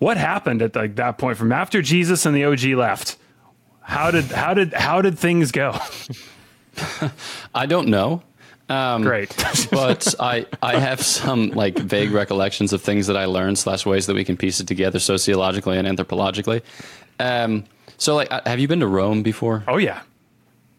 what 0.00 0.16
happened 0.16 0.62
at 0.62 0.74
like 0.74 0.96
that 0.96 1.18
point 1.18 1.36
from 1.36 1.52
after 1.52 1.82
Jesus 1.82 2.26
and 2.26 2.34
the 2.34 2.44
OG 2.44 2.64
left? 2.76 3.16
How 3.82 4.10
did 4.10 4.24
how 4.24 4.54
did 4.54 4.72
how 4.72 5.02
did 5.02 5.18
things 5.18 5.52
go? 5.52 5.78
I 7.54 7.66
don't 7.66 7.88
know. 7.88 8.22
Um, 8.68 9.02
Great. 9.02 9.36
but 9.70 10.14
I 10.18 10.46
I 10.62 10.78
have 10.78 11.02
some 11.02 11.50
like 11.50 11.78
vague 11.78 12.10
recollections 12.12 12.72
of 12.72 12.82
things 12.82 13.08
that 13.08 13.16
I 13.16 13.26
learned 13.26 13.58
slash 13.58 13.84
ways 13.84 14.06
that 14.06 14.14
we 14.14 14.24
can 14.24 14.36
piece 14.36 14.58
it 14.58 14.66
together 14.66 14.98
sociologically 14.98 15.76
and 15.76 15.86
anthropologically. 15.86 16.62
Um, 17.18 17.64
so 17.98 18.14
like, 18.14 18.32
uh, 18.32 18.40
have 18.46 18.58
you 18.58 18.68
been 18.68 18.80
to 18.80 18.86
Rome 18.86 19.22
before? 19.22 19.64
oh 19.68 19.76
yeah. 19.76 20.00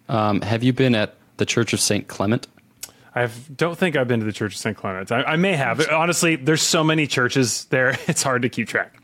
Um, 0.10 0.42
have 0.42 0.64
you 0.64 0.74
been 0.74 0.96
at 0.96 1.16
the 1.38 1.46
Church 1.46 1.74
of 1.74 1.80
Saint 1.80 2.08
Clement? 2.08 2.48
I 3.14 3.30
don't 3.56 3.78
think 3.78 3.96
I've 3.96 4.08
been 4.08 4.22
to 4.22 4.26
the 4.26 4.32
Church 4.32 4.54
of 4.54 4.58
St. 4.58 4.76
Clement. 4.76 5.12
I, 5.12 5.24
I 5.24 5.36
may 5.36 5.54
have. 5.54 5.86
Honestly, 5.90 6.38
there's 6.38 6.62
so 6.62 6.84
many 6.84 7.08
churches 7.08 7.66
there, 7.66 7.98
it's 8.08 8.24
hard 8.24 8.42
to 8.44 8.50
keep 8.50 8.68
track. 8.68 9.01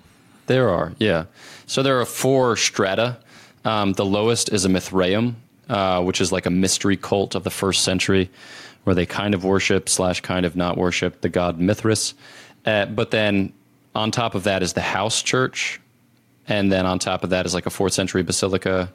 There 0.48 0.70
are, 0.70 0.94
yeah. 0.98 1.26
So 1.66 1.84
there 1.84 2.00
are 2.00 2.06
four 2.06 2.56
strata. 2.56 3.18
Um, 3.64 3.94
the 3.94 4.06
lowest 4.06 4.52
is 4.52 4.66
a 4.66 4.70
Mithraeum, 4.70 5.36
uh, 5.70 6.02
which 6.04 6.22
is 6.22 6.32
like 6.32 6.46
a 6.46 6.50
mystery 6.50 6.98
cult 6.98 7.36
of 7.36 7.44
the 7.44 7.50
first 7.50 7.84
century, 7.84 8.30
where 8.86 8.96
they 8.96 9.06
kind 9.06 9.34
of 9.34 9.44
worship 9.44 9.90
slash 9.90 10.22
kind 10.22 10.46
of 10.46 10.56
not 10.56 10.78
worship 10.78 11.22
the 11.22 11.30
god 11.30 11.60
Mithras. 11.60 12.14
Uh, 12.66 12.86
but 12.86 13.12
then 13.12 13.52
on 13.94 14.12
top 14.12 14.36
of 14.36 14.44
that 14.46 14.64
is 14.64 14.74
the 14.74 14.82
house 14.82 15.22
church, 15.22 15.82
and 16.48 16.72
then 16.72 16.86
on 16.86 16.98
top 16.98 17.24
of 17.24 17.30
that 17.32 17.46
is 17.46 17.54
like 17.54 17.66
a 17.66 17.70
fourth 17.70 17.94
century 17.94 18.24
basilica, 18.24 18.92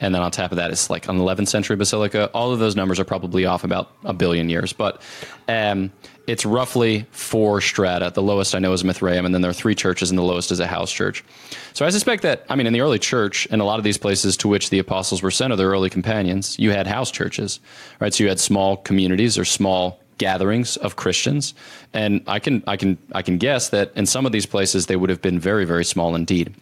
and 0.00 0.14
then 0.14 0.22
on 0.22 0.30
top 0.30 0.50
of 0.50 0.56
that, 0.56 0.70
it's 0.70 0.90
like 0.90 1.08
an 1.08 1.18
11th 1.18 1.48
century 1.48 1.76
basilica. 1.76 2.28
All 2.34 2.52
of 2.52 2.58
those 2.58 2.74
numbers 2.74 2.98
are 2.98 3.04
probably 3.04 3.44
off 3.46 3.62
about 3.62 3.92
a 4.04 4.12
billion 4.12 4.48
years, 4.48 4.72
but 4.72 5.00
um, 5.48 5.92
it's 6.26 6.44
roughly 6.44 7.06
four 7.12 7.60
strata. 7.60 8.10
The 8.12 8.22
lowest 8.22 8.54
I 8.54 8.58
know 8.58 8.72
is 8.72 8.82
Mithraeum, 8.82 9.24
and 9.24 9.34
then 9.34 9.42
there 9.42 9.50
are 9.50 9.54
three 9.54 9.74
churches, 9.74 10.10
and 10.10 10.18
the 10.18 10.24
lowest 10.24 10.50
is 10.50 10.60
a 10.60 10.66
house 10.66 10.90
church. 10.90 11.24
So 11.72 11.86
I 11.86 11.90
suspect 11.90 12.22
that, 12.22 12.44
I 12.48 12.56
mean, 12.56 12.66
in 12.66 12.72
the 12.72 12.80
early 12.80 12.98
church, 12.98 13.46
and 13.50 13.62
a 13.62 13.64
lot 13.64 13.78
of 13.78 13.84
these 13.84 13.98
places 13.98 14.36
to 14.38 14.48
which 14.48 14.70
the 14.70 14.78
apostles 14.78 15.22
were 15.22 15.30
sent 15.30 15.52
or 15.52 15.56
their 15.56 15.68
early 15.68 15.90
companions, 15.90 16.58
you 16.58 16.72
had 16.72 16.86
house 16.86 17.10
churches, 17.10 17.60
right? 18.00 18.12
So 18.12 18.24
you 18.24 18.28
had 18.28 18.40
small 18.40 18.78
communities 18.78 19.38
or 19.38 19.44
small 19.44 20.00
gatherings 20.18 20.76
of 20.78 20.96
Christians, 20.96 21.54
and 21.92 22.22
I 22.26 22.38
can 22.38 22.62
I 22.66 22.76
can 22.76 22.98
I 23.12 23.22
can 23.22 23.38
guess 23.38 23.70
that 23.70 23.92
in 23.96 24.06
some 24.06 24.26
of 24.26 24.32
these 24.32 24.46
places 24.46 24.86
they 24.86 24.96
would 24.96 25.10
have 25.10 25.22
been 25.22 25.40
very 25.40 25.64
very 25.64 25.84
small 25.84 26.14
indeed 26.14 26.54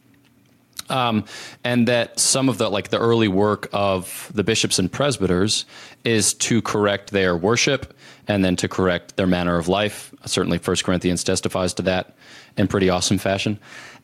um, 0.90 1.24
and 1.64 1.88
that 1.88 2.18
some 2.18 2.48
of 2.48 2.58
the 2.58 2.68
like 2.68 2.88
the 2.88 2.98
early 2.98 3.28
work 3.28 3.68
of 3.72 4.30
the 4.34 4.44
bishops 4.44 4.78
and 4.78 4.90
presbyters 4.90 5.64
is 6.04 6.34
to 6.34 6.60
correct 6.62 7.10
their 7.10 7.36
worship 7.36 7.96
and 8.28 8.44
then 8.44 8.56
to 8.56 8.68
correct 8.68 9.16
their 9.16 9.26
manner 9.26 9.56
of 9.56 9.68
life. 9.68 10.14
Certainly, 10.26 10.58
First 10.58 10.84
Corinthians 10.84 11.24
testifies 11.24 11.74
to 11.74 11.82
that 11.82 12.14
in 12.56 12.68
pretty 12.68 12.90
awesome 12.90 13.18
fashion. 13.18 13.58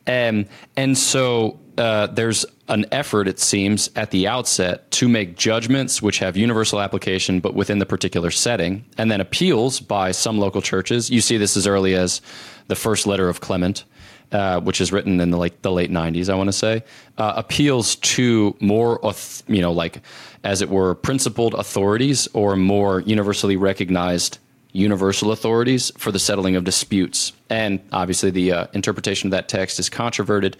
Um, 0.07 0.45
and 0.77 0.97
so 0.97 1.59
uh, 1.77 2.07
there's 2.07 2.45
an 2.69 2.85
effort, 2.91 3.27
it 3.27 3.39
seems, 3.39 3.89
at 3.95 4.11
the 4.11 4.27
outset 4.27 4.89
to 4.91 5.07
make 5.07 5.37
judgments 5.37 6.01
which 6.01 6.19
have 6.19 6.35
universal 6.37 6.79
application, 6.79 7.39
but 7.39 7.53
within 7.53 7.79
the 7.79 7.85
particular 7.85 8.31
setting, 8.31 8.85
and 8.97 9.11
then 9.11 9.21
appeals 9.21 9.79
by 9.79 10.11
some 10.11 10.39
local 10.39 10.61
churches. 10.61 11.09
You 11.09 11.21
see 11.21 11.37
this 11.37 11.57
as 11.57 11.67
early 11.67 11.93
as 11.93 12.21
the 12.67 12.75
first 12.75 13.05
letter 13.05 13.29
of 13.29 13.41
Clement 13.41 13.83
uh, 14.31 14.59
which 14.61 14.81
is 14.81 14.91
written 14.91 15.19
in 15.19 15.31
the 15.31 15.37
like 15.37 15.61
the 15.61 15.71
late 15.71 15.91
'90s, 15.91 16.29
I 16.29 16.35
want 16.35 16.47
to 16.47 16.53
say, 16.53 16.83
uh, 17.17 17.33
appeals 17.35 17.95
to 17.95 18.55
more, 18.59 18.99
you 19.47 19.61
know, 19.61 19.71
like 19.71 20.01
as 20.43 20.61
it 20.61 20.69
were, 20.69 20.95
principled 20.95 21.53
authorities 21.53 22.27
or 22.33 22.55
more 22.55 23.01
universally 23.01 23.57
recognized 23.57 24.39
universal 24.73 25.31
authorities 25.31 25.91
for 25.97 26.11
the 26.11 26.19
settling 26.19 26.55
of 26.55 26.63
disputes. 26.63 27.33
And 27.49 27.79
obviously, 27.91 28.29
the 28.31 28.51
uh, 28.51 28.67
interpretation 28.73 29.27
of 29.27 29.31
that 29.31 29.49
text 29.49 29.79
is 29.79 29.89
controverted, 29.89 30.57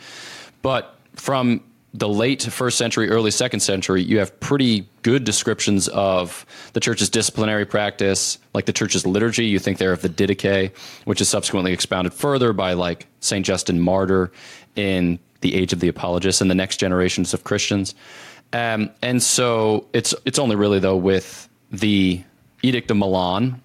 but 0.61 0.95
from 1.15 1.61
the 1.97 2.07
late 2.07 2.43
first 2.43 2.77
century, 2.77 3.09
early 3.09 3.31
second 3.31 3.59
century, 3.61 4.03
you 4.03 4.19
have 4.19 4.39
pretty 4.39 4.87
good 5.01 5.23
descriptions 5.23 5.87
of 5.87 6.45
the 6.73 6.79
church's 6.79 7.09
disciplinary 7.09 7.65
practice, 7.65 8.37
like 8.53 8.65
the 8.65 8.73
church's 8.73 9.07
liturgy. 9.07 9.47
You 9.47 9.57
think 9.57 9.79
there 9.79 9.91
of 9.91 10.03
the 10.03 10.09
Didache, 10.09 10.75
which 11.05 11.21
is 11.21 11.27
subsequently 11.27 11.73
expounded 11.73 12.13
further 12.13 12.53
by 12.53 12.73
like 12.73 13.07
Saint 13.19 13.47
Justin 13.47 13.79
Martyr 13.79 14.31
in 14.75 15.17
the 15.41 15.55
Age 15.55 15.73
of 15.73 15.79
the 15.79 15.87
Apologists 15.87 16.39
and 16.39 16.51
the 16.51 16.55
next 16.55 16.77
generations 16.77 17.33
of 17.33 17.43
Christians. 17.43 17.95
Um, 18.53 18.91
and 19.01 19.21
so 19.21 19.87
it's 19.91 20.13
it's 20.23 20.37
only 20.37 20.55
really 20.55 20.79
though 20.79 20.95
with 20.95 21.49
the 21.71 22.21
Edict 22.61 22.91
of 22.91 22.97
Milan, 22.97 23.59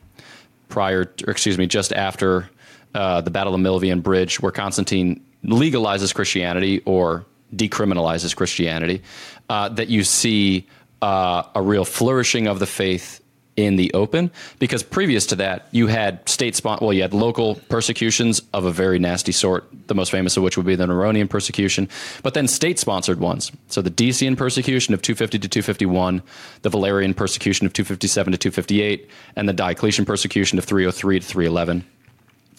prior, 0.70 1.04
to, 1.04 1.28
or 1.28 1.30
excuse 1.32 1.58
me, 1.58 1.66
just 1.66 1.92
after 1.92 2.48
uh, 2.94 3.20
the 3.20 3.30
Battle 3.30 3.54
of 3.54 3.60
Milvian 3.60 4.02
Bridge, 4.02 4.40
where 4.40 4.52
Constantine 4.52 5.22
legalizes 5.44 6.14
Christianity 6.14 6.80
or 6.86 7.26
decriminalizes 7.54 8.34
Christianity, 8.34 9.02
uh, 9.48 9.68
that 9.70 9.88
you 9.88 10.04
see 10.04 10.66
uh, 11.00 11.42
a 11.54 11.62
real 11.62 11.84
flourishing 11.84 12.46
of 12.46 12.58
the 12.58 12.66
faith 12.66 13.22
in 13.56 13.76
the 13.76 13.92
open 13.92 14.30
because 14.58 14.82
previous 14.82 15.26
to 15.26 15.36
that 15.36 15.68
you 15.72 15.86
had 15.86 16.26
state 16.26 16.56
spon- 16.56 16.78
well 16.80 16.92
you 16.92 17.02
had 17.02 17.12
local 17.12 17.56
persecutions 17.68 18.40
of 18.54 18.64
a 18.64 18.72
very 18.72 18.98
nasty 18.98 19.30
sort 19.30 19.66
the 19.88 19.94
most 19.94 20.10
famous 20.10 20.38
of 20.38 20.42
which 20.42 20.56
would 20.56 20.64
be 20.64 20.74
the 20.74 20.86
Neronian 20.86 21.28
persecution 21.28 21.86
but 22.22 22.32
then 22.32 22.48
state 22.48 22.78
sponsored 22.78 23.20
ones. 23.20 23.52
So 23.68 23.82
the 23.82 23.90
Decian 23.90 24.38
persecution 24.38 24.94
of 24.94 25.02
250 25.02 25.38
to 25.40 25.48
251 25.48 26.22
the 26.62 26.70
Valerian 26.70 27.12
persecution 27.12 27.66
of 27.66 27.74
257 27.74 28.32
to 28.32 28.38
258 28.38 29.10
and 29.36 29.46
the 29.46 29.52
Diocletian 29.52 30.06
persecution 30.06 30.56
of 30.58 30.64
303 30.64 31.20
to 31.20 31.26
311 31.26 31.84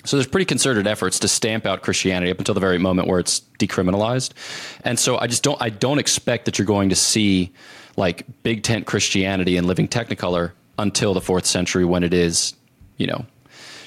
so 0.05 0.17
there's 0.17 0.27
pretty 0.27 0.45
concerted 0.45 0.85
efforts 0.85 1.19
to 1.19 1.27
stamp 1.27 1.65
out 1.65 1.81
Christianity 1.81 2.31
up 2.31 2.37
until 2.37 2.53
the 2.53 2.61
very 2.61 2.77
moment 2.77 3.07
where 3.07 3.19
it's 3.19 3.41
decriminalized. 3.59 4.31
And 4.83 4.99
so 4.99 5.17
I 5.17 5.27
just 5.27 5.43
don't 5.43 5.61
I 5.61 5.69
don't 5.69 5.99
expect 5.99 6.45
that 6.45 6.59
you're 6.59 6.65
going 6.65 6.89
to 6.89 6.95
see 6.95 7.51
like 7.95 8.25
big 8.43 8.63
tent 8.63 8.85
Christianity 8.85 9.55
and 9.57 9.67
living 9.67 9.87
technicolor 9.87 10.51
until 10.79 11.13
the 11.13 11.21
4th 11.21 11.45
century 11.45 11.85
when 11.85 12.03
it 12.03 12.13
is, 12.13 12.55
you 12.97 13.07
know, 13.07 13.25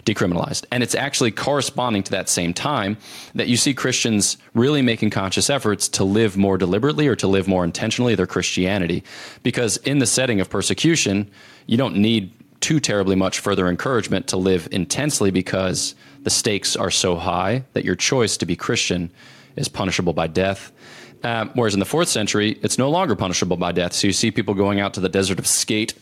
decriminalized. 0.05 0.65
And 0.71 0.83
it's 0.83 0.95
actually 0.95 1.33
corresponding 1.33 2.05
to 2.05 2.13
that 2.13 2.29
same 2.29 2.55
time 2.55 2.97
that 3.35 3.49
you 3.49 3.57
see 3.57 3.75
Christians 3.75 4.39
really 4.55 4.81
making 4.81 5.11
conscious 5.11 5.51
efforts 5.51 5.89
to 5.89 6.05
live 6.05 6.37
more 6.37 6.57
deliberately 6.57 7.09
or 7.09 7.17
to 7.17 7.27
live 7.27 7.49
more 7.49 7.65
intentionally 7.65 8.15
their 8.15 8.27
Christianity 8.27 9.03
because 9.43 9.77
in 9.79 9.99
the 9.99 10.07
setting 10.07 10.41
of 10.41 10.49
persecution, 10.49 11.29
you 11.67 11.77
don't 11.77 11.97
need 11.97 12.33
too 12.61 12.81
terribly 12.81 13.17
much 13.17 13.41
further 13.41 13.69
encouragement 13.69 14.29
to 14.29 14.37
live 14.37 14.69
intensely 14.71 15.31
because 15.31 15.95
the 16.27 16.31
stakes 16.31 16.75
are 16.75 16.91
so 16.91 17.15
high 17.15 17.63
that 17.75 17.85
your 17.85 17.95
choice 17.95 18.37
to 18.37 18.45
be 18.45 18.57
Christian 18.57 19.13
is 19.55 19.69
punishable 19.69 20.13
by 20.13 20.27
death. 20.27 20.73
Um, 21.23 21.53
whereas 21.55 21.73
in 21.73 21.79
the 21.79 21.87
fourth 21.87 22.09
century, 22.09 22.59
it's 22.65 22.79
no 22.79 22.91
longer 22.91 23.15
punishable 23.15 23.57
by 23.57 23.71
death. 23.71 23.93
So 23.93 24.09
you 24.09 24.13
see 24.13 24.33
people 24.33 24.53
going 24.53 24.81
out 24.81 24.93
to 24.95 25.01
the 25.01 25.09
desert 25.09 25.39
of 25.39 25.45
Scete, 25.45 25.95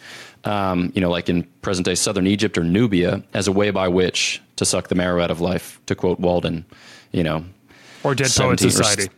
um, 0.44 0.90
you 0.94 1.02
know, 1.02 1.10
like 1.10 1.28
in 1.28 1.42
present 1.60 1.84
day 1.84 1.94
southern 1.94 2.26
Egypt 2.26 2.56
or 2.56 2.64
Nubia, 2.64 3.22
as 3.34 3.48
a 3.48 3.52
way 3.52 3.70
by 3.70 3.86
which 3.86 4.40
to 4.56 4.64
suck 4.64 4.88
the 4.88 4.94
marrow 4.94 5.22
out 5.22 5.30
of 5.30 5.42
life, 5.42 5.78
to 5.84 5.94
quote 5.94 6.18
Walden, 6.18 6.64
you 7.12 7.22
know. 7.22 7.44
Or 8.02 8.14
Dead 8.14 8.30
Poet 8.34 8.60
Society. 8.60 9.10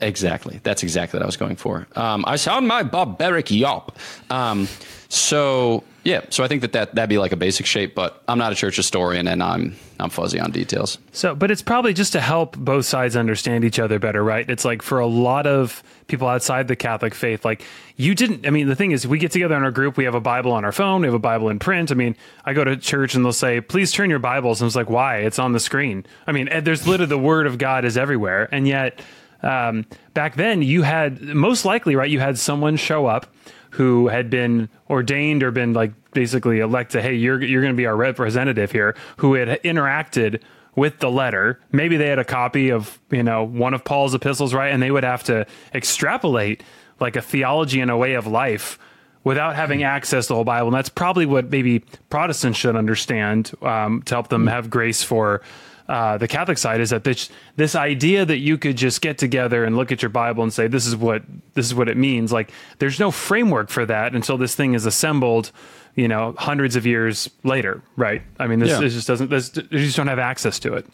Exactly. 0.00 0.60
That's 0.62 0.84
exactly 0.84 1.18
what 1.18 1.24
I 1.24 1.26
was 1.26 1.36
going 1.36 1.56
for. 1.56 1.88
Um, 1.96 2.24
I 2.24 2.36
sound 2.36 2.68
my 2.68 2.84
barbaric 2.84 3.46
yawp. 3.46 3.96
Um, 4.30 4.68
so 5.08 5.82
yeah, 6.04 6.22
so 6.30 6.42
I 6.42 6.48
think 6.48 6.62
that, 6.62 6.72
that 6.72 6.94
that'd 6.94 7.08
be 7.08 7.18
like 7.18 7.32
a 7.32 7.36
basic 7.36 7.64
shape, 7.64 7.94
but 7.94 8.22
I'm 8.26 8.38
not 8.38 8.50
a 8.50 8.54
church 8.56 8.76
historian 8.76 9.28
and 9.28 9.42
I'm 9.42 9.76
I'm 10.00 10.10
fuzzy 10.10 10.40
on 10.40 10.50
details. 10.50 10.98
So, 11.12 11.34
but 11.34 11.52
it's 11.52 11.62
probably 11.62 11.92
just 11.92 12.12
to 12.12 12.20
help 12.20 12.56
both 12.56 12.86
sides 12.86 13.14
understand 13.14 13.64
each 13.64 13.78
other 13.78 14.00
better, 14.00 14.22
right? 14.22 14.48
It's 14.50 14.64
like 14.64 14.82
for 14.82 14.98
a 14.98 15.06
lot 15.06 15.46
of 15.46 15.82
people 16.08 16.26
outside 16.26 16.66
the 16.66 16.74
Catholic 16.74 17.14
faith, 17.14 17.44
like 17.44 17.62
you 17.96 18.16
didn't. 18.16 18.46
I 18.46 18.50
mean, 18.50 18.66
the 18.66 18.74
thing 18.74 18.90
is, 18.90 19.06
we 19.06 19.18
get 19.18 19.30
together 19.30 19.56
in 19.56 19.62
our 19.62 19.70
group, 19.70 19.96
we 19.96 20.04
have 20.04 20.16
a 20.16 20.20
Bible 20.20 20.50
on 20.50 20.64
our 20.64 20.72
phone, 20.72 21.02
we 21.02 21.06
have 21.06 21.14
a 21.14 21.20
Bible 21.20 21.48
in 21.50 21.60
print. 21.60 21.92
I 21.92 21.94
mean, 21.94 22.16
I 22.44 22.52
go 22.52 22.64
to 22.64 22.76
church 22.76 23.14
and 23.14 23.24
they'll 23.24 23.32
say, 23.32 23.60
"Please 23.60 23.92
turn 23.92 24.10
your 24.10 24.18
Bibles," 24.18 24.60
and 24.60 24.66
it's 24.66 24.76
like, 24.76 24.90
why? 24.90 25.18
It's 25.18 25.38
on 25.38 25.52
the 25.52 25.60
screen. 25.60 26.04
I 26.26 26.32
mean, 26.32 26.48
there's 26.64 26.86
literally 26.86 27.10
the 27.10 27.18
Word 27.18 27.46
of 27.46 27.58
God 27.58 27.84
is 27.84 27.96
everywhere, 27.96 28.48
and 28.50 28.66
yet 28.66 29.00
um, 29.42 29.86
back 30.14 30.34
then 30.34 30.62
you 30.62 30.82
had 30.82 31.22
most 31.22 31.64
likely, 31.64 31.94
right? 31.94 32.10
You 32.10 32.20
had 32.20 32.38
someone 32.38 32.76
show 32.76 33.06
up 33.06 33.26
who 33.72 34.08
had 34.08 34.30
been 34.30 34.68
ordained 34.90 35.42
or 35.42 35.50
been 35.50 35.72
like 35.72 35.92
basically 36.12 36.60
elected, 36.60 37.02
hey, 37.02 37.14
you're 37.14 37.42
you're 37.42 37.62
going 37.62 37.72
to 37.72 37.76
be 37.76 37.86
our 37.86 37.96
representative 37.96 38.70
here, 38.70 38.94
who 39.18 39.34
had 39.34 39.48
interacted 39.62 40.42
with 40.74 40.98
the 41.00 41.10
letter. 41.10 41.60
Maybe 41.70 41.96
they 41.96 42.08
had 42.08 42.18
a 42.18 42.24
copy 42.24 42.70
of 42.70 42.98
you 43.10 43.22
know 43.22 43.44
one 43.44 43.74
of 43.74 43.84
Paul's 43.84 44.14
epistles, 44.14 44.54
right? 44.54 44.72
And 44.72 44.82
they 44.82 44.90
would 44.90 45.04
have 45.04 45.22
to 45.24 45.46
extrapolate 45.74 46.62
like 47.00 47.16
a 47.16 47.22
theology 47.22 47.80
and 47.80 47.90
a 47.90 47.96
way 47.96 48.14
of 48.14 48.26
life 48.26 48.78
without 49.24 49.56
having 49.56 49.82
access 49.84 50.26
to 50.26 50.28
the 50.28 50.34
whole 50.34 50.44
Bible. 50.44 50.68
And 50.68 50.76
that's 50.76 50.88
probably 50.88 51.26
what 51.26 51.50
maybe 51.50 51.80
Protestants 52.10 52.58
should 52.58 52.76
understand 52.76 53.52
um, 53.62 54.02
to 54.02 54.14
help 54.14 54.28
them 54.28 54.46
have 54.48 54.68
grace 54.68 55.02
for 55.02 55.42
uh, 55.88 56.16
the 56.18 56.28
Catholic 56.28 56.58
side 56.58 56.80
is 56.80 56.90
that 56.90 57.04
this 57.04 57.28
this 57.56 57.74
idea 57.74 58.24
that 58.24 58.38
you 58.38 58.56
could 58.56 58.76
just 58.76 59.00
get 59.00 59.18
together 59.18 59.64
and 59.64 59.76
look 59.76 59.92
at 59.92 60.02
your 60.02 60.08
Bible 60.08 60.42
and 60.42 60.52
say 60.52 60.66
this 60.66 60.86
is 60.86 60.96
what 60.96 61.22
this 61.54 61.66
is 61.66 61.74
what 61.74 61.88
it 61.88 61.96
means. 61.96 62.32
Like 62.32 62.50
there's 62.78 63.00
no 63.00 63.10
framework 63.10 63.68
for 63.68 63.84
that 63.86 64.14
until 64.14 64.38
this 64.38 64.54
thing 64.54 64.74
is 64.74 64.86
assembled. 64.86 65.50
You 65.94 66.08
know, 66.08 66.34
hundreds 66.38 66.74
of 66.76 66.86
years 66.86 67.28
later, 67.44 67.82
right? 67.96 68.22
I 68.38 68.46
mean, 68.46 68.60
this, 68.60 68.70
yeah. 68.70 68.80
this 68.80 68.94
just 68.94 69.06
doesn't. 69.06 69.28
This, 69.28 69.54
you 69.54 69.78
just 69.78 69.96
don't 69.96 70.06
have 70.06 70.18
access 70.18 70.58
to 70.60 70.72
it. 70.74 70.86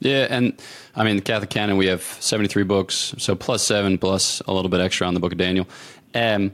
Yeah, 0.00 0.26
and 0.30 0.60
I 0.96 1.04
mean, 1.04 1.16
the 1.16 1.22
Catholic 1.22 1.50
canon, 1.50 1.76
we 1.76 1.86
have 1.86 2.02
73 2.02 2.62
books, 2.64 3.14
so 3.18 3.34
plus 3.34 3.62
seven, 3.62 3.98
plus 3.98 4.40
a 4.46 4.52
little 4.52 4.68
bit 4.68 4.80
extra 4.80 5.06
on 5.06 5.14
the 5.14 5.20
Book 5.20 5.32
of 5.32 5.38
Daniel. 5.38 5.68
Um, 6.14 6.52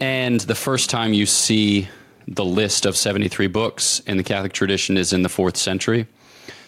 and 0.00 0.40
the 0.40 0.54
first 0.54 0.90
time 0.90 1.12
you 1.12 1.26
see 1.26 1.88
the 2.26 2.44
list 2.44 2.86
of 2.86 2.96
73 2.96 3.46
books 3.48 4.00
in 4.00 4.16
the 4.16 4.22
Catholic 4.22 4.52
tradition 4.52 4.96
is 4.96 5.12
in 5.12 5.22
the 5.22 5.28
fourth 5.28 5.56
century. 5.56 6.06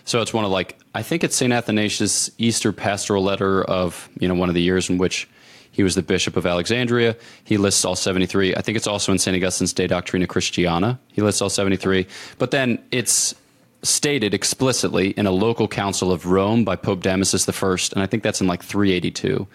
So 0.04 0.20
it's 0.20 0.32
one 0.32 0.44
of 0.44 0.50
like 0.50 0.78
I 0.94 1.02
think 1.02 1.24
it's 1.24 1.36
Saint 1.36 1.52
Athanasius' 1.52 2.30
Easter 2.38 2.72
pastoral 2.72 3.22
letter 3.22 3.64
of 3.64 4.08
you 4.18 4.28
know 4.28 4.34
one 4.34 4.48
of 4.48 4.54
the 4.54 4.62
years 4.62 4.88
in 4.88 4.98
which 4.98 5.28
he 5.74 5.82
was 5.82 5.96
the 5.96 6.02
bishop 6.02 6.36
of 6.36 6.46
Alexandria. 6.46 7.16
He 7.42 7.56
lists 7.56 7.84
all 7.84 7.96
73. 7.96 8.54
I 8.54 8.60
think 8.60 8.76
it's 8.76 8.86
also 8.86 9.10
in 9.10 9.18
St. 9.18 9.36
Augustine's 9.36 9.72
De 9.72 9.88
Doctrina 9.88 10.28
Christiana. 10.28 11.00
He 11.08 11.20
lists 11.20 11.42
all 11.42 11.50
73. 11.50 12.06
But 12.38 12.52
then 12.52 12.80
it's 12.92 13.34
stated 13.82 14.34
explicitly 14.34 15.10
in 15.10 15.26
a 15.26 15.32
local 15.32 15.66
council 15.66 16.12
of 16.12 16.26
Rome 16.26 16.64
by 16.64 16.76
Pope 16.76 17.00
Damasus 17.02 17.48
I, 17.48 17.94
and 17.94 18.02
I 18.02 18.06
think 18.06 18.22
that's 18.22 18.40
in 18.40 18.46
like 18.46 18.62
382. 18.62 19.48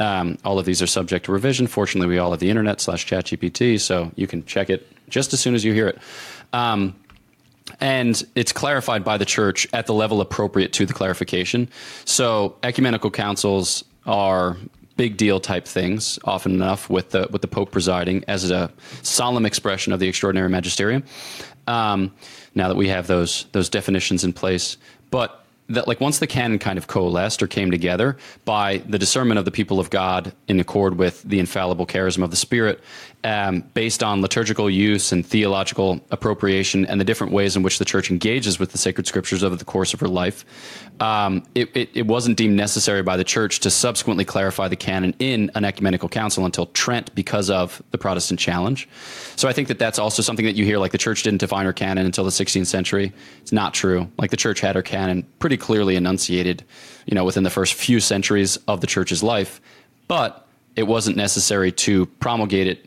Um, 0.00 0.36
all 0.44 0.58
of 0.58 0.66
these 0.66 0.82
are 0.82 0.86
subject 0.88 1.26
to 1.26 1.32
revision. 1.32 1.68
Fortunately, 1.68 2.08
we 2.08 2.18
all 2.18 2.32
have 2.32 2.40
the 2.40 2.50
internet 2.50 2.80
slash 2.80 3.06
ChatGPT, 3.06 3.78
so 3.78 4.10
you 4.16 4.26
can 4.26 4.44
check 4.44 4.68
it 4.68 4.88
just 5.08 5.32
as 5.32 5.38
soon 5.38 5.54
as 5.54 5.64
you 5.64 5.72
hear 5.72 5.86
it. 5.86 5.98
Um, 6.52 6.96
and 7.80 8.22
it's 8.34 8.52
clarified 8.52 9.04
by 9.04 9.16
the 9.16 9.24
church 9.24 9.66
at 9.72 9.86
the 9.86 9.94
level 9.94 10.20
appropriate 10.20 10.72
to 10.74 10.86
the 10.86 10.92
clarification. 10.92 11.68
So 12.04 12.56
ecumenical 12.62 13.10
councils 13.10 13.84
are 14.06 14.56
big 14.96 15.16
deal 15.16 15.40
type 15.40 15.66
things 15.66 16.18
often 16.24 16.52
enough 16.52 16.90
with 16.90 17.10
the 17.10 17.26
with 17.30 17.42
the 17.42 17.48
pope 17.48 17.70
presiding 17.70 18.24
as 18.28 18.50
a 18.50 18.70
solemn 19.02 19.46
expression 19.46 19.92
of 19.92 20.00
the 20.00 20.08
extraordinary 20.08 20.48
magisterium. 20.48 21.02
Um, 21.66 22.12
now 22.54 22.68
that 22.68 22.76
we 22.76 22.88
have 22.88 23.06
those 23.06 23.46
those 23.52 23.68
definitions 23.68 24.24
in 24.24 24.32
place, 24.32 24.76
but 25.10 25.41
that 25.72 25.88
like 25.88 26.00
once 26.00 26.18
the 26.18 26.26
canon 26.26 26.58
kind 26.58 26.78
of 26.78 26.86
coalesced 26.86 27.42
or 27.42 27.46
came 27.46 27.70
together 27.70 28.16
by 28.44 28.78
the 28.78 28.98
discernment 28.98 29.38
of 29.38 29.44
the 29.44 29.50
people 29.50 29.80
of 29.80 29.90
God 29.90 30.32
in 30.48 30.60
accord 30.60 30.98
with 30.98 31.22
the 31.22 31.38
infallible 31.38 31.86
charism 31.86 32.22
of 32.22 32.30
the 32.30 32.36
Spirit, 32.36 32.80
um, 33.24 33.60
based 33.74 34.02
on 34.02 34.20
liturgical 34.20 34.68
use 34.68 35.12
and 35.12 35.24
theological 35.24 36.00
appropriation 36.10 36.84
and 36.86 37.00
the 37.00 37.04
different 37.04 37.32
ways 37.32 37.56
in 37.56 37.62
which 37.62 37.78
the 37.78 37.84
church 37.84 38.10
engages 38.10 38.58
with 38.58 38.72
the 38.72 38.78
sacred 38.78 39.06
scriptures 39.06 39.44
over 39.44 39.54
the 39.54 39.64
course 39.64 39.94
of 39.94 40.00
her 40.00 40.08
life, 40.08 40.44
um, 41.00 41.44
it, 41.54 41.74
it, 41.76 41.90
it, 41.94 42.06
wasn't 42.06 42.36
deemed 42.36 42.56
necessary 42.56 43.02
by 43.02 43.16
the 43.16 43.24
church 43.24 43.60
to 43.60 43.70
subsequently 43.70 44.24
clarify 44.24 44.68
the 44.68 44.76
canon 44.76 45.14
in 45.18 45.50
an 45.54 45.64
ecumenical 45.64 46.08
council 46.08 46.44
until 46.44 46.66
Trent 46.66 47.14
because 47.14 47.48
of 47.48 47.82
the 47.90 47.98
Protestant 47.98 48.38
challenge. 48.38 48.88
So 49.36 49.48
I 49.48 49.52
think 49.52 49.68
that 49.68 49.78
that's 49.78 49.98
also 49.98 50.22
something 50.22 50.44
that 50.44 50.54
you 50.54 50.64
hear 50.64 50.78
like 50.78 50.92
the 50.92 50.98
church 50.98 51.22
didn't 51.22 51.40
define 51.40 51.64
her 51.64 51.72
canon 51.72 52.06
until 52.06 52.24
the 52.24 52.30
16th 52.30 52.66
century. 52.66 53.12
It's 53.40 53.52
not 53.52 53.72
true. 53.72 54.08
Like 54.18 54.30
the 54.30 54.36
church 54.36 54.60
had 54.60 54.76
her 54.76 54.82
canon 54.82 55.26
pretty 55.38 55.56
clearly 55.62 55.96
enunciated, 55.96 56.64
you 57.06 57.14
know, 57.14 57.24
within 57.24 57.44
the 57.44 57.50
first 57.50 57.72
few 57.72 58.00
centuries 58.00 58.58
of 58.68 58.82
the 58.82 58.86
church's 58.86 59.22
life, 59.22 59.60
but 60.08 60.46
it 60.76 60.82
wasn't 60.82 61.16
necessary 61.16 61.72
to 61.72 62.06
promulgate 62.06 62.66
it 62.66 62.86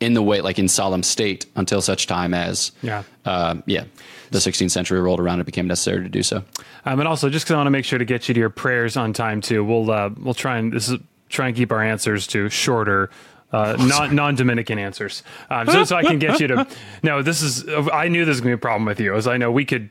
in 0.00 0.14
the 0.14 0.22
way 0.22 0.40
like 0.40 0.58
in 0.58 0.68
solemn 0.68 1.02
state 1.02 1.46
until 1.56 1.80
such 1.82 2.06
time 2.06 2.32
as 2.32 2.70
yeah 2.82 3.02
uh, 3.24 3.56
yeah 3.66 3.84
the 4.30 4.38
16th 4.38 4.70
century 4.70 5.00
rolled 5.00 5.18
around 5.18 5.40
it 5.40 5.44
became 5.44 5.66
necessary 5.66 6.02
to 6.04 6.08
do 6.08 6.22
so 6.22 6.44
um, 6.84 7.00
and 7.00 7.08
also 7.08 7.28
just 7.28 7.44
because 7.44 7.54
i 7.54 7.56
want 7.56 7.66
to 7.66 7.72
make 7.72 7.84
sure 7.84 7.98
to 7.98 8.04
get 8.04 8.28
you 8.28 8.34
to 8.34 8.38
your 8.38 8.48
prayers 8.48 8.96
on 8.96 9.12
time 9.12 9.40
too 9.40 9.64
we'll 9.64 9.90
uh, 9.90 10.08
we'll 10.20 10.34
try 10.34 10.56
and 10.56 10.72
this 10.72 10.88
is 10.88 11.00
try 11.28 11.48
and 11.48 11.56
keep 11.56 11.72
our 11.72 11.82
answers 11.82 12.28
to 12.28 12.48
shorter 12.48 13.10
uh, 13.52 13.76
non 13.78 14.14
non 14.20 14.34
Dominican 14.34 14.78
answers, 14.78 15.22
um, 15.50 15.66
so, 15.66 15.84
so 15.84 15.96
I 15.96 16.02
can 16.02 16.18
get 16.18 16.38
you 16.38 16.48
to. 16.48 16.66
No, 17.02 17.22
this 17.22 17.40
is. 17.40 17.66
I 17.92 18.08
knew 18.08 18.26
this 18.26 18.34
was 18.34 18.40
gonna 18.42 18.50
be 18.50 18.54
a 18.54 18.58
problem 18.58 18.84
with 18.84 19.00
you, 19.00 19.14
as 19.14 19.26
I 19.26 19.38
know 19.38 19.50
we 19.50 19.64
could 19.64 19.88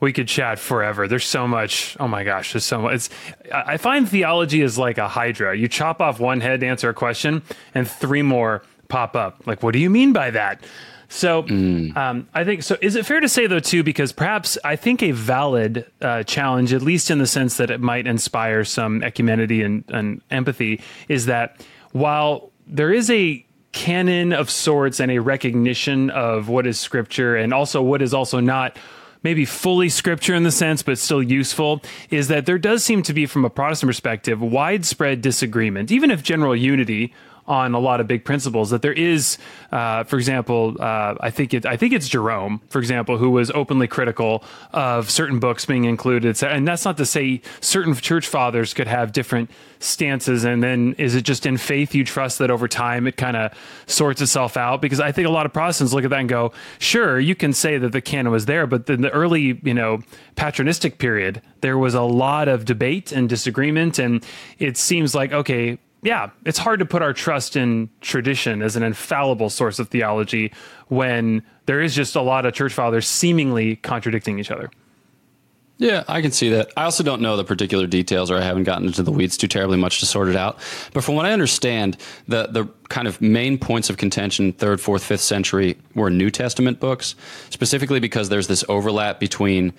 we 0.00 0.12
could 0.12 0.28
chat 0.28 0.58
forever. 0.58 1.08
There's 1.08 1.24
so 1.24 1.46
much. 1.48 1.96
Oh 1.98 2.08
my 2.08 2.24
gosh, 2.24 2.52
there's 2.52 2.64
so 2.64 2.82
much. 2.82 2.94
It's, 2.94 3.10
I 3.52 3.76
find 3.76 4.08
theology 4.08 4.62
is 4.62 4.78
like 4.78 4.98
a 4.98 5.08
hydra. 5.08 5.56
You 5.56 5.68
chop 5.68 6.00
off 6.00 6.20
one 6.20 6.40
head 6.40 6.60
to 6.60 6.66
answer 6.66 6.88
a 6.88 6.94
question, 6.94 7.42
and 7.74 7.88
three 7.88 8.22
more 8.22 8.62
pop 8.88 9.16
up. 9.16 9.46
Like, 9.46 9.62
what 9.62 9.72
do 9.72 9.78
you 9.78 9.90
mean 9.90 10.12
by 10.12 10.30
that? 10.30 10.64
So 11.08 11.44
mm. 11.44 11.96
um, 11.96 12.28
I 12.34 12.44
think 12.44 12.62
so. 12.62 12.76
Is 12.82 12.96
it 12.96 13.06
fair 13.06 13.20
to 13.20 13.28
say 13.28 13.46
though 13.46 13.60
too, 13.60 13.82
because 13.82 14.12
perhaps 14.12 14.58
I 14.64 14.76
think 14.76 15.02
a 15.02 15.12
valid 15.12 15.86
uh, 16.00 16.24
challenge, 16.24 16.72
at 16.72 16.82
least 16.82 17.10
in 17.10 17.18
the 17.18 17.26
sense 17.26 17.58
that 17.58 17.70
it 17.70 17.80
might 17.80 18.06
inspire 18.06 18.64
some 18.64 19.02
ecumenity 19.02 19.62
and, 19.62 19.84
and 19.88 20.20
empathy, 20.30 20.80
is 21.08 21.26
that 21.26 21.64
while 21.92 22.50
there 22.66 22.92
is 22.92 23.10
a 23.10 23.44
canon 23.72 24.32
of 24.32 24.50
sorts 24.50 25.00
and 25.00 25.12
a 25.12 25.18
recognition 25.18 26.10
of 26.10 26.48
what 26.48 26.66
is 26.66 26.80
scripture 26.80 27.36
and 27.36 27.52
also 27.52 27.82
what 27.82 28.00
is 28.00 28.14
also 28.14 28.40
not 28.40 28.76
maybe 29.22 29.44
fully 29.44 29.88
scripture 29.88 30.34
in 30.34 30.42
the 30.42 30.50
sense, 30.50 30.82
but 30.82 30.98
still 30.98 31.22
useful, 31.22 31.82
is 32.10 32.28
that 32.28 32.46
there 32.46 32.58
does 32.58 32.84
seem 32.84 33.02
to 33.02 33.12
be, 33.12 33.26
from 33.26 33.44
a 33.44 33.50
Protestant 33.50 33.88
perspective, 33.88 34.40
widespread 34.40 35.22
disagreement, 35.22 35.90
even 35.90 36.10
if 36.10 36.22
general 36.22 36.54
unity 36.54 37.12
on 37.48 37.74
a 37.74 37.78
lot 37.78 38.00
of 38.00 38.06
big 38.06 38.24
principles 38.24 38.70
that 38.70 38.82
there 38.82 38.92
is, 38.92 39.38
uh, 39.72 40.04
for 40.04 40.16
example, 40.16 40.76
uh, 40.80 41.14
I 41.20 41.30
think 41.30 41.54
it, 41.54 41.64
I 41.66 41.76
think 41.76 41.92
it's 41.92 42.08
Jerome, 42.08 42.60
for 42.68 42.78
example, 42.78 43.18
who 43.18 43.30
was 43.30 43.50
openly 43.52 43.86
critical 43.86 44.42
of 44.72 45.10
certain 45.10 45.38
books 45.38 45.64
being 45.64 45.84
included. 45.84 46.42
And 46.42 46.66
that's 46.66 46.84
not 46.84 46.96
to 46.96 47.06
say 47.06 47.40
certain 47.60 47.94
church 47.94 48.26
fathers 48.26 48.74
could 48.74 48.86
have 48.86 49.12
different 49.12 49.50
stances. 49.78 50.44
And 50.44 50.62
then 50.62 50.94
is 50.98 51.14
it 51.14 51.22
just 51.22 51.46
in 51.46 51.56
faith 51.56 51.94
you 51.94 52.04
trust 52.04 52.38
that 52.38 52.50
over 52.50 52.68
time 52.68 53.06
it 53.06 53.16
kind 53.16 53.36
of 53.36 53.52
sorts 53.86 54.20
itself 54.20 54.56
out? 54.56 54.80
Because 54.80 55.00
I 55.00 55.12
think 55.12 55.28
a 55.28 55.30
lot 55.30 55.46
of 55.46 55.52
Protestants 55.52 55.92
look 55.92 56.04
at 56.04 56.10
that 56.10 56.20
and 56.20 56.28
go, 56.28 56.52
sure, 56.78 57.18
you 57.20 57.34
can 57.34 57.52
say 57.52 57.78
that 57.78 57.92
the 57.92 58.00
canon 58.00 58.32
was 58.32 58.46
there, 58.46 58.66
but 58.66 58.88
in 58.88 59.02
the 59.02 59.10
early, 59.10 59.60
you 59.62 59.74
know, 59.74 60.00
patristic 60.34 60.98
period, 60.98 61.42
there 61.60 61.78
was 61.78 61.94
a 61.94 62.02
lot 62.02 62.48
of 62.48 62.64
debate 62.64 63.12
and 63.12 63.28
disagreement. 63.28 63.98
And 63.98 64.24
it 64.58 64.76
seems 64.76 65.14
like, 65.14 65.32
okay, 65.32 65.78
yeah, 66.06 66.30
it's 66.44 66.58
hard 66.58 66.78
to 66.78 66.86
put 66.86 67.02
our 67.02 67.12
trust 67.12 67.56
in 67.56 67.90
tradition 68.00 68.62
as 68.62 68.76
an 68.76 68.84
infallible 68.84 69.50
source 69.50 69.80
of 69.80 69.88
theology 69.88 70.52
when 70.86 71.42
there 71.66 71.80
is 71.82 71.96
just 71.96 72.14
a 72.14 72.22
lot 72.22 72.46
of 72.46 72.54
church 72.54 72.72
fathers 72.72 73.08
seemingly 73.08 73.74
contradicting 73.74 74.38
each 74.38 74.52
other. 74.52 74.70
Yeah, 75.78 76.04
I 76.06 76.22
can 76.22 76.30
see 76.30 76.48
that. 76.50 76.70
I 76.76 76.84
also 76.84 77.02
don't 77.02 77.20
know 77.20 77.36
the 77.36 77.42
particular 77.42 77.88
details, 77.88 78.30
or 78.30 78.36
I 78.36 78.40
haven't 78.42 78.62
gotten 78.62 78.86
into 78.86 79.02
the 79.02 79.10
weeds 79.10 79.36
too 79.36 79.48
terribly 79.48 79.78
much 79.78 79.98
to 79.98 80.06
sort 80.06 80.28
it 80.28 80.36
out. 80.36 80.58
But 80.94 81.02
from 81.02 81.16
what 81.16 81.26
I 81.26 81.32
understand, 81.32 81.96
the 82.28 82.46
the 82.46 82.66
kind 82.88 83.08
of 83.08 83.20
main 83.20 83.58
points 83.58 83.90
of 83.90 83.96
contention, 83.96 84.52
third, 84.52 84.80
fourth, 84.80 85.02
fifth 85.02 85.22
century, 85.22 85.76
were 85.96 86.08
New 86.08 86.30
Testament 86.30 86.78
books, 86.78 87.16
specifically 87.50 87.98
because 87.98 88.28
there's 88.28 88.46
this 88.46 88.64
overlap 88.68 89.18
between 89.18 89.74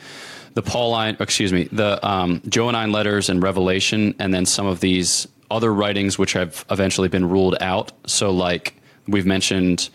the 0.55 0.61
Pauline, 0.61 1.15
excuse 1.21 1.53
me, 1.53 1.69
the 1.71 2.05
um, 2.05 2.41
letters 2.43 3.29
and 3.29 3.41
Revelation, 3.41 4.13
and 4.19 4.33
then 4.33 4.45
some 4.45 4.67
of 4.67 4.81
these 4.81 5.27
other 5.49 5.73
writings 5.73 6.17
which 6.17 6.33
have 6.33 6.65
eventually 6.69 7.07
been 7.07 7.27
ruled 7.29 7.55
out. 7.61 7.91
So, 8.07 8.31
like 8.31 8.75
we've 9.07 9.25
mentioned, 9.25 9.89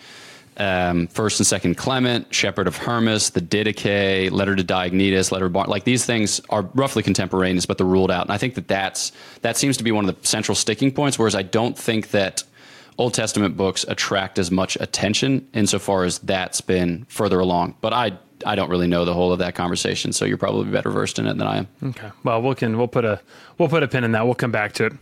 um, 0.57 1.07
First 1.09 1.41
and 1.41 1.47
Second 1.47 1.77
Clement, 1.77 2.33
Shepherd 2.35 2.67
of 2.67 2.77
Hermas, 2.77 3.31
the 3.31 3.41
Didache, 3.41 4.31
Letter 4.31 4.55
to 4.55 4.65
Diognetus, 4.65 5.33
Letter 5.33 5.47
of 5.47 5.53
Bar- 5.53 5.67
like 5.67 5.85
these 5.85 6.05
things 6.05 6.41
are 6.51 6.63
roughly 6.75 7.03
contemporaneous, 7.03 7.67
but 7.67 7.79
they're 7.79 7.87
ruled 7.87 8.11
out. 8.11 8.27
And 8.27 8.33
I 8.33 8.39
think 8.39 8.55
that 8.55 8.69
that's 8.69 9.13
that 9.41 9.57
seems 9.57 9.77
to 9.79 9.85
be 9.85 9.93
one 9.93 10.09
of 10.09 10.21
the 10.21 10.27
central 10.27 10.55
sticking 10.55 10.93
points. 10.93 11.19
Whereas 11.19 11.35
I 11.35 11.43
don't 11.43 11.77
think 11.77 12.11
that 12.11 12.45
Old 12.99 13.15
Testament 13.15 13.57
books 13.57 13.85
attract 13.89 14.39
as 14.39 14.51
much 14.51 14.77
attention 14.79 15.49
insofar 15.55 16.05
as 16.05 16.19
that's 16.19 16.61
been 16.61 17.07
further 17.09 17.41
along. 17.41 17.77
But 17.81 17.93
I 17.93 18.19
I 18.47 18.55
don't 18.55 18.71
really 18.71 18.87
know 18.87 19.05
the 19.05 19.15
whole 19.15 19.33
of 19.33 19.39
that 19.41 19.55
conversation, 19.55 20.13
so 20.13 20.25
you're 20.25 20.39
probably 20.39 20.71
better 20.71 20.91
versed 20.91 21.19
in 21.19 21.27
it 21.27 21.37
than 21.39 21.47
I 21.47 21.59
am. 21.59 21.69
Okay. 21.83 22.11
Well, 22.25 22.43
we 22.43 22.55
can 22.55 22.79
we'll 22.79 22.89
put 22.89 23.05
a 23.05 23.21
we'll 23.59 23.69
put 23.69 23.83
a 23.83 23.89
pin 23.89 24.05
in 24.05 24.13
that. 24.13 24.25
We'll 24.25 24.35
come 24.35 24.53
back 24.53 24.73
to 24.75 24.87
it. 24.87 24.93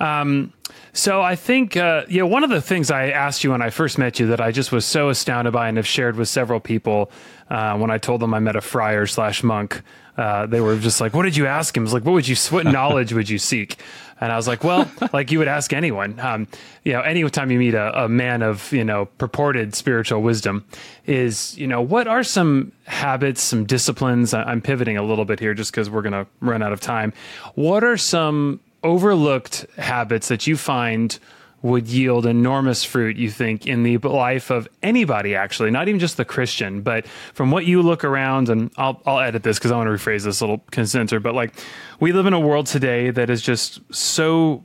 Um, 0.00 0.52
so 0.92 1.22
I 1.22 1.36
think 1.36 1.76
uh, 1.76 2.04
yeah, 2.08 2.22
one 2.22 2.44
of 2.44 2.50
the 2.50 2.60
things 2.60 2.90
I 2.90 3.10
asked 3.10 3.44
you 3.44 3.50
when 3.50 3.62
I 3.62 3.70
first 3.70 3.98
met 3.98 4.18
you 4.18 4.26
that 4.28 4.40
I 4.40 4.52
just 4.52 4.72
was 4.72 4.84
so 4.84 5.08
astounded 5.08 5.52
by 5.52 5.68
and 5.68 5.76
have 5.76 5.86
shared 5.86 6.16
with 6.16 6.28
several 6.28 6.60
people 6.60 7.10
uh, 7.48 7.76
when 7.76 7.90
I 7.90 7.98
told 7.98 8.20
them 8.20 8.34
I 8.34 8.38
met 8.40 8.56
a 8.56 8.60
friar 8.60 9.06
slash 9.06 9.42
monk. 9.42 9.82
Uh, 10.16 10.46
they 10.46 10.60
were 10.60 10.76
just 10.76 11.00
like, 11.00 11.14
"What 11.14 11.22
did 11.22 11.36
you 11.36 11.46
ask 11.46 11.76
him?" 11.76 11.86
Like, 11.86 12.04
"What 12.04 12.12
would 12.12 12.28
you? 12.28 12.36
What 12.50 12.66
knowledge 12.78 13.12
would 13.12 13.28
you 13.28 13.38
seek?" 13.38 13.78
And 14.20 14.30
I 14.30 14.36
was 14.36 14.46
like, 14.46 14.62
well, 14.62 14.90
like 15.12 15.30
you 15.30 15.38
would 15.38 15.48
ask 15.48 15.72
anyone, 15.72 16.18
um, 16.20 16.46
you 16.84 16.92
know, 16.92 17.00
anytime 17.00 17.50
you 17.50 17.58
meet 17.58 17.74
a, 17.74 18.04
a, 18.04 18.08
man 18.08 18.42
of, 18.42 18.72
you 18.72 18.84
know, 18.84 19.06
purported 19.18 19.74
spiritual 19.74 20.22
wisdom 20.22 20.64
is, 21.06 21.56
you 21.56 21.66
know, 21.66 21.80
what 21.80 22.06
are 22.06 22.22
some 22.22 22.72
habits, 22.84 23.42
some 23.42 23.64
disciplines? 23.64 24.34
I'm 24.34 24.60
pivoting 24.60 24.96
a 24.96 25.02
little 25.02 25.24
bit 25.24 25.40
here 25.40 25.54
just 25.54 25.70
because 25.70 25.88
we're 25.88 26.02
going 26.02 26.12
to 26.12 26.26
run 26.40 26.62
out 26.62 26.72
of 26.72 26.80
time. 26.80 27.12
What 27.54 27.82
are 27.82 27.96
some 27.96 28.60
overlooked 28.82 29.66
habits 29.76 30.28
that 30.28 30.46
you 30.46 30.56
find 30.56 31.18
would 31.62 31.88
yield 31.88 32.26
enormous 32.26 32.84
fruit, 32.84 33.16
you 33.16 33.30
think, 33.30 33.66
in 33.66 33.82
the 33.82 33.98
life 33.98 34.50
of 34.50 34.66
anybody, 34.82 35.34
actually, 35.34 35.70
not 35.70 35.88
even 35.88 35.98
just 35.98 36.16
the 36.16 36.24
Christian, 36.24 36.80
but 36.80 37.06
from 37.34 37.50
what 37.50 37.66
you 37.66 37.82
look 37.82 38.02
around, 38.02 38.48
and 38.48 38.70
I'll, 38.76 39.02
I'll 39.04 39.20
edit 39.20 39.42
this 39.42 39.58
because 39.58 39.70
I 39.70 39.76
want 39.76 39.88
to 39.88 39.92
rephrase 39.92 40.24
this 40.24 40.40
little 40.40 40.58
consenter, 40.72 41.22
but 41.22 41.34
like 41.34 41.54
we 41.98 42.12
live 42.12 42.26
in 42.26 42.32
a 42.32 42.40
world 42.40 42.66
today 42.66 43.10
that 43.10 43.28
is 43.28 43.42
just 43.42 43.80
so 43.94 44.64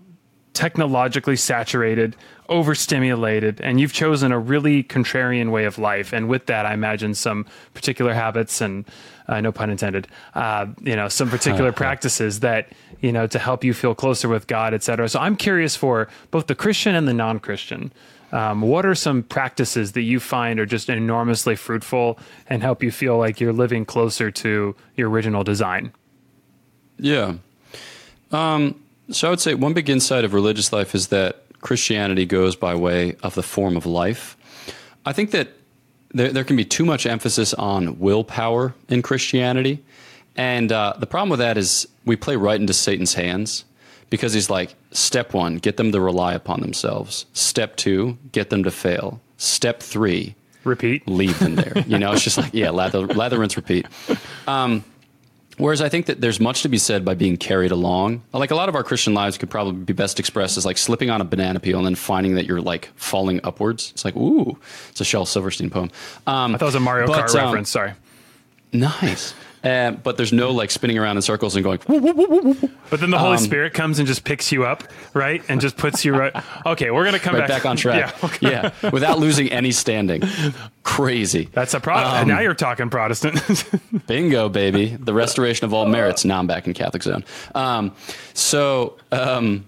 technologically 0.56 1.36
saturated, 1.36 2.16
overstimulated, 2.49 3.62
and 3.62 3.80
you've 3.80 3.93
chosen 3.93 4.32
a 4.32 4.39
really 4.39 4.84
contrarian 4.84 5.51
way 5.51 5.66
of 5.66 5.78
life. 5.78 6.14
And 6.14 6.28
with 6.28 6.47
that, 6.47 6.66
I 6.66 6.74
imagine 6.74 7.14
some 7.14 7.45
particular 7.74 8.14
habits 8.14 8.62
and 8.62 8.86
uh, 9.28 9.41
no 9.41 9.51
pun 9.51 9.70
intended, 9.70 10.08
uh, 10.34 10.68
you 10.82 10.95
know, 10.95 11.10
some 11.10 11.30
particular 11.30 11.72
practices 11.84 12.39
that, 12.39 12.70
you 13.01 13.12
know, 13.12 13.28
to 13.28 13.38
help 13.38 13.64
you 13.64 13.74
feel 13.74 13.93
closer 13.93 14.30
with 14.30 14.47
God, 14.47 14.74
et 14.74 14.82
cetera. 14.82 15.10
So 15.10 15.20
I'm 15.20 15.36
curious 15.36 15.76
for 15.76 16.08
both 16.32 16.47
the 16.47 16.56
Christian 16.56 16.95
and 16.95 17.08
the 17.08 17.14
non-Christian. 17.14 17.91
Um, 18.32 18.62
what 18.62 18.86
are 18.86 18.95
some 18.95 19.24
practices 19.24 19.91
that 19.91 20.01
you 20.01 20.20
find 20.20 20.60
are 20.60 20.66
just 20.66 20.89
enormously 20.89 21.56
fruitful 21.56 22.18
and 22.47 22.62
help 22.62 22.82
you 22.82 22.91
feel 22.91 23.18
like 23.18 23.39
you're 23.39 23.53
living 23.53 23.86
closer 23.86 24.32
to 24.32 24.76
your 24.95 25.10
original 25.10 25.43
design? 25.43 25.91
Yeah. 26.97 27.36
Um, 28.32 28.82
so 29.10 29.28
I 29.28 29.30
would 29.30 29.39
say 29.39 29.53
one 29.53 29.74
big 29.74 29.89
insight 29.89 30.24
of 30.24 30.34
religious 30.34 30.74
life 30.74 30.95
is 30.95 31.08
that 31.08 31.43
Christianity 31.62 32.26
goes 32.26 32.56
by 32.56 32.76
way 32.76 33.16
of 33.24 33.36
the 33.36 33.43
form 33.43 33.78
of 33.78 33.86
life. 33.86 34.38
I 35.06 35.14
think 35.14 35.32
that 35.32 35.49
there, 36.10 36.32
there 36.32 36.43
can 36.43 36.56
be 36.56 36.66
too 36.66 36.86
much 36.86 37.06
emphasis 37.06 37.53
on 37.53 37.99
willpower 37.99 38.74
in 38.89 39.01
Christianity. 39.01 39.84
And 40.36 40.72
uh, 40.72 40.93
the 40.97 41.08
problem 41.08 41.30
with 41.30 41.39
that 41.39 41.58
is 41.58 41.88
we 42.06 42.16
play 42.16 42.36
right 42.36 42.60
into 42.60 42.74
Satan's 42.74 43.14
hands 43.14 43.66
because 44.10 44.34
he's 44.34 44.49
like, 44.49 44.76
step 44.91 45.34
one, 45.34 45.58
get 45.58 45.78
them 45.78 45.91
to 45.91 45.99
rely 45.99 46.34
upon 46.34 46.62
themselves. 46.62 47.26
Step 47.34 47.76
two, 47.76 48.18
get 48.32 48.49
them 48.49 48.64
to 48.64 48.72
fail. 48.72 49.20
Step 49.38 49.82
three, 49.82 50.36
repeat, 50.64 51.08
leave 51.08 51.38
them 51.39 51.56
there. 51.56 51.84
You 51.88 51.99
know, 51.99 52.12
it's 52.12 52.24
just 52.24 52.38
like, 52.38 52.53
yeah, 52.53 52.70
lather, 52.70 53.01
lather 53.08 53.39
rinse, 53.39 53.56
repeat. 53.56 53.86
Um, 54.47 54.84
Whereas 55.58 55.82
I 55.82 55.88
think 55.88 56.08
that 56.08 56.20
there's 56.20 56.39
much 56.39 56.64
to 56.64 56.70
be 56.70 56.78
said 56.78 57.06
by 57.06 57.14
being 57.14 57.38
carried 57.38 57.72
along. 57.72 58.24
Like 58.34 58.51
a 58.51 58.56
lot 58.56 58.68
of 58.68 58.76
our 58.76 58.84
Christian 58.84 59.14
lives 59.14 59.38
could 59.38 59.49
probably 59.49 59.74
be 59.84 59.93
best 59.93 60.20
expressed 60.20 60.58
as 60.58 60.66
like 60.66 60.78
slipping 60.78 61.10
on 61.10 61.22
a 61.22 61.26
banana 61.26 61.60
peel 61.62 61.78
and 61.78 61.86
then 61.86 61.95
finding 61.95 62.36
that 62.36 62.45
you're 62.45 62.62
like 62.62 62.89
falling 62.95 63.39
upwards. 63.43 63.91
It's 63.91 64.03
like, 64.03 64.16
ooh, 64.18 64.60
it's 64.89 64.99
a 64.99 65.06
Shel 65.06 65.26
Silverstein 65.26 65.70
poem. 65.70 65.91
Um, 66.28 66.56
I 66.56 66.58
thought 66.58 66.66
it 66.66 66.68
was 66.68 66.76
a 66.76 66.80
Mario 66.82 67.08
but, 67.08 67.26
Kart 67.26 67.39
um, 67.39 67.45
reference. 67.45 67.70
Sorry. 67.70 67.93
Nice. 68.74 69.34
Uh, 69.66 69.91
but 69.91 70.16
there's 70.16 70.32
no 70.32 70.51
like 70.51 70.70
spinning 70.70 70.97
around 70.99 71.16
in 71.16 71.24
circles 71.24 71.55
and 71.55 71.63
going. 71.63 71.80
But 72.91 72.99
then 72.99 73.09
the 73.09 73.18
Holy 73.18 73.38
um, 73.38 73.43
Spirit 73.43 73.74
comes 73.74 73.97
and 73.97 74.07
just 74.07 74.24
picks 74.24 74.51
you 74.51 74.63
up, 74.63 74.84
right, 75.16 75.43
and 75.49 75.59
just 75.59 75.76
puts 75.76 76.05
you 76.05 76.16
right. 76.16 76.34
Okay, 76.66 76.91
we're 76.91 77.03
gonna 77.03 77.20
come 77.20 77.34
right 77.36 77.47
back. 77.47 77.63
back 77.63 77.66
on 77.66 77.76
track. 77.76 78.16
yeah, 78.41 78.72
yeah, 78.82 78.89
without 78.91 79.20
losing 79.20 79.51
any 79.51 79.72
standing. 79.72 80.22
Crazy. 80.84 81.49
That's 81.51 81.74
a 81.74 81.80
problem. 81.80 82.22
Um, 82.22 82.28
now 82.28 82.39
you're 82.39 82.53
talking 82.53 82.89
Protestant. 82.89 83.66
bingo, 84.07 84.49
baby. 84.49 84.95
The 84.95 85.13
restoration 85.13 85.66
of 85.66 85.74
all 85.74 85.86
merits. 85.86 86.26
Now 86.26 86.39
I'm 86.39 86.47
back 86.47 86.68
in 86.68 86.74
Catholic 86.74 87.03
zone. 87.03 87.24
Um, 87.55 87.93
so 88.34 88.97
um, 89.11 89.66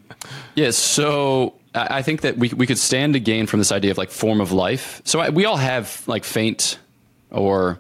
yeah, 0.55 0.71
so 0.71 1.55
I 1.73 2.01
think 2.03 2.21
that 2.21 2.37
we 2.37 2.49
we 2.49 2.67
could 2.67 2.77
stand 2.77 3.13
to 3.13 3.19
gain 3.19 3.47
from 3.47 3.59
this 3.59 3.71
idea 3.71 3.91
of 3.91 3.97
like 3.97 4.11
form 4.11 4.41
of 4.41 4.51
life. 4.51 5.01
So 5.05 5.19
I, 5.19 5.29
we 5.29 5.45
all 5.45 5.57
have 5.57 6.03
like 6.07 6.23
faint 6.23 6.77
or 7.31 7.79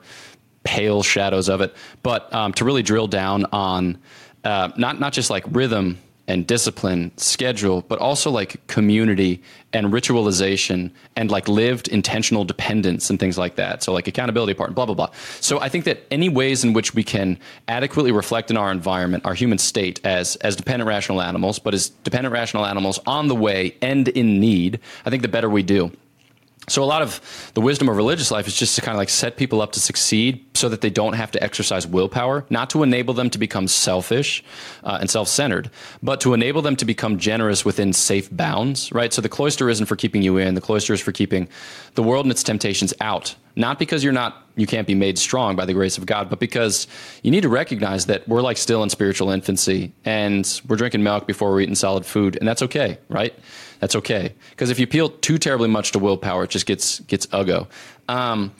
pale 0.67 1.01
shadows 1.01 1.47
of 1.47 1.61
it. 1.61 1.73
But 2.03 2.31
um, 2.33 2.51
to 2.53 2.65
really 2.65 2.83
drill 2.83 3.07
down 3.07 3.45
on 3.53 3.97
uh, 4.43 4.69
not 4.75 4.99
not 4.99 5.13
just 5.13 5.29
like 5.29 5.45
rhythm 5.49 5.97
and 6.29 6.45
discipline, 6.45 7.09
schedule, 7.15 7.85
but 7.87 7.99
also 7.99 8.29
like 8.29 8.67
community 8.67 9.41
and 9.71 9.93
ritualization 9.93 10.91
and 11.15 11.31
like 11.31 11.47
lived 11.47 11.87
intentional 11.87 12.43
dependence 12.43 13.09
and 13.09 13.17
things 13.17 13.37
like 13.37 13.55
that. 13.55 13.81
So 13.81 13.93
like 13.93 14.09
accountability 14.09 14.55
part, 14.55 14.75
blah 14.75 14.85
blah 14.85 14.95
blah. 14.95 15.09
So 15.39 15.61
I 15.61 15.69
think 15.69 15.85
that 15.85 16.05
any 16.11 16.27
ways 16.27 16.65
in 16.65 16.73
which 16.73 16.93
we 16.93 17.03
can 17.03 17.39
adequately 17.69 18.11
reflect 18.11 18.51
in 18.51 18.57
our 18.57 18.69
environment, 18.69 19.25
our 19.25 19.33
human 19.33 19.57
state 19.57 20.05
as 20.05 20.35
as 20.37 20.57
dependent 20.57 20.89
rational 20.89 21.21
animals, 21.21 21.59
but 21.59 21.73
as 21.73 21.91
dependent 22.03 22.33
rational 22.33 22.65
animals 22.65 22.99
on 23.05 23.29
the 23.29 23.35
way 23.35 23.73
and 23.81 24.09
in 24.09 24.41
need, 24.41 24.81
I 25.05 25.09
think 25.09 25.21
the 25.21 25.29
better 25.29 25.49
we 25.49 25.63
do. 25.63 25.93
So 26.69 26.83
a 26.83 26.85
lot 26.85 27.01
of 27.01 27.51
the 27.53 27.61
wisdom 27.61 27.87
of 27.87 27.95
religious 27.95 28.29
life 28.29 28.45
is 28.45 28.53
just 28.53 28.75
to 28.75 28.81
kind 28.81 28.93
of 28.93 28.97
like 28.97 29.07
set 29.07 29.37
people 29.37 29.61
up 29.61 29.71
to 29.71 29.79
succeed 29.79 30.45
so 30.53 30.67
that 30.67 30.81
they 30.81 30.89
don't 30.89 31.13
have 31.13 31.31
to 31.31 31.41
exercise 31.41 31.87
willpower, 31.87 32.45
not 32.49 32.69
to 32.71 32.83
enable 32.83 33.13
them 33.13 33.29
to 33.29 33.37
become 33.37 33.69
selfish 33.69 34.43
uh, 34.83 34.97
and 34.99 35.09
self-centered, 35.09 35.71
but 36.03 36.19
to 36.19 36.33
enable 36.33 36.61
them 36.61 36.75
to 36.75 36.83
become 36.83 37.19
generous 37.19 37.63
within 37.63 37.93
safe 37.93 38.29
bounds, 38.35 38.91
right? 38.91 39.13
So 39.13 39.21
the 39.21 39.29
cloister 39.29 39.69
isn't 39.69 39.85
for 39.85 39.95
keeping 39.95 40.21
you 40.21 40.35
in, 40.35 40.55
the 40.55 40.61
cloister 40.61 40.93
is 40.93 40.99
for 40.99 41.13
keeping 41.13 41.47
the 41.95 42.03
world 42.03 42.25
and 42.25 42.31
its 42.31 42.43
temptations 42.43 42.93
out. 42.99 43.33
Not 43.55 43.79
because 43.79 44.03
you're 44.03 44.13
not 44.13 44.43
you 44.57 44.67
can't 44.67 44.87
be 44.87 44.95
made 44.95 45.17
strong 45.17 45.55
by 45.55 45.65
the 45.65 45.73
grace 45.73 45.97
of 45.97 46.05
God, 46.05 46.29
but 46.29 46.39
because 46.39 46.87
you 47.23 47.31
need 47.31 47.41
to 47.41 47.49
recognize 47.49 48.07
that 48.07 48.27
we're 48.27 48.41
like 48.41 48.57
still 48.57 48.83
in 48.83 48.89
spiritual 48.89 49.29
infancy 49.29 49.93
and 50.03 50.61
we're 50.67 50.75
drinking 50.75 51.03
milk 51.03 51.27
before 51.27 51.51
we're 51.51 51.61
eating 51.61 51.75
solid 51.75 52.05
food, 52.05 52.35
and 52.35 52.47
that's 52.47 52.61
okay, 52.63 52.97
right? 53.07 53.33
That's 53.79 53.95
okay. 53.95 54.33
Because 54.51 54.69
if 54.69 54.79
you 54.79 54.83
appeal 54.83 55.09
too 55.09 55.37
terribly 55.37 55.69
much 55.69 55.91
to 55.91 55.99
willpower, 55.99 56.43
it 56.43 56.49
just 56.49 56.65
gets 56.65 56.99
gets 57.01 57.25
uggo. 57.27 57.67
Um, 58.07 58.51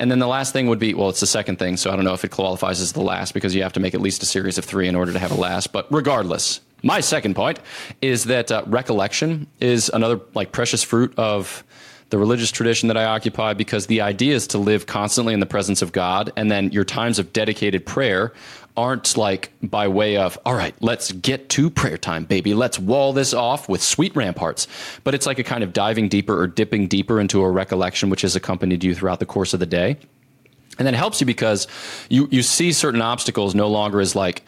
And 0.00 0.10
then 0.12 0.20
the 0.20 0.28
last 0.28 0.52
thing 0.52 0.68
would 0.68 0.78
be 0.78 0.94
well, 0.94 1.08
it's 1.08 1.20
the 1.20 1.26
second 1.26 1.58
thing, 1.58 1.76
so 1.76 1.90
I 1.90 1.96
don't 1.96 2.04
know 2.04 2.14
if 2.14 2.24
it 2.24 2.30
qualifies 2.30 2.80
as 2.80 2.92
the 2.92 3.02
last 3.02 3.34
because 3.34 3.54
you 3.54 3.62
have 3.64 3.72
to 3.72 3.80
make 3.80 3.94
at 3.94 4.00
least 4.00 4.22
a 4.22 4.26
series 4.26 4.56
of 4.56 4.64
three 4.64 4.86
in 4.86 4.94
order 4.94 5.12
to 5.12 5.18
have 5.18 5.32
a 5.32 5.40
last. 5.40 5.72
But 5.72 5.86
regardless, 5.90 6.60
my 6.84 7.00
second 7.00 7.34
point 7.34 7.58
is 8.00 8.24
that 8.24 8.52
uh, 8.52 8.62
recollection 8.66 9.48
is 9.58 9.90
another 9.92 10.20
like 10.34 10.52
precious 10.52 10.84
fruit 10.84 11.12
of 11.18 11.64
the 12.10 12.18
religious 12.18 12.52
tradition 12.52 12.88
that 12.88 12.96
I 12.96 13.04
occupy 13.04 13.54
because 13.54 13.86
the 13.88 14.00
idea 14.00 14.34
is 14.36 14.46
to 14.48 14.58
live 14.58 14.86
constantly 14.86 15.34
in 15.34 15.40
the 15.40 15.46
presence 15.46 15.82
of 15.82 15.90
God, 15.90 16.32
and 16.36 16.48
then 16.48 16.70
your 16.70 16.84
times 16.84 17.18
of 17.18 17.32
dedicated 17.32 17.84
prayer 17.84 18.32
aren't 18.78 19.16
like 19.16 19.50
by 19.60 19.88
way 19.88 20.16
of, 20.16 20.38
all 20.46 20.54
right, 20.54 20.72
let's 20.80 21.10
get 21.10 21.48
to 21.48 21.68
prayer 21.68 21.98
time, 21.98 22.24
baby. 22.24 22.54
Let's 22.54 22.78
wall 22.78 23.12
this 23.12 23.34
off 23.34 23.68
with 23.68 23.82
sweet 23.82 24.14
ramparts. 24.14 24.68
But 25.02 25.14
it's 25.16 25.26
like 25.26 25.40
a 25.40 25.42
kind 25.42 25.64
of 25.64 25.72
diving 25.72 26.08
deeper 26.08 26.40
or 26.40 26.46
dipping 26.46 26.86
deeper 26.86 27.20
into 27.20 27.42
a 27.42 27.50
recollection 27.50 28.08
which 28.08 28.22
has 28.22 28.36
accompanied 28.36 28.84
you 28.84 28.94
throughout 28.94 29.18
the 29.18 29.26
course 29.26 29.52
of 29.52 29.58
the 29.58 29.66
day. 29.66 29.96
And 30.78 30.86
then 30.86 30.94
it 30.94 30.96
helps 30.96 31.20
you 31.20 31.26
because 31.26 31.66
you, 32.08 32.28
you 32.30 32.44
see 32.44 32.70
certain 32.70 33.02
obstacles 33.02 33.52
no 33.52 33.66
longer 33.68 34.00
as 34.00 34.14
like, 34.14 34.44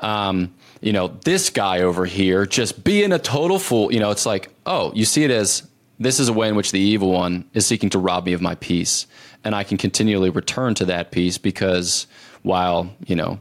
um, 0.00 0.52
you 0.80 0.92
know, 0.92 1.06
this 1.24 1.48
guy 1.48 1.82
over 1.82 2.04
here 2.04 2.46
just 2.46 2.82
being 2.82 3.12
a 3.12 3.18
total 3.20 3.60
fool. 3.60 3.92
You 3.92 4.00
know, 4.00 4.10
it's 4.10 4.26
like, 4.26 4.50
oh, 4.66 4.92
you 4.92 5.04
see 5.04 5.22
it 5.22 5.30
as 5.30 5.68
this 6.00 6.18
is 6.18 6.28
a 6.28 6.32
way 6.32 6.48
in 6.48 6.56
which 6.56 6.72
the 6.72 6.80
evil 6.80 7.12
one 7.12 7.48
is 7.54 7.64
seeking 7.64 7.90
to 7.90 7.98
rob 8.00 8.26
me 8.26 8.32
of 8.32 8.42
my 8.42 8.56
peace. 8.56 9.06
And 9.44 9.54
I 9.54 9.62
can 9.62 9.78
continually 9.78 10.30
return 10.30 10.74
to 10.74 10.84
that 10.86 11.12
peace 11.12 11.38
because 11.38 12.08
while, 12.48 12.90
you 13.06 13.14
know, 13.14 13.38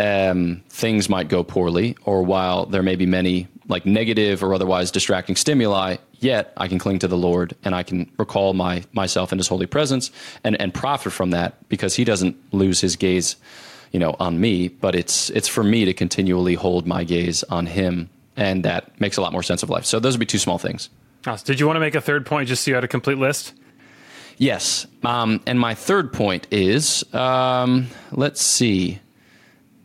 um, 0.00 0.62
things 0.68 1.08
might 1.08 1.28
go 1.28 1.44
poorly 1.44 1.96
or 2.04 2.22
while 2.22 2.66
there 2.66 2.82
may 2.82 2.96
be 2.96 3.06
many 3.06 3.46
like 3.68 3.86
negative 3.86 4.42
or 4.42 4.52
otherwise 4.52 4.90
distracting 4.90 5.36
stimuli, 5.36 5.96
yet 6.18 6.52
I 6.56 6.66
can 6.66 6.78
cling 6.78 6.98
to 6.98 7.08
the 7.08 7.16
Lord 7.16 7.54
and 7.64 7.74
I 7.74 7.84
can 7.84 8.10
recall 8.18 8.52
my 8.52 8.82
myself 8.92 9.30
in 9.30 9.38
his 9.38 9.46
holy 9.46 9.66
presence 9.66 10.10
and, 10.42 10.60
and 10.60 10.74
profit 10.74 11.12
from 11.12 11.30
that 11.30 11.68
because 11.68 11.94
he 11.94 12.04
doesn't 12.04 12.36
lose 12.52 12.80
his 12.80 12.96
gaze, 12.96 13.36
you 13.92 14.00
know, 14.00 14.16
on 14.18 14.40
me, 14.40 14.68
but 14.68 14.96
it's 14.96 15.30
it's 15.30 15.48
for 15.48 15.62
me 15.62 15.84
to 15.84 15.94
continually 15.94 16.54
hold 16.54 16.86
my 16.86 17.04
gaze 17.04 17.44
on 17.44 17.66
him 17.66 18.10
and 18.36 18.64
that 18.64 19.00
makes 19.00 19.16
a 19.16 19.22
lot 19.22 19.32
more 19.32 19.44
sense 19.44 19.62
of 19.62 19.70
life. 19.70 19.84
So 19.84 20.00
those 20.00 20.14
would 20.14 20.20
be 20.20 20.26
two 20.26 20.38
small 20.38 20.58
things. 20.58 20.90
Did 21.44 21.60
you 21.60 21.66
want 21.66 21.76
to 21.76 21.80
make 21.80 21.94
a 21.94 22.00
third 22.00 22.26
point 22.26 22.48
just 22.48 22.64
so 22.64 22.70
you 22.70 22.74
had 22.74 22.84
a 22.84 22.88
complete 22.88 23.18
list? 23.18 23.52
Yes. 24.40 24.86
Um, 25.04 25.42
and 25.46 25.60
my 25.60 25.74
third 25.74 26.14
point 26.14 26.46
is 26.50 27.04
um, 27.14 27.88
let's 28.10 28.40
see. 28.40 28.98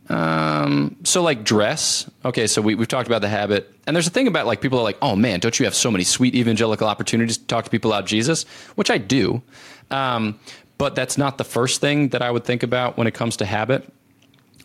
Um, 0.07 0.95
so 1.03 1.21
like 1.21 1.43
dress. 1.43 2.09
Okay, 2.23 2.47
so 2.47 2.61
we, 2.61 2.73
we've 2.73 2.87
talked 2.87 3.07
about 3.07 3.21
the 3.21 3.27
habit. 3.27 3.69
And 3.85 3.93
there's 3.93 4.07
a 4.07 4.11
thing 4.11 4.29
about 4.29 4.45
like 4.45 4.61
people 4.61 4.79
are 4.79 4.83
like, 4.83 4.97
oh 5.01 5.17
man, 5.17 5.41
don't 5.41 5.59
you 5.59 5.65
have 5.65 5.75
so 5.75 5.91
many 5.91 6.05
sweet 6.05 6.35
evangelical 6.35 6.87
opportunities 6.87 7.37
to 7.37 7.45
talk 7.47 7.65
to 7.65 7.69
people 7.69 7.91
about 7.91 8.05
Jesus? 8.05 8.43
Which 8.75 8.89
I 8.89 8.97
do. 8.97 9.41
Um, 9.91 10.39
but 10.77 10.95
that's 10.95 11.17
not 11.17 11.37
the 11.37 11.43
first 11.43 11.81
thing 11.81 12.09
that 12.09 12.21
I 12.21 12.31
would 12.31 12.45
think 12.45 12.63
about 12.63 12.95
when 12.95 13.07
it 13.07 13.13
comes 13.13 13.35
to 13.37 13.45
habit. 13.45 13.91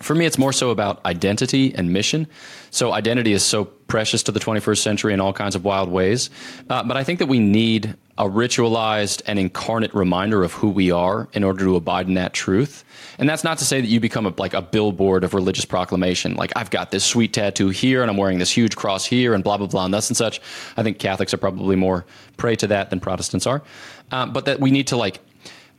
For 0.03 0.15
me, 0.15 0.25
it's 0.25 0.39
more 0.39 0.53
so 0.53 0.71
about 0.71 1.05
identity 1.05 1.75
and 1.75 1.93
mission. 1.93 2.29
So, 2.71 2.93
identity 2.93 3.33
is 3.33 3.45
so 3.45 3.65
precious 3.67 4.23
to 4.23 4.33
the 4.33 4.41
21st 4.41 4.79
century 4.79 5.13
in 5.13 5.21
all 5.21 5.35
kinds 5.35 5.55
of 5.55 5.65
wild 5.65 5.91
ways. 5.91 6.31
Uh, 6.71 6.83
but 6.85 6.97
I 6.97 7.05
think 7.05 7.19
that 7.19 7.27
we 7.27 7.39
need 7.39 7.97
a 8.21 8.25
ritualized 8.25 9.23
and 9.25 9.39
incarnate 9.39 9.95
reminder 9.95 10.45
of 10.45 10.53
who 10.53 10.69
we 10.69 10.91
are 10.91 11.27
in 11.33 11.43
order 11.43 11.65
to 11.65 11.75
abide 11.75 12.07
in 12.07 12.15
that 12.15 12.35
truth. 12.35 12.85
And 13.19 13.27
that's 13.27 13.43
not 13.43 13.57
to 13.59 13.65
say 13.65 13.81
that 13.81 13.87
you 13.87 13.99
become 13.99 14.27
a, 14.27 14.35
like 14.37 14.53
a 14.53 14.61
billboard 14.61 15.25
of 15.25 15.33
religious 15.33 15.65
proclamation. 15.65 16.35
Like, 16.35 16.53
I've 16.55 16.69
got 16.69 16.91
this 16.91 17.03
sweet 17.03 17.33
tattoo 17.33 17.71
here 17.71 18.03
and 18.03 18.11
I'm 18.11 18.19
wearing 18.19 18.39
this 18.39 18.51
huge 18.51 18.77
cross 18.77 19.07
here 19.07 19.33
and 19.33 19.43
blah, 19.43 19.57
blah, 19.57 19.69
blah, 19.69 19.87
and 19.87 19.95
thus 19.95 20.11
and 20.11 20.17
such. 20.19 20.43
I 20.77 20.83
think 20.83 20.99
Catholics 20.99 21.33
are 21.33 21.39
probably 21.39 21.77
more 21.77 22.05
prey 22.37 22.57
to 22.57 22.67
that 22.67 22.91
than 22.91 23.01
Protestants 23.01 23.47
are. 23.47 23.63
Um, 24.11 24.35
but 24.35 24.45
that 24.45 24.61
we 24.61 24.71
need 24.71 24.89
to 24.89 24.99
like 24.99 25.21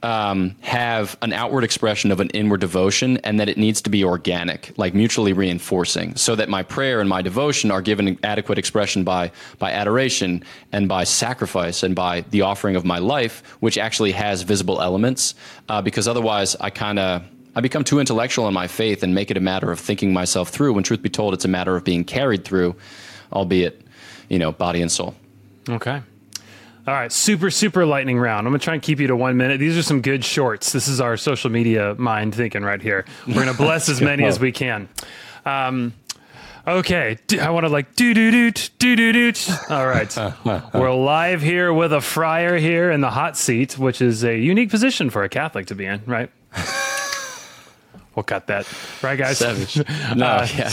um, 0.04 0.56
have 0.62 1.18
an 1.22 1.34
outward 1.34 1.64
expression 1.64 2.12
of 2.12 2.20
an 2.20 2.30
inward 2.30 2.60
devotion 2.60 3.18
and 3.18 3.40
that 3.40 3.50
it 3.50 3.58
needs 3.58 3.82
to 3.84 3.90
be 3.90 4.04
organic, 4.04 4.74
like 4.78 4.94
mutually 4.94 5.34
reinforcing, 5.34 6.16
so 6.16 6.36
that 6.36 6.50
my 6.50 6.64
prayer 6.64 7.00
and 7.00 7.10
my 7.10 7.22
devotion 7.22 7.72
are 7.72 7.82
given 7.82 8.18
adequate 8.24 8.58
expression 8.58 9.04
by, 9.04 9.32
by 9.60 9.72
adoration 9.72 10.44
and 10.72 10.88
by 10.88 11.04
sacrifice 11.04 11.84
and 11.84 11.96
by 11.96 12.22
the 12.32 12.42
offering 12.42 12.76
of 12.76 12.86
my 12.86 12.98
life, 12.98 13.44
which 13.60 13.78
actually 13.78 14.12
has 14.12 14.42
visible 14.42 14.82
elements. 14.82 15.36
Uh, 15.70 15.82
because 15.82 16.08
otherwise, 16.08 16.56
I 16.60 16.70
kind 16.70 17.00
of. 17.00 17.24
I 17.54 17.60
become 17.60 17.84
too 17.84 18.00
intellectual 18.00 18.48
in 18.48 18.54
my 18.54 18.68
faith 18.68 19.04
and 19.04 19.14
make 19.14 19.30
it 19.30 19.36
a 19.36 19.42
matter 19.42 19.74
of 19.74 19.80
thinking 19.82 20.14
myself 20.14 20.48
through 20.48 20.72
when 20.72 20.86
truth 20.86 21.02
be 21.02 21.10
told 21.10 21.34
it's 21.34 21.44
a 21.44 21.50
matter 21.50 21.76
of 21.76 21.84
being 21.84 22.06
carried 22.06 22.46
through 22.46 22.78
albeit 23.34 23.82
you 24.30 24.40
know 24.40 24.54
body 24.54 24.82
and 24.82 24.90
soul 24.90 25.14
Okay. 25.70 26.02
All 26.88 26.96
right, 26.96 27.12
super 27.12 27.52
super 27.52 27.86
lightning 27.86 28.18
round. 28.18 28.48
I'm 28.48 28.54
gonna 28.54 28.60
try 28.60 28.74
and 28.74 28.82
keep 28.82 29.00
you 29.00 29.08
to 29.08 29.16
one 29.16 29.38
minute. 29.38 29.60
These 29.60 29.78
are 29.78 29.84
some 29.84 30.02
good 30.02 30.26
shorts. 30.26 30.72
This 30.72 30.88
is 30.88 31.00
our 31.00 31.16
social 31.16 31.52
media 31.52 31.94
mind 31.96 32.34
thinking 32.34 32.64
right 32.64 32.82
here. 32.82 33.06
We're 33.28 33.36
gonna 33.36 33.54
bless 33.58 33.88
as 33.88 34.02
many 34.02 34.26
as 34.26 34.40
we 34.40 34.52
can. 34.52 34.90
Um, 35.46 35.94
okay, 36.66 37.20
I 37.40 37.52
want 37.52 37.66
to 37.66 37.70
like 37.72 37.96
do 37.96 38.16
do 38.16 38.32
do 38.32 38.52
do 38.80 38.96
do 38.96 39.32
do. 39.32 39.34
All 39.70 39.86
right, 39.86 40.18
uh, 40.18 40.32
uh, 40.44 40.50
uh. 40.50 40.70
we're 40.74 40.92
live 40.92 41.44
here 41.44 41.72
with 41.72 41.94
a 41.94 42.02
friar 42.02 42.58
here 42.58 42.90
in 42.90 43.02
the 43.02 43.12
hot 43.12 43.38
seat, 43.38 43.78
which 43.78 44.02
is 44.02 44.24
a 44.24 44.36
unique 44.36 44.72
position 44.72 45.12
for 45.12 45.24
a 45.24 45.30
Catholic 45.30 45.68
to 45.68 45.76
be 45.76 45.86
in, 45.86 46.02
right? 46.08 46.32
We'll 48.16 48.24
cut 48.24 48.48
that, 48.48 48.68
right, 49.02 49.18
guys? 49.18 49.38
Savage. 49.38 49.82
No, 50.16 50.26
uh, 50.26 50.48
yeah. 50.58 50.70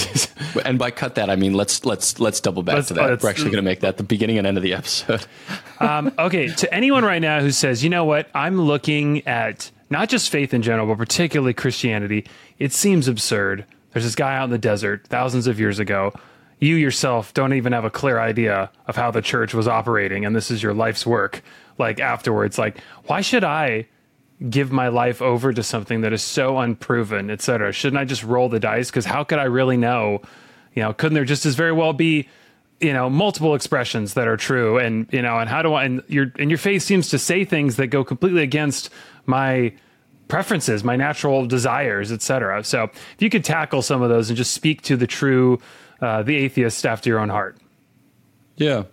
and 0.64 0.78
by 0.78 0.91
cut 0.91 1.14
that, 1.14 1.30
I 1.30 1.36
mean 1.36 1.55
let's 1.55 1.84
let's 1.84 2.18
let's 2.18 2.41
double 2.41 2.64
back 2.64 2.76
let's, 2.76 2.89
to 2.89 2.95
that. 2.95 3.22
We're 3.22 3.30
actually 3.30 3.51
going 3.51 3.62
to 3.62 3.70
make 3.70 3.80
that 3.80 3.97
the 3.97 4.03
beginning 4.03 4.39
and 4.39 4.47
end 4.47 4.57
of 4.57 4.64
the 4.64 4.74
episode. 4.74 5.24
um, 5.80 6.12
okay, 6.18 6.49
to 6.49 6.74
anyone 6.74 7.05
right 7.05 7.22
now 7.22 7.41
who 7.41 7.53
says, 7.53 7.84
you 7.84 7.91
know 7.91 8.05
what, 8.05 8.28
I'm 8.34 8.61
looking 8.61 9.26
at 9.28 9.70
not 9.91 10.09
just 10.09 10.30
faith 10.30 10.53
in 10.53 10.62
general, 10.62 10.86
but 10.86 10.99
particularly 10.99 11.55
Christianity. 11.55 12.26
It 12.59 12.72
seems 12.72 13.07
absurd. 13.07 13.64
There's 13.93 14.05
this 14.05 14.16
guy 14.16 14.36
out 14.36 14.45
in 14.45 14.51
the 14.51 14.59
desert 14.59 15.07
thousands 15.07 15.47
of 15.47 15.61
years 15.61 15.78
ago. 15.78 16.12
You 16.59 16.74
yourself 16.74 17.32
don't 17.34 17.53
even 17.53 17.72
have 17.72 17.84
a 17.84 17.91
clear 17.91 18.18
idea 18.18 18.70
of 18.89 18.97
how 18.97 19.12
the 19.12 19.22
church 19.22 19.55
was 19.55 19.68
operating, 19.68 20.24
and 20.24 20.34
this 20.34 20.51
is 20.51 20.61
your 20.61 20.74
life's 20.74 21.07
work. 21.07 21.43
Like 21.78 22.01
afterwards, 22.01 22.59
like 22.59 22.80
why 23.07 23.20
should 23.20 23.45
I? 23.45 23.86
Give 24.51 24.70
my 24.70 24.89
life 24.89 25.20
over 25.20 25.53
to 25.53 25.62
something 25.62 26.03
that 26.03 26.12
is 26.12 26.22
so 26.22 26.59
unproven, 26.59 27.30
et 27.30 27.43
cetera? 27.43 27.72
Shouldn't 27.72 27.99
I 27.99 28.05
just 28.05 28.22
roll 28.22 28.49
the 28.49 28.61
dice? 28.61 28.91
Because 28.91 29.05
how 29.05 29.24
could 29.24 29.39
I 29.39 29.45
really 29.45 29.76
know? 29.76 30.22
You 30.74 30.82
know, 30.82 30.93
couldn't 30.93 31.14
there 31.14 31.24
just 31.24 31.45
as 31.45 31.57
very 31.57 31.72
well 31.72 31.93
be, 31.93 32.28
you 32.80 32.93
know, 32.93 33.11
multiple 33.11 33.55
expressions 33.55 34.14
that 34.14 34.28
are 34.28 34.36
true? 34.36 34.78
And 34.78 35.09
you 35.12 35.22
know, 35.22 35.39
and 35.39 35.49
how 35.49 35.62
do 35.62 35.74
I? 35.74 35.84
And 35.84 36.03
your 36.07 36.32
and 36.39 36.51
your 36.51 36.59
face 36.59 36.84
seems 36.84 37.09
to 37.09 37.18
say 37.18 37.45
things 37.45 37.76
that 37.76 37.89
go 37.89 38.05
completely 38.05 38.43
against 38.43 38.91
my 39.26 39.72
preferences, 40.28 40.84
my 40.84 40.95
natural 40.95 41.47
desires, 41.47 42.12
et 42.12 42.22
cetera. 42.22 42.62
So 42.62 42.84
if 42.84 43.16
you 43.18 43.30
could 43.30 43.45
tackle 43.45 43.82
some 43.82 44.03
of 44.03 44.11
those 44.11 44.28
and 44.28 44.36
just 44.36 44.53
speak 44.53 44.82
to 44.82 44.97
the 44.97 45.07
true, 45.07 45.59
uh, 46.03 46.22
the 46.22 46.36
atheist 46.36 46.84
after 46.84 47.09
your 47.09 47.18
own 47.18 47.30
heart. 47.30 47.57
Yeah, 48.57 48.84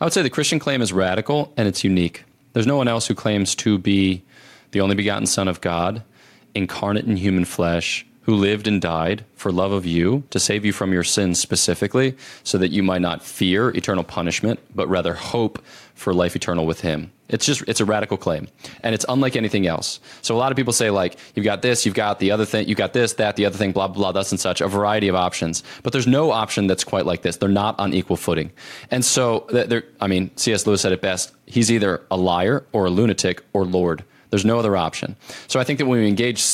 I 0.00 0.04
would 0.04 0.12
say 0.12 0.22
the 0.22 0.30
Christian 0.30 0.58
claim 0.58 0.80
is 0.80 0.92
radical 0.92 1.52
and 1.56 1.66
it's 1.66 1.82
unique. 1.82 2.24
There's 2.52 2.68
no 2.68 2.76
one 2.76 2.86
else 2.86 3.06
who 3.08 3.14
claims 3.14 3.54
to 3.56 3.78
be 3.78 4.22
the 4.76 4.82
only 4.82 4.94
begotten 4.94 5.24
Son 5.24 5.48
of 5.48 5.62
God, 5.62 6.02
incarnate 6.54 7.06
in 7.06 7.16
human 7.16 7.46
flesh, 7.46 8.04
who 8.24 8.34
lived 8.34 8.68
and 8.68 8.82
died 8.82 9.24
for 9.34 9.50
love 9.50 9.72
of 9.72 9.86
you 9.86 10.22
to 10.28 10.38
save 10.38 10.66
you 10.66 10.72
from 10.72 10.92
your 10.92 11.02
sins 11.02 11.38
specifically, 11.40 12.14
so 12.42 12.58
that 12.58 12.72
you 12.72 12.82
might 12.82 13.00
not 13.00 13.22
fear 13.22 13.70
eternal 13.70 14.04
punishment, 14.04 14.60
but 14.74 14.86
rather 14.86 15.14
hope 15.14 15.64
for 15.94 16.12
life 16.12 16.36
eternal 16.36 16.66
with 16.66 16.82
him. 16.82 17.10
It's 17.30 17.46
just 17.46 17.62
it's 17.66 17.80
a 17.80 17.86
radical 17.86 18.18
claim. 18.18 18.48
And 18.82 18.94
it's 18.94 19.06
unlike 19.08 19.34
anything 19.34 19.66
else. 19.66 19.98
So 20.20 20.36
a 20.36 20.38
lot 20.38 20.52
of 20.52 20.56
people 20.56 20.74
say 20.74 20.90
like 20.90 21.18
you've 21.34 21.46
got 21.46 21.62
this, 21.62 21.86
you've 21.86 21.94
got 21.94 22.18
the 22.18 22.32
other 22.32 22.44
thing, 22.44 22.68
you've 22.68 22.76
got 22.76 22.92
this, 22.92 23.14
that, 23.14 23.36
the 23.36 23.46
other 23.46 23.56
thing, 23.56 23.72
blah, 23.72 23.88
blah, 23.88 23.96
blah, 23.96 24.12
thus 24.12 24.30
and 24.30 24.38
such, 24.38 24.60
a 24.60 24.68
variety 24.68 25.08
of 25.08 25.14
options. 25.14 25.62
But 25.82 25.94
there's 25.94 26.06
no 26.06 26.32
option 26.32 26.66
that's 26.66 26.84
quite 26.84 27.06
like 27.06 27.22
this. 27.22 27.38
They're 27.38 27.48
not 27.48 27.80
on 27.80 27.94
equal 27.94 28.18
footing. 28.18 28.52
And 28.90 29.02
so 29.02 29.46
I 30.02 30.06
mean, 30.06 30.36
C.S. 30.36 30.66
Lewis 30.66 30.82
said 30.82 30.92
it 30.92 31.00
best. 31.00 31.32
He's 31.46 31.72
either 31.72 32.02
a 32.10 32.18
liar 32.18 32.66
or 32.72 32.84
a 32.84 32.90
lunatic 32.90 33.42
or 33.54 33.64
Lord. 33.64 34.04
There's 34.30 34.44
no 34.44 34.58
other 34.58 34.76
option. 34.76 35.16
So 35.48 35.60
I 35.60 35.64
think 35.64 35.78
that 35.78 35.86
when 35.86 36.00
we 36.00 36.08
engage 36.08 36.44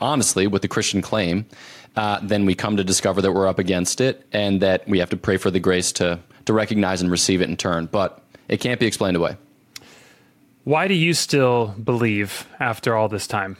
honestly 0.00 0.46
with 0.46 0.62
the 0.62 0.68
Christian 0.68 1.02
claim, 1.02 1.46
uh, 1.96 2.20
then 2.22 2.46
we 2.46 2.54
come 2.54 2.76
to 2.76 2.84
discover 2.84 3.20
that 3.22 3.32
we're 3.32 3.48
up 3.48 3.58
against 3.58 4.00
it 4.00 4.26
and 4.32 4.60
that 4.62 4.86
we 4.88 4.98
have 4.98 5.10
to 5.10 5.16
pray 5.16 5.36
for 5.36 5.50
the 5.50 5.60
grace 5.60 5.92
to, 5.92 6.18
to 6.44 6.52
recognize 6.52 7.00
and 7.02 7.10
receive 7.10 7.42
it 7.42 7.48
in 7.48 7.56
turn. 7.56 7.86
But 7.86 8.22
it 8.48 8.58
can't 8.58 8.78
be 8.78 8.86
explained 8.86 9.16
away. 9.16 9.36
Why 10.64 10.86
do 10.86 10.94
you 10.94 11.14
still 11.14 11.68
believe 11.82 12.46
after 12.60 12.94
all 12.94 13.08
this 13.08 13.26
time? 13.26 13.56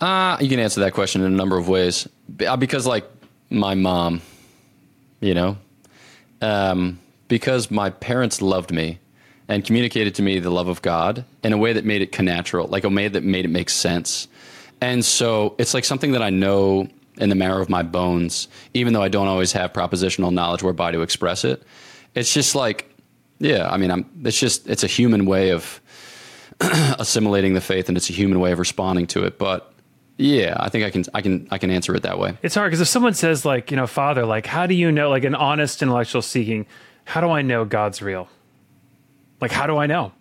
Uh, 0.00 0.36
you 0.40 0.48
can 0.48 0.58
answer 0.58 0.80
that 0.80 0.92
question 0.92 1.22
in 1.22 1.32
a 1.32 1.36
number 1.36 1.56
of 1.56 1.68
ways. 1.68 2.08
Uh, 2.46 2.56
because, 2.56 2.86
like, 2.86 3.08
my 3.48 3.74
mom, 3.74 4.20
you 5.20 5.34
know, 5.34 5.56
um, 6.42 6.98
because 7.28 7.70
my 7.70 7.90
parents 7.90 8.42
loved 8.42 8.72
me 8.72 8.98
and 9.48 9.64
communicated 9.64 10.14
to 10.16 10.22
me 10.22 10.38
the 10.38 10.50
love 10.50 10.68
of 10.68 10.82
God 10.82 11.24
in 11.42 11.52
a 11.52 11.56
way 11.56 11.72
that 11.72 11.84
made 11.84 12.02
it 12.02 12.12
connatural, 12.12 12.68
like 12.68 12.84
a 12.84 12.88
way 12.88 13.08
that 13.08 13.22
made 13.22 13.44
it 13.44 13.48
make 13.48 13.70
sense. 13.70 14.28
And 14.80 15.04
so 15.04 15.54
it's 15.58 15.74
like 15.74 15.84
something 15.84 16.12
that 16.12 16.22
I 16.22 16.30
know 16.30 16.88
in 17.18 17.28
the 17.28 17.34
marrow 17.34 17.62
of 17.62 17.68
my 17.68 17.82
bones, 17.82 18.48
even 18.74 18.92
though 18.92 19.02
I 19.02 19.08
don't 19.08 19.28
always 19.28 19.52
have 19.52 19.72
propositional 19.72 20.32
knowledge 20.32 20.62
whereby 20.62 20.90
to 20.90 21.02
express 21.02 21.44
it. 21.44 21.62
It's 22.14 22.32
just 22.32 22.54
like, 22.54 22.92
yeah, 23.38 23.68
I 23.70 23.76
mean, 23.76 23.90
I'm, 23.90 24.10
it's 24.24 24.38
just, 24.38 24.68
it's 24.68 24.84
a 24.84 24.88
human 24.88 25.26
way 25.26 25.50
of 25.50 25.80
assimilating 26.60 27.54
the 27.54 27.60
faith 27.60 27.88
and 27.88 27.96
it's 27.96 28.10
a 28.10 28.12
human 28.12 28.40
way 28.40 28.52
of 28.52 28.58
responding 28.58 29.06
to 29.08 29.24
it. 29.24 29.38
But 29.38 29.72
yeah, 30.18 30.56
I 30.58 30.68
think 30.68 30.84
I 30.84 30.90
can 30.90 31.04
I 31.12 31.20
can 31.20 31.46
I 31.50 31.58
can 31.58 31.70
answer 31.70 31.94
it 31.94 32.02
that 32.04 32.18
way. 32.18 32.38
It's 32.42 32.54
hard 32.54 32.70
because 32.70 32.80
if 32.80 32.88
someone 32.88 33.12
says 33.12 33.44
like, 33.44 33.70
you 33.70 33.76
know, 33.76 33.86
Father, 33.86 34.24
like, 34.24 34.46
how 34.46 34.66
do 34.66 34.74
you 34.74 34.90
know, 34.90 35.10
like, 35.10 35.24
an 35.24 35.34
honest 35.34 35.82
intellectual 35.82 36.22
seeking, 36.22 36.66
how 37.04 37.20
do 37.20 37.28
I 37.28 37.42
know 37.42 37.64
God's 37.64 38.00
real? 38.00 38.28
Like, 39.40 39.50
how 39.52 39.66
do 39.66 39.76
I 39.76 39.86
know? 39.86 40.12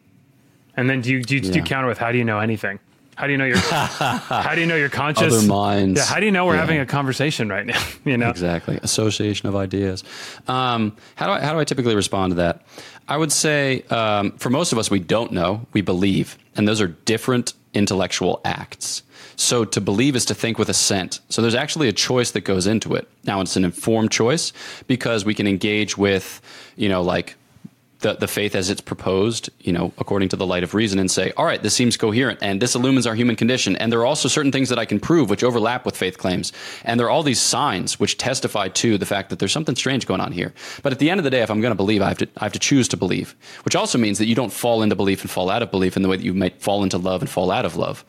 And 0.77 0.89
then 0.89 1.01
do 1.01 1.11
you 1.11 1.21
do 1.23 1.35
you, 1.35 1.41
do 1.41 1.51
you 1.59 1.63
counter 1.63 1.87
with 1.87 1.97
how 1.97 2.11
do 2.11 2.17
you 2.17 2.25
know 2.25 2.39
anything? 2.39 2.79
How 3.15 3.27
do 3.27 3.31
you 3.31 3.37
know 3.37 3.45
you're 3.45 3.57
how 3.57 4.53
do 4.55 4.59
you 4.61 4.67
know 4.67 4.75
you're 4.75 4.89
conscious? 4.89 5.33
Other 5.33 5.47
minds. 5.47 5.99
Yeah. 5.99 6.05
How 6.05 6.19
do 6.19 6.25
you 6.25 6.31
know 6.33 6.45
we're 6.45 6.55
Yeah. 6.55 6.59
having 6.61 6.79
a 6.79 6.85
conversation 6.85 7.47
right 7.47 7.65
now? 7.65 7.81
You 8.03 8.17
know. 8.17 8.29
Exactly. 8.29 8.77
Association 8.83 9.47
of 9.47 9.55
ideas. 9.55 10.03
Um, 10.49 10.95
how 11.15 11.27
do 11.27 11.31
I 11.33 11.39
how 11.41 11.53
do 11.53 11.59
I 11.59 11.63
typically 11.63 11.95
respond 11.95 12.31
to 12.31 12.35
that? 12.35 12.63
I 13.07 13.15
would 13.17 13.31
say 13.31 13.83
um, 13.83 14.31
for 14.33 14.49
most 14.49 14.73
of 14.73 14.77
us, 14.77 14.91
we 14.91 14.99
don't 14.99 15.31
know. 15.31 15.65
We 15.73 15.81
believe, 15.81 16.37
and 16.57 16.67
those 16.67 16.81
are 16.81 16.87
different 16.87 17.53
intellectual 17.73 18.41
acts. 18.43 19.01
So 19.37 19.63
to 19.65 19.81
believe 19.81 20.15
is 20.15 20.25
to 20.25 20.33
think 20.35 20.57
with 20.57 20.69
assent. 20.69 21.19
So 21.29 21.41
there's 21.41 21.55
actually 21.55 21.87
a 21.87 21.93
choice 21.93 22.31
that 22.31 22.41
goes 22.41 22.67
into 22.67 22.95
it. 22.95 23.07
Now 23.25 23.41
it's 23.41 23.55
an 23.57 23.63
informed 23.65 24.11
choice 24.11 24.53
because 24.87 25.23
we 25.25 25.33
can 25.33 25.45
engage 25.45 25.97
with, 25.97 26.41
you 26.77 26.87
know, 26.89 27.01
like 27.01 27.35
the, 27.99 28.13
the 28.13 28.27
faith 28.27 28.55
as 28.55 28.69
it's 28.69 28.81
proposed, 28.81 29.49
you 29.59 29.71
know, 29.71 29.93
according 29.97 30.29
to 30.29 30.35
the 30.35 30.45
light 30.45 30.63
of 30.63 30.73
reason, 30.73 30.99
and 30.99 31.09
say, 31.09 31.31
all 31.37 31.45
right, 31.45 31.61
this 31.63 31.73
seems 31.73 31.97
coherent, 31.97 32.39
and 32.41 32.61
this 32.61 32.75
illumines 32.75 33.07
our 33.07 33.15
human 33.15 33.35
condition. 33.35 33.75
And 33.77 33.91
there 33.91 33.99
are 33.99 34.05
also 34.05 34.27
certain 34.27 34.51
things 34.51 34.69
that 34.69 34.79
I 34.79 34.85
can 34.85 34.99
prove 34.99 35.29
which 35.29 35.43
overlap 35.43 35.85
with 35.85 35.95
faith 35.95 36.17
claims. 36.17 36.51
And 36.83 36.99
there 36.99 37.07
are 37.07 37.09
all 37.09 37.23
these 37.23 37.41
signs 37.41 37.99
which 37.99 38.17
testify 38.17 38.67
to 38.69 38.97
the 38.97 39.05
fact 39.05 39.29
that 39.29 39.39
there's 39.39 39.51
something 39.51 39.75
strange 39.75 40.05
going 40.05 40.21
on 40.21 40.31
here. 40.31 40.53
But 40.83 40.93
at 40.93 40.99
the 40.99 41.09
end 41.09 41.19
of 41.19 41.23
the 41.23 41.29
day, 41.29 41.41
if 41.41 41.49
I'm 41.49 41.61
going 41.61 41.71
to 41.71 41.75
believe, 41.75 42.01
I 42.01 42.09
have 42.09 42.17
to, 42.19 42.27
I 42.37 42.43
have 42.43 42.53
to 42.53 42.59
choose 42.59 42.87
to 42.89 42.97
believe, 42.97 43.35
which 43.63 43.75
also 43.75 43.97
means 43.97 44.17
that 44.19 44.27
you 44.27 44.35
don't 44.35 44.53
fall 44.53 44.83
into 44.83 44.95
belief 44.95 45.21
and 45.21 45.31
fall 45.31 45.49
out 45.49 45.61
of 45.61 45.71
belief 45.71 45.95
in 45.95 46.03
the 46.03 46.09
way 46.09 46.17
that 46.17 46.23
you 46.23 46.33
might 46.33 46.61
fall 46.61 46.83
into 46.83 46.97
love 46.97 47.21
and 47.21 47.29
fall 47.29 47.51
out 47.51 47.65
of 47.65 47.75
love. 47.75 48.03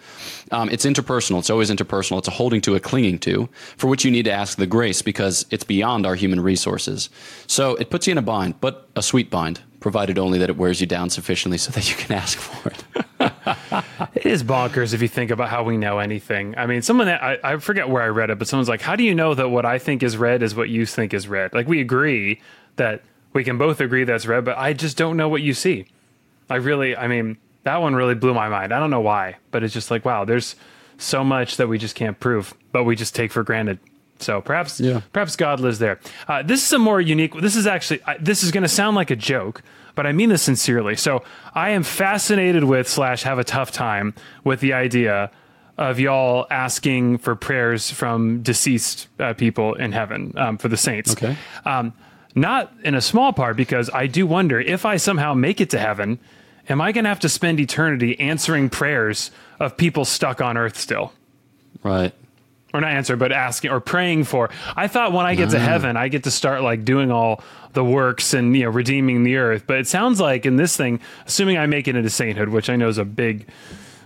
Um, 0.51 0.69
it's 0.69 0.85
interpersonal. 0.85 1.39
It's 1.39 1.51
always 1.51 1.71
interpersonal. 1.71 2.19
It's 2.19 2.29
a 2.29 2.33
holding 2.33 2.61
to, 2.63 2.75
a 2.75 2.81
clinging 2.81 3.19
to, 3.21 3.49
for 3.77 3.89
which 3.89 4.05
you 4.05 4.11
need 4.11 4.25
to 4.25 4.33
ask 4.33 4.59
the 4.59 4.67
grace 4.67 5.03
because 5.03 5.47
it's 5.51 5.65
beyond 5.65 6.07
our 6.07 6.15
human 6.15 6.41
resources. 6.41 7.11
So 7.47 7.75
it 7.77 7.91
puts 7.91 8.07
you 8.07 8.13
in 8.13 8.19
a 8.19 8.23
bind, 8.23 8.61
but 8.61 8.86
a 8.97 9.03
sweet 9.03 9.31
bind 9.31 9.61
provided 9.79 10.19
only 10.19 10.39
that 10.39 10.51
it 10.51 10.57
wears 10.57 10.81
you 10.81 10.87
down 10.87 11.11
sufficiently 11.11 11.59
so 11.59 11.71
that 11.71 11.89
you 11.89 11.97
can 11.97 12.17
ask 12.17 12.39
for 12.39 12.71
it. 12.71 12.85
It 14.17 14.27
is 14.27 14.43
bonkers 14.43 14.93
if 14.93 15.03
you 15.03 15.09
think 15.09 15.31
about 15.31 15.51
how 15.51 15.63
we 15.63 15.77
know 15.77 15.99
anything. 15.99 16.57
I 16.57 16.67
mean, 16.67 16.83
someone 16.83 17.07
that 17.07 17.23
I, 17.23 17.39
I 17.45 17.57
forget 17.59 17.89
where 17.89 18.03
I 18.03 18.09
read 18.09 18.31
it, 18.31 18.39
but 18.39 18.49
someone's 18.49 18.69
like, 18.69 18.81
"How 18.81 18.97
do 18.97 19.05
you 19.05 19.15
know 19.15 19.35
that 19.35 19.51
what 19.51 19.65
I 19.65 19.79
think 19.79 20.03
is 20.03 20.17
red 20.17 20.43
is 20.43 20.55
what 20.57 20.69
you 20.69 20.85
think 20.85 21.15
is 21.15 21.29
red?" 21.29 21.53
Like 21.55 21.69
we 21.69 21.81
agree 21.81 22.41
that 22.75 23.03
we 23.35 23.45
can 23.45 23.59
both 23.59 23.81
agree 23.81 24.05
that's 24.05 24.27
red, 24.27 24.45
but 24.45 24.59
I 24.59 24.73
just 24.73 24.97
don't 24.97 25.17
know 25.17 25.29
what 25.29 25.43
you 25.43 25.55
see. 25.55 25.87
I 26.51 26.57
really, 26.57 26.97
I 26.97 27.07
mean, 27.07 27.37
that 27.65 27.81
one 27.81 27.95
really 27.95 28.15
blew 28.15 28.35
my 28.35 28.49
mind. 28.49 28.73
I 28.73 28.81
don't 28.81 28.91
know 28.91 29.01
why, 29.01 29.37
but 29.51 29.63
it's 29.63 29.75
just 29.75 29.91
like, 29.91 30.05
wow, 30.05 30.25
there's 30.25 30.57
so 30.99 31.23
much 31.23 31.57
that 31.59 31.69
we 31.69 31.79
just 31.79 31.95
can't 31.95 32.19
prove, 32.19 32.55
but 32.73 32.85
we 32.85 32.97
just 32.97 33.15
take 33.15 33.31
for 33.31 33.45
granted. 33.45 33.79
So 34.19 34.41
perhaps, 34.41 34.81
Yeah. 34.81 35.01
perhaps 35.13 35.37
God 35.37 35.61
lives 35.61 35.79
there. 35.79 35.99
Uh, 36.29 36.43
this 36.43 36.65
is 36.65 36.73
a 36.73 36.79
more 36.79 37.01
unique. 37.01 37.35
This 37.41 37.57
is 37.57 37.67
actually. 37.67 38.01
I, 38.07 38.17
this 38.19 38.43
is 38.43 38.51
going 38.51 38.63
to 38.63 38.69
sound 38.69 38.97
like 38.97 39.11
a 39.11 39.17
joke, 39.17 39.63
but 39.95 40.07
I 40.07 40.13
mean 40.13 40.29
this 40.31 40.43
sincerely. 40.43 40.97
So 40.97 41.23
I 41.55 41.71
am 41.71 41.83
fascinated 41.83 42.65
with 42.65 42.89
slash 42.89 43.23
have 43.25 43.39
a 43.39 43.45
tough 43.45 43.71
time 43.73 44.15
with 44.45 44.61
the 44.61 44.73
idea 44.73 45.31
of 45.79 46.01
y'all 46.01 46.47
asking 46.51 47.19
for 47.19 47.35
prayers 47.37 47.91
from 47.91 48.41
deceased 48.43 49.09
uh, 49.21 49.35
people 49.35 49.75
in 49.75 49.93
heaven 49.93 50.33
um, 50.37 50.57
for 50.59 50.69
the 50.69 50.77
saints. 50.77 51.13
Okay. 51.13 51.37
Um, 51.67 51.93
not 52.35 52.73
in 52.83 52.95
a 52.95 53.01
small 53.01 53.33
part 53.33 53.57
because 53.57 53.91
I 53.93 54.07
do 54.07 54.27
wonder 54.27 54.59
if 54.61 54.85
I 54.87 54.97
somehow 54.97 55.35
make 55.35 55.61
it 55.61 55.71
to 55.71 55.79
heaven, 55.79 56.19
am 56.69 56.81
I 56.81 56.93
going 56.93 57.05
to 57.05 57.09
have 57.11 57.21
to 57.21 57.29
spend 57.29 57.61
eternity 57.61 58.19
answering 58.21 58.71
prayers 58.71 59.31
of 59.61 59.77
people 59.77 60.05
stuck 60.07 60.41
on 60.41 60.57
earth 60.57 60.79
still? 60.79 61.13
Right. 61.83 62.13
Or 62.77 62.81
not 62.81 62.91
answer, 62.91 63.17
but 63.17 63.33
asking 63.33 63.71
or 63.71 63.81
praying 63.81 64.25
for. 64.25 64.51
I 64.77 64.89
thought 64.89 65.13
when 65.13 65.27
I 65.27 65.35
get 65.35 65.51
to 65.51 65.59
heaven, 65.59 65.97
I 65.97 66.09
get 66.09 66.25
to 66.25 66.31
start 66.31 66.63
like 66.63 66.85
doing 66.85 67.11
all 67.11 67.43
the 67.73 67.85
works 67.85 68.35
and 68.35 68.57
you 68.57 68.65
know 68.65 68.71
redeeming 68.71 69.23
the 69.23 69.37
earth. 69.37 69.65
But 69.67 69.79
it 69.79 69.87
sounds 69.87 70.21
like 70.21 70.47
in 70.47 70.57
this 70.57 70.77
thing, 70.77 71.01
assuming 71.27 71.59
I 71.59 71.67
make 71.67 71.89
it 71.89 71.97
into 71.97 72.11
sainthood, 72.11 72.49
which 72.49 72.71
I 72.71 72.77
know 72.77 72.89
is 72.89 72.99
a 72.99 73.05
big 73.05 73.47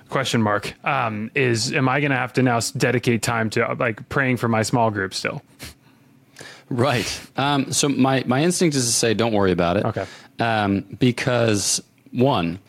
question 0.09 0.43
mark, 0.43 0.75
um, 0.85 1.31
is 1.35 1.73
am 1.73 1.89
I 1.89 2.01
going 2.01 2.11
to 2.11 2.17
have 2.17 2.33
to 2.35 2.43
now 2.43 2.61
dedicate 2.77 3.23
time 3.23 3.49
to 3.51 3.71
uh, 3.71 3.77
like 3.79 4.09
praying 4.09 4.37
for 4.37 4.49
my 4.49 4.63
small 4.63 4.91
group 4.91 5.15
still? 5.15 5.43
Right. 6.69 7.21
Um, 7.37 7.73
so 7.73 7.89
my, 7.89 8.23
my 8.27 8.43
instinct 8.43 8.77
is 8.77 8.87
to 8.87 8.93
say, 8.93 9.15
don't 9.15 9.33
worry 9.33 9.53
about 9.53 9.77
it. 9.77 9.85
Okay. 9.87 10.07
Um, 10.39 10.81
because 10.99 11.83
one, 12.13 12.61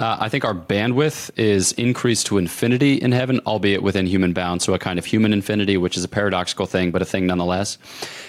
uh, 0.00 0.16
I 0.18 0.30
think 0.30 0.44
our 0.44 0.54
bandwidth 0.54 1.30
is 1.38 1.72
increased 1.72 2.26
to 2.26 2.38
infinity 2.38 2.94
in 2.94 3.12
heaven, 3.12 3.40
albeit 3.46 3.82
within 3.82 4.06
human 4.06 4.32
bounds. 4.32 4.64
So 4.64 4.72
a 4.72 4.78
kind 4.78 4.98
of 4.98 5.04
human 5.04 5.32
infinity, 5.32 5.76
which 5.76 5.96
is 5.96 6.04
a 6.04 6.08
paradoxical 6.08 6.66
thing, 6.66 6.90
but 6.90 7.02
a 7.02 7.04
thing 7.04 7.26
nonetheless. 7.26 7.76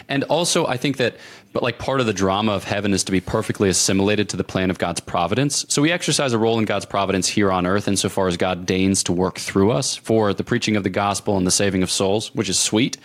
And 0.10 0.26
also, 0.26 0.68
I 0.68 0.76
think 0.76 0.98
that, 0.98 1.16
but 1.54 1.64
like 1.64 1.80
part 1.80 2.02
of 2.02 2.06
the 2.06 2.14
drama 2.14 2.52
of 2.52 2.66
heaven 2.66 2.94
is 2.94 3.06
to 3.06 3.12
be 3.12 3.22
perfectly 3.22 3.70
assimilated 3.70 4.28
to 4.30 4.38
the 4.38 4.44
plan 4.44 4.70
of 4.70 4.80
God's 4.80 5.00
providence. 5.00 5.66
So 5.70 5.82
we 5.82 5.92
exercise 5.92 6.34
a 6.34 6.38
role 6.38 6.60
in 6.60 6.66
God's 6.66 6.86
providence 6.86 7.30
here 7.30 7.52
on 7.52 7.66
earth 7.66 7.88
insofar 7.88 8.28
as 8.28 8.36
God 8.36 8.66
deigns 8.66 9.02
to 9.04 9.14
work 9.14 9.40
through 9.40 9.72
us 9.72 9.96
for 9.96 10.34
the 10.34 10.44
preaching 10.44 10.76
of 10.76 10.84
the 10.84 10.90
gospel 10.90 11.38
and 11.38 11.48
the 11.48 11.52
saving 11.52 11.84
of 11.84 11.90
souls, 11.90 12.36
which 12.36 12.50
is 12.50 12.60
sweet. 12.60 12.98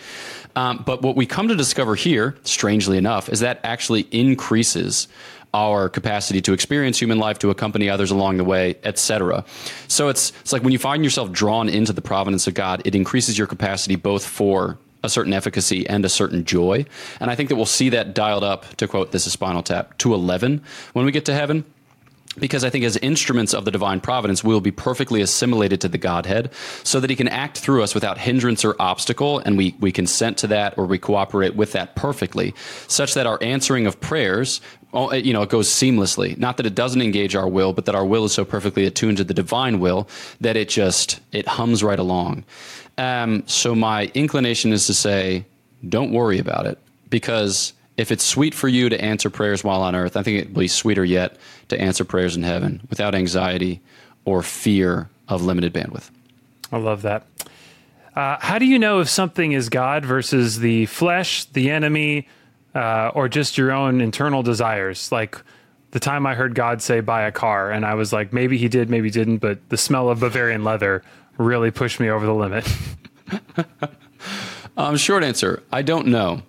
Um, 0.57 0.83
but 0.85 1.03
what 1.03 1.15
we 1.15 1.25
come 1.25 1.47
to 1.49 1.55
discover 1.55 1.95
here, 1.95 2.35
strangely 2.43 2.97
enough, 2.97 3.29
is 3.29 3.41
that 3.41 3.59
actually 3.63 4.07
increases 4.11 5.07
our 5.57 5.89
capacity 5.89 6.39
to 6.41 6.53
experience 6.53 6.99
human 6.99 7.17
life, 7.17 7.39
to 7.39 7.49
accompany 7.49 7.89
others 7.89 8.11
along 8.11 8.37
the 8.37 8.43
way, 8.43 8.75
etc. 8.83 9.43
So 9.87 10.07
it's 10.07 10.31
it's 10.41 10.53
like 10.53 10.61
when 10.61 10.71
you 10.71 10.77
find 10.79 11.03
yourself 11.03 11.31
drawn 11.31 11.67
into 11.67 11.93
the 11.93 12.01
providence 12.01 12.45
of 12.45 12.53
God, 12.53 12.83
it 12.85 12.93
increases 12.93 13.37
your 13.37 13.47
capacity 13.47 13.95
both 13.95 14.23
for 14.23 14.77
a 15.03 15.09
certain 15.09 15.33
efficacy 15.33 15.87
and 15.87 16.05
a 16.05 16.09
certain 16.09 16.45
joy. 16.45 16.85
And 17.19 17.31
I 17.31 17.35
think 17.35 17.49
that 17.49 17.55
we'll 17.55 17.65
see 17.65 17.89
that 17.89 18.13
dialed 18.13 18.43
up, 18.43 18.65
to 18.75 18.87
quote 18.87 19.11
this 19.11 19.25
is 19.25 19.33
Spinal 19.33 19.63
Tap, 19.63 19.97
to 19.99 20.13
11 20.13 20.61
when 20.93 21.05
we 21.05 21.11
get 21.11 21.25
to 21.25 21.33
heaven 21.33 21.65
because 22.39 22.63
I 22.63 22.69
think 22.69 22.85
as 22.85 22.97
instruments 22.97 23.53
of 23.53 23.65
the 23.65 23.71
divine 23.71 23.99
providence, 23.99 24.43
we 24.43 24.53
will 24.53 24.61
be 24.61 24.71
perfectly 24.71 25.21
assimilated 25.21 25.81
to 25.81 25.87
the 25.87 25.97
Godhead 25.97 26.51
so 26.83 26.99
that 26.99 27.09
he 27.09 27.15
can 27.15 27.27
act 27.27 27.57
through 27.57 27.83
us 27.83 27.93
without 27.93 28.17
hindrance 28.17 28.63
or 28.63 28.75
obstacle, 28.79 29.39
and 29.39 29.57
we, 29.57 29.75
we 29.79 29.91
consent 29.91 30.37
to 30.39 30.47
that 30.47 30.77
or 30.77 30.85
we 30.85 30.97
cooperate 30.97 31.55
with 31.55 31.71
that 31.73 31.95
perfectly, 31.95 32.53
such 32.87 33.13
that 33.13 33.27
our 33.27 33.37
answering 33.41 33.87
of 33.87 33.99
prayers, 33.99 34.61
oh, 34.93 35.13
you 35.13 35.33
know, 35.33 35.41
it 35.41 35.49
goes 35.49 35.69
seamlessly. 35.69 36.37
Not 36.37 36.57
that 36.57 36.65
it 36.65 36.75
doesn't 36.75 37.01
engage 37.01 37.35
our 37.35 37.47
will, 37.47 37.73
but 37.73 37.85
that 37.85 37.95
our 37.95 38.05
will 38.05 38.25
is 38.25 38.33
so 38.33 38.45
perfectly 38.45 38.85
attuned 38.85 39.17
to 39.17 39.23
the 39.23 39.33
divine 39.33 39.79
will 39.79 40.07
that 40.41 40.55
it 40.55 40.69
just, 40.69 41.19
it 41.31 41.47
hums 41.47 41.83
right 41.83 41.99
along. 41.99 42.43
Um, 42.97 43.43
so 43.47 43.75
my 43.75 44.11
inclination 44.13 44.73
is 44.73 44.87
to 44.87 44.93
say, 44.93 45.45
don't 45.87 46.11
worry 46.11 46.39
about 46.39 46.65
it 46.65 46.79
because 47.09 47.73
if 47.97 48.11
it's 48.11 48.23
sweet 48.23 48.53
for 48.53 48.67
you 48.67 48.89
to 48.89 49.01
answer 49.01 49.29
prayers 49.29 49.63
while 49.63 49.81
on 49.81 49.95
earth, 49.95 50.15
I 50.15 50.23
think 50.23 50.39
it 50.39 50.53
will 50.53 50.61
be 50.61 50.67
sweeter 50.67 51.03
yet 51.03 51.37
to 51.69 51.79
answer 51.79 52.05
prayers 52.05 52.35
in 52.35 52.43
heaven 52.43 52.81
without 52.89 53.15
anxiety 53.15 53.81
or 54.25 54.43
fear 54.43 55.09
of 55.27 55.43
limited 55.43 55.73
bandwidth. 55.73 56.09
I 56.71 56.77
love 56.77 57.01
that. 57.01 57.25
Uh, 58.15 58.37
how 58.39 58.57
do 58.57 58.65
you 58.65 58.79
know 58.79 58.99
if 58.99 59.09
something 59.09 59.51
is 59.51 59.69
God 59.69 60.05
versus 60.05 60.59
the 60.59 60.85
flesh, 60.87 61.45
the 61.45 61.69
enemy, 61.69 62.27
uh, 62.73 63.11
or 63.13 63.29
just 63.29 63.57
your 63.57 63.71
own 63.71 64.01
internal 64.01 64.43
desires? 64.43 65.11
Like 65.11 65.37
the 65.91 65.99
time 65.99 66.25
I 66.25 66.35
heard 66.35 66.55
God 66.55 66.81
say, 66.81 66.99
buy 66.99 67.23
a 67.23 67.31
car, 67.31 67.71
and 67.71 67.85
I 67.85 67.93
was 67.93 68.11
like, 68.11 68.33
maybe 68.33 68.57
he 68.57 68.69
did, 68.69 68.89
maybe 68.89 69.07
he 69.07 69.11
didn't, 69.11 69.37
but 69.37 69.69
the 69.69 69.77
smell 69.77 70.09
of 70.09 70.19
Bavarian 70.19 70.63
leather 70.63 71.03
really 71.37 71.69
pushed 71.71 71.99
me 71.99 72.09
over 72.09 72.25
the 72.25 72.33
limit. 72.33 72.67
Um, 74.77 74.95
short 74.95 75.23
answer: 75.23 75.63
I 75.71 75.81
don't 75.81 76.07
know. 76.07 76.43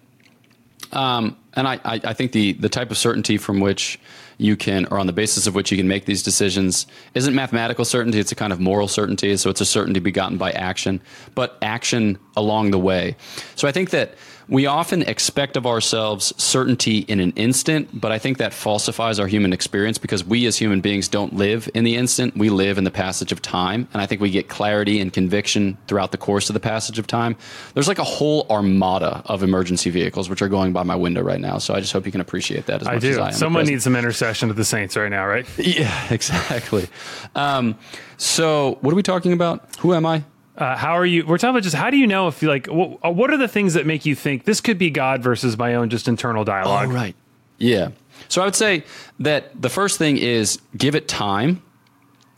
Um, 0.93 1.37
and 1.55 1.67
I, 1.69 1.81
I, 1.85 2.13
think 2.15 2.33
the 2.33 2.53
the 2.53 2.69
type 2.69 2.91
of 2.91 2.97
certainty 2.97 3.37
from 3.37 3.61
which 3.61 3.99
you 4.39 4.57
can, 4.57 4.87
or 4.87 4.99
on 4.99 5.07
the 5.07 5.13
basis 5.13 5.47
of 5.47 5.55
which 5.55 5.71
you 5.71 5.77
can 5.77 5.89
make 5.89 6.07
these 6.07 6.23
decisions, 6.23 6.87
isn't 7.15 7.35
mathematical 7.35 7.85
certainty. 7.85 8.19
It's 8.19 8.33
a 8.33 8.37
kind 8.37 8.53
of 8.53 8.61
moral 8.61 8.89
certainty. 8.89 9.37
So 9.37 9.51
it's 9.51 9.61
a 9.61 9.67
certainty 9.67 10.01
begotten 10.01 10.39
by 10.39 10.53
action, 10.53 11.03
but 11.35 11.59
action 11.61 12.19
along 12.37 12.71
the 12.71 12.79
way. 12.79 13.17
So 13.57 13.67
I 13.69 13.73
think 13.73 13.91
that 13.91 14.15
we 14.49 14.65
often 14.65 15.03
expect 15.03 15.57
of 15.57 15.67
ourselves 15.67 16.33
certainty 16.43 16.99
in 17.01 17.21
an 17.21 17.33
instant, 17.33 17.89
but 17.93 18.11
I 18.11 18.19
think 18.19 18.39
that 18.39 18.55
falsifies 18.55 19.19
our 19.19 19.27
human 19.27 19.53
experience 19.53 19.99
because 19.99 20.25
we 20.25 20.47
as 20.47 20.57
human 20.57 20.81
beings 20.81 21.07
don't 21.07 21.35
live 21.35 21.69
in 21.75 21.85
the 21.85 21.97
instant. 21.97 22.35
We 22.37 22.49
live 22.49 22.79
in 22.79 22.85
the 22.85 22.91
passage 22.91 23.31
of 23.31 23.43
time. 23.43 23.89
And 23.93 24.01
I 24.01 24.07
think 24.07 24.23
we 24.23 24.31
get 24.31 24.49
clarity 24.49 25.01
and 25.01 25.13
conviction 25.13 25.77
throughout 25.87 26.13
the 26.13 26.19
course 26.19 26.49
of 26.49 26.55
the 26.55 26.61
passage 26.61 26.99
of 26.99 27.07
time. 27.07 27.37
There's 27.75 27.89
like 27.89 27.99
a 27.99 28.05
whole 28.05 28.47
armada 28.49 29.23
of 29.27 29.43
emergency 29.43 29.91
vehicles 29.91 30.31
which 30.31 30.41
are 30.41 30.49
going 30.49 30.73
by 30.73 30.83
my 30.83 30.97
window 30.97 31.23
right 31.23 31.41
now. 31.41 31.59
So 31.59 31.75
I 31.75 31.81
just 31.81 31.93
hope 31.93 32.07
you 32.07 32.13
can 32.13 32.23
appreciate 32.23 32.67
that 32.67 32.81
as 32.81 32.89
I 32.89 32.95
much 32.95 33.05
as 33.05 33.17
do. 33.17 33.23
I 33.23 33.27
am. 33.29 33.33
Someone 33.35 33.67
needs 33.67 33.85
some 33.85 33.97
intercession 33.97 34.49
of 34.49 34.57
the 34.57 34.65
saints 34.65 34.97
right 34.97 35.11
now, 35.11 35.27
right? 35.27 35.47
Yeah, 35.59 36.07
exactly. 36.11 36.89
Um, 37.35 37.77
so 38.17 38.79
what 38.81 38.93
are 38.93 38.97
we 38.97 39.03
talking 39.03 39.35
about? 39.35 39.69
Who 39.81 39.93
am 39.93 40.07
I? 40.07 40.25
Uh, 40.59 40.77
how 40.77 40.93
are 40.93 41.07
you? 41.07 41.25
We're 41.25 41.39
talking 41.39 41.51
about 41.51 41.63
just 41.63 41.77
how 41.77 41.89
do 41.89 41.97
you 41.97 42.07
know 42.07 42.27
if 42.27 42.43
you 42.43 42.49
like, 42.49 42.67
what, 42.67 42.99
uh, 43.05 43.11
what 43.11 43.31
are 43.31 43.37
the 43.37 43.47
things 43.49 43.75
that 43.75 43.87
make 43.87 44.05
you 44.05 44.17
think 44.17 44.45
this 44.45 44.61
could 44.61 44.77
be 44.77 44.91
God 44.91 45.23
versus 45.23 45.57
my 45.57 45.77
own 45.77 45.89
just 45.89 46.09
internal 46.09 46.45
dialogue? 46.45 46.89
right. 46.95 47.15
Yeah. 47.59 47.91
So 48.29 48.43
I 48.43 48.45
would 48.45 48.57
say 48.57 48.85
that 49.21 49.61
the 49.61 49.69
first 49.69 49.99
thing 49.99 50.19
is 50.19 50.61
give 50.77 50.97
it 50.97 51.07
time 51.07 51.63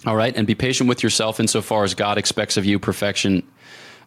All 0.06 0.16
right. 0.16 0.34
And 0.34 0.46
be 0.46 0.54
patient 0.54 0.88
with 0.88 1.02
yourself 1.02 1.40
insofar 1.40 1.84
as 1.84 1.94
God 1.94 2.16
expects 2.18 2.56
of 2.56 2.64
you 2.64 2.78
perfection 2.78 3.42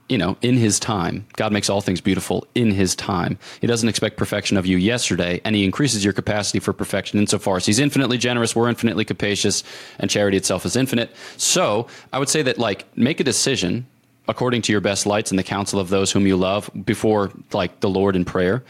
you 0.09 0.17
know, 0.17 0.35
in 0.41 0.57
his 0.57 0.79
time. 0.79 1.25
God 1.37 1.53
makes 1.53 1.69
all 1.69 1.79
things 1.79 2.01
beautiful 2.01 2.45
in 2.55 2.71
his 2.71 2.93
time. 2.93 3.39
He 3.61 3.67
doesn't 3.67 3.87
expect 3.87 4.17
perfection 4.17 4.57
of 4.57 4.65
you 4.65 4.77
yesterday, 4.77 5.39
and 5.45 5.55
he 5.55 5.63
increases 5.63 6.03
your 6.03 6.11
capacity 6.11 6.59
for 6.59 6.73
perfection 6.73 7.19
insofar 7.19 7.55
as 7.55 7.65
he's 7.65 7.79
infinitely 7.79 8.17
generous, 8.17 8.53
we're 8.53 8.67
infinitely 8.67 9.05
capacious, 9.05 9.63
and 9.99 10.09
charity 10.09 10.35
itself 10.35 10.65
is 10.65 10.75
infinite. 10.75 11.15
So 11.37 11.87
I 12.11 12.19
would 12.19 12.27
say 12.27 12.41
that, 12.41 12.57
like, 12.57 12.85
make 12.97 13.21
a 13.21 13.23
decision 13.23 13.87
according 14.27 14.61
to 14.63 14.71
your 14.71 14.81
best 14.81 15.05
lights 15.05 15.31
and 15.31 15.39
the 15.39 15.43
counsel 15.43 15.79
of 15.79 15.89
those 15.89 16.11
whom 16.11 16.25
you 16.25 16.37
love 16.37 16.69
before 16.85 17.31
like 17.51 17.79
the 17.81 17.89
Lord 17.89 18.15
in 18.15 18.25
prayer, 18.25 18.63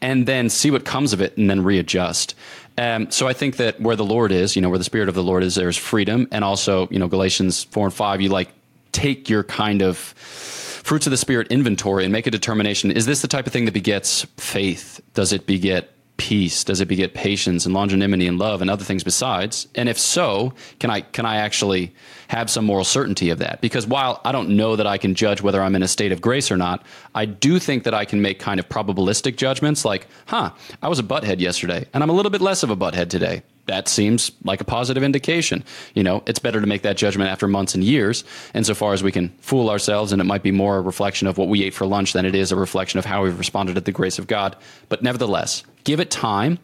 and 0.00 0.26
then 0.26 0.48
see 0.48 0.70
what 0.70 0.84
comes 0.84 1.12
of 1.12 1.20
it 1.20 1.36
and 1.36 1.50
then 1.50 1.64
readjust. 1.64 2.34
Um, 2.78 3.10
so 3.10 3.28
I 3.28 3.32
think 3.32 3.56
that 3.56 3.80
where 3.80 3.96
the 3.96 4.04
Lord 4.04 4.32
is, 4.32 4.56
you 4.56 4.62
know, 4.62 4.68
where 4.68 4.78
the 4.78 4.84
Spirit 4.84 5.08
of 5.08 5.14
the 5.14 5.22
Lord 5.22 5.42
is, 5.42 5.54
there's 5.54 5.76
freedom, 5.76 6.28
and 6.30 6.44
also, 6.44 6.88
you 6.90 6.98
know, 6.98 7.08
Galatians 7.08 7.64
four 7.64 7.86
and 7.86 7.94
five, 7.94 8.20
you 8.20 8.28
like 8.28 8.50
take 8.92 9.28
your 9.28 9.42
kind 9.42 9.82
of 9.82 9.96
fruits 9.98 11.06
of 11.06 11.10
the 11.10 11.16
Spirit 11.16 11.48
inventory 11.48 12.04
and 12.04 12.12
make 12.12 12.26
a 12.26 12.30
determination: 12.30 12.90
is 12.90 13.06
this 13.06 13.22
the 13.22 13.28
type 13.28 13.46
of 13.46 13.52
thing 13.52 13.64
that 13.66 13.74
begets 13.74 14.24
faith? 14.36 15.00
Does 15.14 15.32
it 15.32 15.46
beget 15.46 15.90
peace? 16.20 16.64
Does 16.64 16.82
it 16.82 16.86
beget 16.86 17.14
patience 17.14 17.64
and 17.64 17.74
longanimity 17.74 18.28
and 18.28 18.38
love 18.38 18.60
and 18.60 18.70
other 18.70 18.84
things 18.84 19.02
besides? 19.02 19.66
And 19.74 19.88
if 19.88 19.98
so, 19.98 20.52
can 20.78 20.90
I 20.90 21.00
can 21.00 21.24
I 21.24 21.36
actually 21.36 21.94
have 22.28 22.50
some 22.50 22.66
moral 22.66 22.84
certainty 22.84 23.30
of 23.30 23.38
that? 23.38 23.62
Because 23.62 23.86
while 23.86 24.20
I 24.22 24.30
don't 24.30 24.50
know 24.50 24.76
that 24.76 24.86
I 24.86 24.98
can 24.98 25.14
judge 25.14 25.40
whether 25.40 25.62
I'm 25.62 25.74
in 25.74 25.82
a 25.82 25.88
state 25.88 26.12
of 26.12 26.20
grace 26.20 26.50
or 26.50 26.58
not, 26.58 26.84
I 27.14 27.24
do 27.24 27.58
think 27.58 27.84
that 27.84 27.94
I 27.94 28.04
can 28.04 28.20
make 28.20 28.38
kind 28.38 28.60
of 28.60 28.68
probabilistic 28.68 29.36
judgments 29.36 29.82
like, 29.82 30.08
huh, 30.26 30.50
I 30.82 30.88
was 30.88 30.98
a 30.98 31.02
butthead 31.02 31.40
yesterday 31.40 31.86
and 31.94 32.02
I'm 32.02 32.10
a 32.10 32.12
little 32.12 32.30
bit 32.30 32.42
less 32.42 32.62
of 32.62 32.68
a 32.68 32.76
butthead 32.76 33.08
today 33.08 33.42
that 33.70 33.88
seems 33.88 34.32
like 34.44 34.60
a 34.60 34.64
positive 34.64 35.02
indication. 35.02 35.64
You 35.94 36.02
know, 36.02 36.22
it's 36.26 36.40
better 36.40 36.60
to 36.60 36.66
make 36.66 36.82
that 36.82 36.96
judgment 36.96 37.30
after 37.30 37.46
months 37.46 37.74
and 37.74 37.84
years, 37.84 38.24
insofar 38.52 38.92
as 38.92 39.02
we 39.02 39.12
can 39.12 39.28
fool 39.40 39.70
ourselves, 39.70 40.12
and 40.12 40.20
it 40.20 40.24
might 40.24 40.42
be 40.42 40.50
more 40.50 40.78
a 40.78 40.80
reflection 40.80 41.28
of 41.28 41.38
what 41.38 41.48
we 41.48 41.62
ate 41.62 41.72
for 41.72 41.86
lunch 41.86 42.12
than 42.12 42.26
it 42.26 42.34
is 42.34 42.50
a 42.50 42.56
reflection 42.56 42.98
of 42.98 43.04
how 43.04 43.22
we've 43.22 43.38
responded 43.38 43.76
to 43.76 43.80
the 43.80 43.92
grace 43.92 44.18
of 44.18 44.26
God. 44.26 44.56
But 44.88 45.02
nevertheless, 45.02 45.62
give 45.84 46.00
it 46.00 46.10
time, 46.10 46.58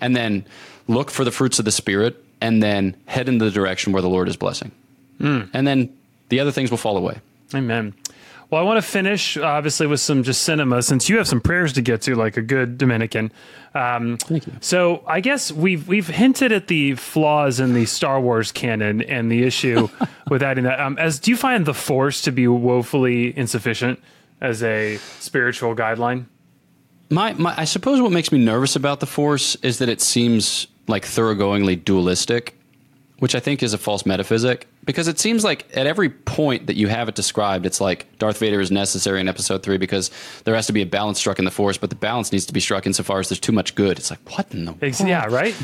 and 0.00 0.14
then 0.14 0.44
look 0.88 1.10
for 1.10 1.24
the 1.24 1.30
fruits 1.30 1.58
of 1.58 1.64
the 1.64 1.72
Spirit, 1.72 2.22
and 2.40 2.62
then 2.62 2.96
head 3.06 3.28
in 3.28 3.38
the 3.38 3.50
direction 3.50 3.92
where 3.92 4.02
the 4.02 4.08
Lord 4.08 4.28
is 4.28 4.36
blessing. 4.36 4.72
Mm. 5.20 5.50
And 5.52 5.66
then 5.66 5.96
the 6.28 6.40
other 6.40 6.50
things 6.50 6.70
will 6.70 6.78
fall 6.78 6.96
away. 6.96 7.20
Amen. 7.54 7.94
Well, 8.52 8.60
I 8.60 8.64
want 8.64 8.76
to 8.76 8.86
finish 8.86 9.38
obviously 9.38 9.86
with 9.86 10.00
some 10.00 10.22
just 10.22 10.42
cinema 10.42 10.82
since 10.82 11.08
you 11.08 11.16
have 11.16 11.26
some 11.26 11.40
prayers 11.40 11.72
to 11.72 11.80
get 11.80 12.02
to, 12.02 12.14
like 12.14 12.36
a 12.36 12.42
good 12.42 12.76
Dominican. 12.76 13.32
Um, 13.74 14.18
Thank 14.18 14.46
you. 14.46 14.52
So 14.60 15.02
I 15.06 15.20
guess 15.20 15.50
we've 15.50 15.88
we've 15.88 16.08
hinted 16.08 16.52
at 16.52 16.68
the 16.68 16.94
flaws 16.96 17.60
in 17.60 17.72
the 17.72 17.86
Star 17.86 18.20
Wars 18.20 18.52
canon 18.52 19.00
and 19.00 19.32
the 19.32 19.44
issue 19.44 19.88
with 20.28 20.42
adding 20.42 20.64
that. 20.64 20.80
Um, 20.80 20.98
as 20.98 21.18
do 21.18 21.30
you 21.30 21.36
find 21.38 21.64
the 21.64 21.72
Force 21.72 22.20
to 22.22 22.30
be 22.30 22.46
woefully 22.46 23.34
insufficient 23.38 23.98
as 24.42 24.62
a 24.62 24.98
spiritual 25.18 25.74
guideline? 25.74 26.26
My, 27.12 27.34
my, 27.34 27.54
I 27.56 27.64
suppose 27.64 28.00
what 28.00 28.12
makes 28.12 28.32
me 28.32 28.38
nervous 28.38 28.74
about 28.74 29.00
the 29.00 29.06
Force 29.06 29.54
is 29.56 29.78
that 29.78 29.88
it 29.88 30.00
seems 30.00 30.66
like 30.88 31.04
thoroughgoingly 31.04 31.84
dualistic 31.84 32.54
which 33.22 33.36
I 33.36 33.38
think 33.38 33.62
is 33.62 33.72
a 33.72 33.78
false 33.78 34.04
metaphysic 34.04 34.66
because 34.84 35.06
it 35.06 35.20
seems 35.20 35.44
like 35.44 35.64
at 35.76 35.86
every 35.86 36.08
point 36.08 36.66
that 36.66 36.74
you 36.74 36.88
have 36.88 37.08
it 37.08 37.14
described, 37.14 37.66
it's 37.66 37.80
like 37.80 38.18
Darth 38.18 38.38
Vader 38.38 38.60
is 38.60 38.72
necessary 38.72 39.20
in 39.20 39.28
episode 39.28 39.62
three 39.62 39.76
because 39.76 40.10
there 40.42 40.56
has 40.56 40.66
to 40.66 40.72
be 40.72 40.82
a 40.82 40.86
balance 40.86 41.20
struck 41.20 41.38
in 41.38 41.44
the 41.44 41.52
force, 41.52 41.78
but 41.78 41.88
the 41.88 41.94
balance 41.94 42.32
needs 42.32 42.46
to 42.46 42.52
be 42.52 42.58
struck 42.58 42.84
insofar 42.84 43.20
as 43.20 43.28
there's 43.28 43.38
too 43.38 43.52
much 43.52 43.76
good. 43.76 43.96
It's 43.96 44.10
like, 44.10 44.18
what 44.28 44.52
in 44.52 44.64
the 44.64 44.72
world? 44.72 45.00
Yeah, 45.06 45.26
right? 45.26 45.54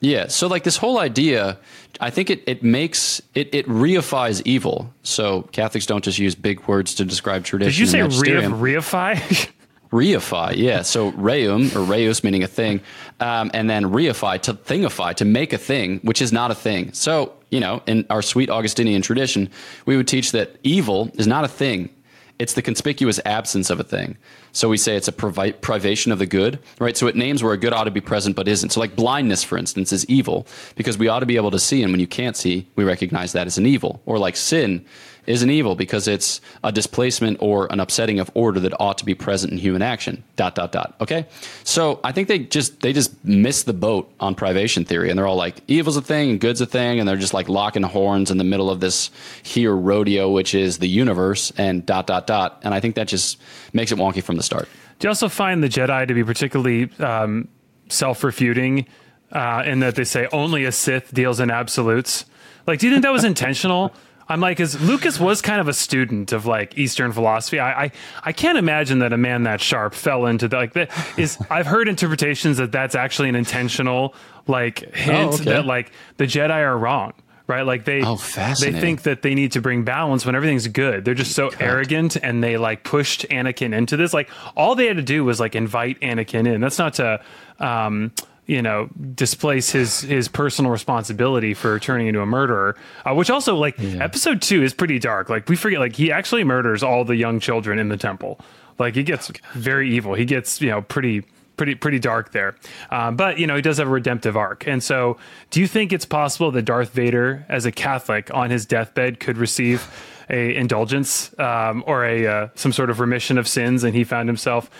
Yeah. 0.00 0.26
So 0.26 0.48
like 0.48 0.64
this 0.64 0.76
whole 0.76 0.98
idea, 0.98 1.56
I 1.98 2.10
think 2.10 2.28
it, 2.28 2.42
it 2.46 2.62
makes 2.62 3.22
it, 3.34 3.54
it 3.54 3.66
reifies 3.68 4.42
evil. 4.44 4.92
So 5.02 5.48
Catholics 5.52 5.86
don't 5.86 6.04
just 6.04 6.18
use 6.18 6.34
big 6.34 6.60
words 6.68 6.94
to 6.96 7.06
describe 7.06 7.44
tradition. 7.44 7.70
Did 7.70 7.78
you 7.78 7.86
say 7.86 8.00
reify? 8.00 9.50
reify, 9.92 10.56
yeah. 10.56 10.82
So 10.82 11.12
reum 11.12 11.74
or 11.76 11.82
reus 11.82 12.24
meaning 12.24 12.42
a 12.42 12.46
thing, 12.46 12.80
um, 13.20 13.50
and 13.54 13.68
then 13.68 13.84
reify 13.84 14.40
to 14.42 14.54
thingify 14.54 15.14
to 15.14 15.24
make 15.24 15.52
a 15.52 15.58
thing 15.58 16.00
which 16.00 16.20
is 16.20 16.32
not 16.32 16.50
a 16.50 16.54
thing. 16.54 16.92
So 16.92 17.32
you 17.50 17.60
know, 17.60 17.82
in 17.86 18.04
our 18.10 18.22
sweet 18.22 18.50
Augustinian 18.50 19.02
tradition, 19.02 19.50
we 19.86 19.96
would 19.96 20.08
teach 20.08 20.32
that 20.32 20.56
evil 20.62 21.10
is 21.14 21.26
not 21.26 21.44
a 21.44 21.48
thing; 21.48 21.90
it's 22.38 22.54
the 22.54 22.62
conspicuous 22.62 23.20
absence 23.24 23.70
of 23.70 23.80
a 23.80 23.84
thing. 23.84 24.16
So 24.52 24.68
we 24.68 24.78
say 24.78 24.96
it's 24.96 25.08
a 25.08 25.12
privation 25.12 26.12
of 26.12 26.18
the 26.18 26.26
good, 26.26 26.58
right? 26.78 26.96
So 26.96 27.06
it 27.06 27.14
names 27.14 27.42
where 27.42 27.52
a 27.52 27.58
good 27.58 27.74
ought 27.74 27.84
to 27.84 27.90
be 27.90 28.00
present 28.00 28.36
but 28.36 28.48
isn't. 28.48 28.70
So 28.70 28.80
like 28.80 28.96
blindness, 28.96 29.44
for 29.44 29.58
instance, 29.58 29.92
is 29.92 30.06
evil 30.06 30.46
because 30.76 30.96
we 30.96 31.08
ought 31.08 31.20
to 31.20 31.26
be 31.26 31.36
able 31.36 31.50
to 31.50 31.58
see, 31.58 31.82
and 31.82 31.92
when 31.92 32.00
you 32.00 32.06
can't 32.06 32.36
see, 32.36 32.66
we 32.74 32.84
recognize 32.84 33.32
that 33.32 33.46
as 33.46 33.58
an 33.58 33.66
evil. 33.66 34.00
Or 34.06 34.18
like 34.18 34.36
sin 34.36 34.84
is 35.26 35.42
an 35.42 35.50
evil 35.50 35.74
because 35.74 36.08
it's 36.08 36.40
a 36.62 36.72
displacement 36.72 37.38
or 37.40 37.70
an 37.72 37.80
upsetting 37.80 38.20
of 38.20 38.30
order 38.34 38.60
that 38.60 38.78
ought 38.80 38.98
to 38.98 39.04
be 39.04 39.14
present 39.14 39.52
in 39.52 39.58
human 39.58 39.82
action. 39.82 40.22
Dot 40.36 40.54
dot 40.54 40.72
dot. 40.72 40.94
Okay, 41.00 41.26
so 41.64 42.00
I 42.04 42.12
think 42.12 42.28
they 42.28 42.40
just 42.40 42.80
they 42.80 42.92
just 42.92 43.24
miss 43.24 43.64
the 43.64 43.72
boat 43.72 44.12
on 44.20 44.34
privation 44.34 44.84
theory, 44.84 45.10
and 45.10 45.18
they're 45.18 45.26
all 45.26 45.36
like 45.36 45.62
evil's 45.68 45.96
a 45.96 46.02
thing 46.02 46.30
and 46.30 46.40
good's 46.40 46.60
a 46.60 46.66
thing, 46.66 46.98
and 46.98 47.08
they're 47.08 47.16
just 47.16 47.34
like 47.34 47.48
locking 47.48 47.82
horns 47.82 48.30
in 48.30 48.38
the 48.38 48.44
middle 48.44 48.70
of 48.70 48.80
this 48.80 49.10
here 49.42 49.74
rodeo, 49.74 50.30
which 50.30 50.54
is 50.54 50.78
the 50.78 50.88
universe, 50.88 51.52
and 51.56 51.84
dot 51.86 52.06
dot 52.06 52.26
dot. 52.26 52.60
And 52.62 52.74
I 52.74 52.80
think 52.80 52.94
that 52.96 53.08
just 53.08 53.38
makes 53.72 53.92
it 53.92 53.98
wonky 53.98 54.22
from 54.22 54.36
the 54.36 54.42
start. 54.42 54.68
Do 54.98 55.06
you 55.06 55.10
also 55.10 55.28
find 55.28 55.62
the 55.62 55.68
Jedi 55.68 56.08
to 56.08 56.14
be 56.14 56.24
particularly 56.24 56.90
um, 57.00 57.48
self-refuting 57.88 58.86
uh, 59.32 59.62
in 59.66 59.80
that 59.80 59.94
they 59.94 60.04
say 60.04 60.26
only 60.32 60.64
a 60.64 60.72
Sith 60.72 61.12
deals 61.12 61.40
in 61.40 61.50
absolutes? 61.50 62.24
Like, 62.66 62.78
do 62.78 62.86
you 62.86 62.92
think 62.92 63.02
that 63.02 63.12
was 63.12 63.24
intentional? 63.34 63.92
I'm 64.28 64.40
like, 64.40 64.58
as 64.60 64.80
Lucas 64.80 65.20
was 65.20 65.40
kind 65.40 65.60
of 65.60 65.68
a 65.68 65.72
student 65.72 66.32
of 66.32 66.46
like 66.46 66.76
Eastern 66.76 67.12
philosophy. 67.12 67.60
I, 67.60 67.84
I, 67.84 67.92
I 68.24 68.32
can't 68.32 68.58
imagine 68.58 68.98
that 69.00 69.12
a 69.12 69.16
man 69.16 69.44
that 69.44 69.60
sharp 69.60 69.94
fell 69.94 70.26
into 70.26 70.48
the, 70.48 70.56
like 70.56 70.72
that 70.72 70.90
is. 71.16 71.38
I've 71.50 71.66
heard 71.66 71.88
interpretations 71.88 72.56
that 72.56 72.72
that's 72.72 72.94
actually 72.94 73.28
an 73.28 73.36
intentional 73.36 74.14
like 74.46 74.94
hint 74.94 75.32
oh, 75.32 75.34
okay. 75.34 75.44
that 75.44 75.66
like 75.66 75.92
the 76.16 76.24
Jedi 76.24 76.50
are 76.50 76.76
wrong. 76.76 77.12
Right, 77.48 77.62
like 77.62 77.84
they 77.84 78.02
oh, 78.02 78.16
they 78.60 78.72
think 78.72 79.02
that 79.02 79.22
they 79.22 79.36
need 79.36 79.52
to 79.52 79.60
bring 79.60 79.84
balance 79.84 80.26
when 80.26 80.34
everything's 80.34 80.66
good. 80.66 81.04
They're 81.04 81.14
just 81.14 81.30
so 81.30 81.52
arrogant, 81.60 82.16
and 82.16 82.42
they 82.42 82.56
like 82.56 82.82
pushed 82.82 83.24
Anakin 83.28 83.72
into 83.72 83.96
this. 83.96 84.12
Like 84.12 84.30
all 84.56 84.74
they 84.74 84.88
had 84.88 84.96
to 84.96 85.02
do 85.02 85.24
was 85.24 85.38
like 85.38 85.54
invite 85.54 86.00
Anakin 86.00 86.52
in. 86.52 86.60
That's 86.60 86.78
not 86.78 86.94
to 86.94 87.22
um, 87.60 88.10
you 88.46 88.62
know 88.62 88.88
displace 89.14 89.70
his 89.70 90.00
his 90.00 90.28
personal 90.28 90.70
responsibility 90.70 91.52
for 91.52 91.78
turning 91.78 92.06
into 92.06 92.20
a 92.20 92.26
murderer 92.26 92.76
uh, 93.04 93.14
which 93.14 93.30
also 93.30 93.56
like 93.56 93.76
yeah. 93.78 94.02
episode 94.02 94.40
2 94.40 94.62
is 94.62 94.72
pretty 94.72 94.98
dark. 94.98 95.28
Like 95.28 95.48
we 95.48 95.56
forget 95.56 95.80
like 95.80 95.96
he 95.96 96.10
actually 96.12 96.44
murders 96.44 96.82
all 96.82 97.04
the 97.04 97.16
young 97.16 97.40
children 97.40 97.78
in 97.78 97.88
the 97.88 97.96
temple. 97.96 98.40
Like 98.78 98.94
he 98.94 99.02
gets 99.02 99.30
very 99.54 99.90
evil. 99.90 100.14
He 100.14 100.24
gets 100.24 100.60
you 100.60 100.70
know 100.70 100.82
pretty 100.82 101.24
pretty 101.56 101.74
pretty 101.74 101.98
dark 101.98 102.32
there. 102.32 102.56
Um, 102.90 103.16
but 103.16 103.38
you 103.38 103.46
know 103.46 103.56
he 103.56 103.62
does 103.62 103.78
have 103.78 103.88
a 103.88 103.90
redemptive 103.90 104.36
arc. 104.36 104.66
And 104.66 104.82
so 104.82 105.16
do 105.50 105.60
you 105.60 105.66
think 105.66 105.92
it's 105.92 106.06
possible 106.06 106.50
that 106.52 106.62
darth 106.62 106.92
vader 106.92 107.44
as 107.48 107.64
a 107.64 107.72
catholic 107.72 108.32
on 108.32 108.50
his 108.50 108.66
deathbed 108.66 109.20
could 109.20 109.38
receive 109.38 109.88
a 110.28 110.56
indulgence 110.56 111.36
um, 111.38 111.84
or 111.86 112.04
a 112.04 112.26
uh, 112.26 112.48
some 112.54 112.72
sort 112.72 112.90
of 112.90 112.98
remission 113.00 113.38
of 113.38 113.46
sins 113.46 113.84
and 113.84 113.94
he 113.94 114.04
found 114.04 114.28
himself? 114.28 114.70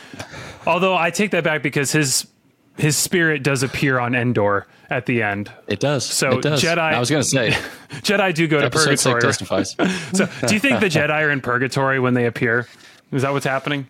Although 0.67 0.97
i 0.97 1.11
take 1.11 1.31
that 1.33 1.45
back 1.45 1.63
because 1.63 1.93
his 1.93 2.27
his 2.77 2.97
spirit 2.97 3.43
does 3.43 3.63
appear 3.63 3.99
on 3.99 4.15
Endor 4.15 4.67
at 4.91 5.07
the 5.07 5.23
end. 5.23 5.51
It 5.67 5.81
does. 5.81 6.05
So 6.05 6.39
it 6.39 6.43
does. 6.43 6.63
Jedi. 6.63 6.79
I 6.79 7.01
was 7.01 7.11
going 7.11 7.23
to 7.23 7.29
say 7.29 7.51
Jedi 8.03 8.35
do 8.35 8.47
go 8.47 8.61
to 8.61 8.71
purgatory. 8.71 9.21
Testifies. 9.21 9.71
so, 10.13 10.29
do 10.47 10.55
you 10.55 10.61
think 10.61 10.81
the 10.81 10.89
Jedi 10.89 11.11
are 11.11 11.31
in 11.31 11.41
purgatory 11.41 11.99
when 11.99 12.15
they 12.15 12.27
appear? 12.27 12.67
Is 13.13 13.23
that 13.23 13.33
what's 13.33 13.47
happening? 13.47 13.89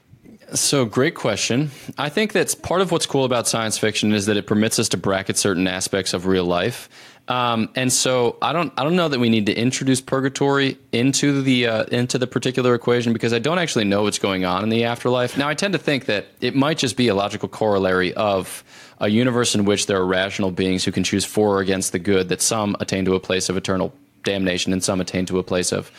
So, 0.54 0.84
great 0.84 1.16
question. 1.16 1.70
I 1.98 2.08
think 2.08 2.32
that's 2.32 2.54
part 2.54 2.80
of 2.80 2.92
what's 2.92 3.06
cool 3.06 3.24
about 3.24 3.48
science 3.48 3.78
fiction 3.78 4.12
is 4.12 4.26
that 4.26 4.36
it 4.36 4.46
permits 4.46 4.78
us 4.78 4.88
to 4.90 4.96
bracket 4.96 5.36
certain 5.36 5.66
aspects 5.66 6.14
of 6.14 6.26
real 6.26 6.44
life. 6.44 6.88
Um, 7.28 7.70
and 7.74 7.92
so 7.92 8.36
I 8.40 8.52
don't 8.52 8.72
I 8.76 8.84
don't 8.84 8.94
know 8.94 9.08
that 9.08 9.18
we 9.18 9.28
need 9.28 9.46
to 9.46 9.54
introduce 9.54 10.00
purgatory 10.00 10.78
into 10.92 11.42
the 11.42 11.66
uh, 11.66 11.84
into 11.84 12.18
the 12.18 12.26
particular 12.26 12.74
equation 12.74 13.12
because 13.12 13.32
I 13.32 13.40
don't 13.40 13.58
actually 13.58 13.84
know 13.84 14.04
what's 14.04 14.20
going 14.20 14.44
on 14.44 14.62
in 14.62 14.68
the 14.68 14.84
afterlife. 14.84 15.36
Now 15.36 15.48
I 15.48 15.54
tend 15.54 15.72
to 15.72 15.78
think 15.78 16.06
that 16.06 16.26
it 16.40 16.54
might 16.54 16.78
just 16.78 16.96
be 16.96 17.08
a 17.08 17.14
logical 17.14 17.48
corollary 17.48 18.14
of 18.14 18.62
a 19.00 19.08
universe 19.08 19.54
in 19.54 19.64
which 19.64 19.86
there 19.86 19.98
are 19.98 20.06
rational 20.06 20.52
beings 20.52 20.84
who 20.84 20.92
can 20.92 21.02
choose 21.02 21.24
for 21.24 21.56
or 21.56 21.60
against 21.60 21.92
the 21.92 21.98
good 21.98 22.28
that 22.28 22.40
some 22.40 22.76
attain 22.80 23.04
to 23.04 23.14
a 23.14 23.20
place 23.20 23.48
of 23.48 23.56
eternal 23.56 23.92
damnation 24.22 24.72
and 24.72 24.82
some 24.82 25.00
attain 25.00 25.26
to 25.26 25.38
a 25.38 25.42
place 25.42 25.72
of 25.72 25.90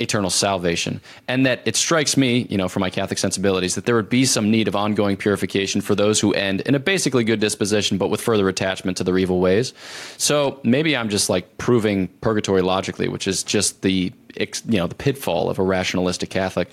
eternal 0.00 0.30
salvation. 0.30 1.00
And 1.28 1.46
that 1.46 1.60
it 1.64 1.76
strikes 1.76 2.16
me, 2.16 2.46
you 2.50 2.56
know, 2.56 2.68
from 2.68 2.80
my 2.80 2.90
Catholic 2.90 3.18
sensibilities, 3.18 3.74
that 3.74 3.84
there 3.84 3.94
would 3.94 4.08
be 4.08 4.24
some 4.24 4.50
need 4.50 4.66
of 4.66 4.74
ongoing 4.74 5.16
purification 5.16 5.80
for 5.80 5.94
those 5.94 6.18
who 6.20 6.32
end 6.32 6.62
in 6.62 6.74
a 6.74 6.78
basically 6.78 7.22
good 7.22 7.40
disposition, 7.40 7.98
but 7.98 8.08
with 8.08 8.20
further 8.20 8.48
attachment 8.48 8.96
to 8.96 9.04
their 9.04 9.18
evil 9.18 9.40
ways. 9.40 9.72
So 10.16 10.58
maybe 10.64 10.96
I'm 10.96 11.08
just 11.08 11.28
like 11.28 11.58
proving 11.58 12.08
purgatory 12.20 12.62
logically, 12.62 13.08
which 13.08 13.28
is 13.28 13.42
just 13.42 13.82
the 13.82 14.12
you 14.36 14.78
know 14.78 14.86
the 14.86 14.94
pitfall 14.94 15.50
of 15.50 15.58
a 15.58 15.62
rationalistic 15.62 16.30
Catholic. 16.30 16.68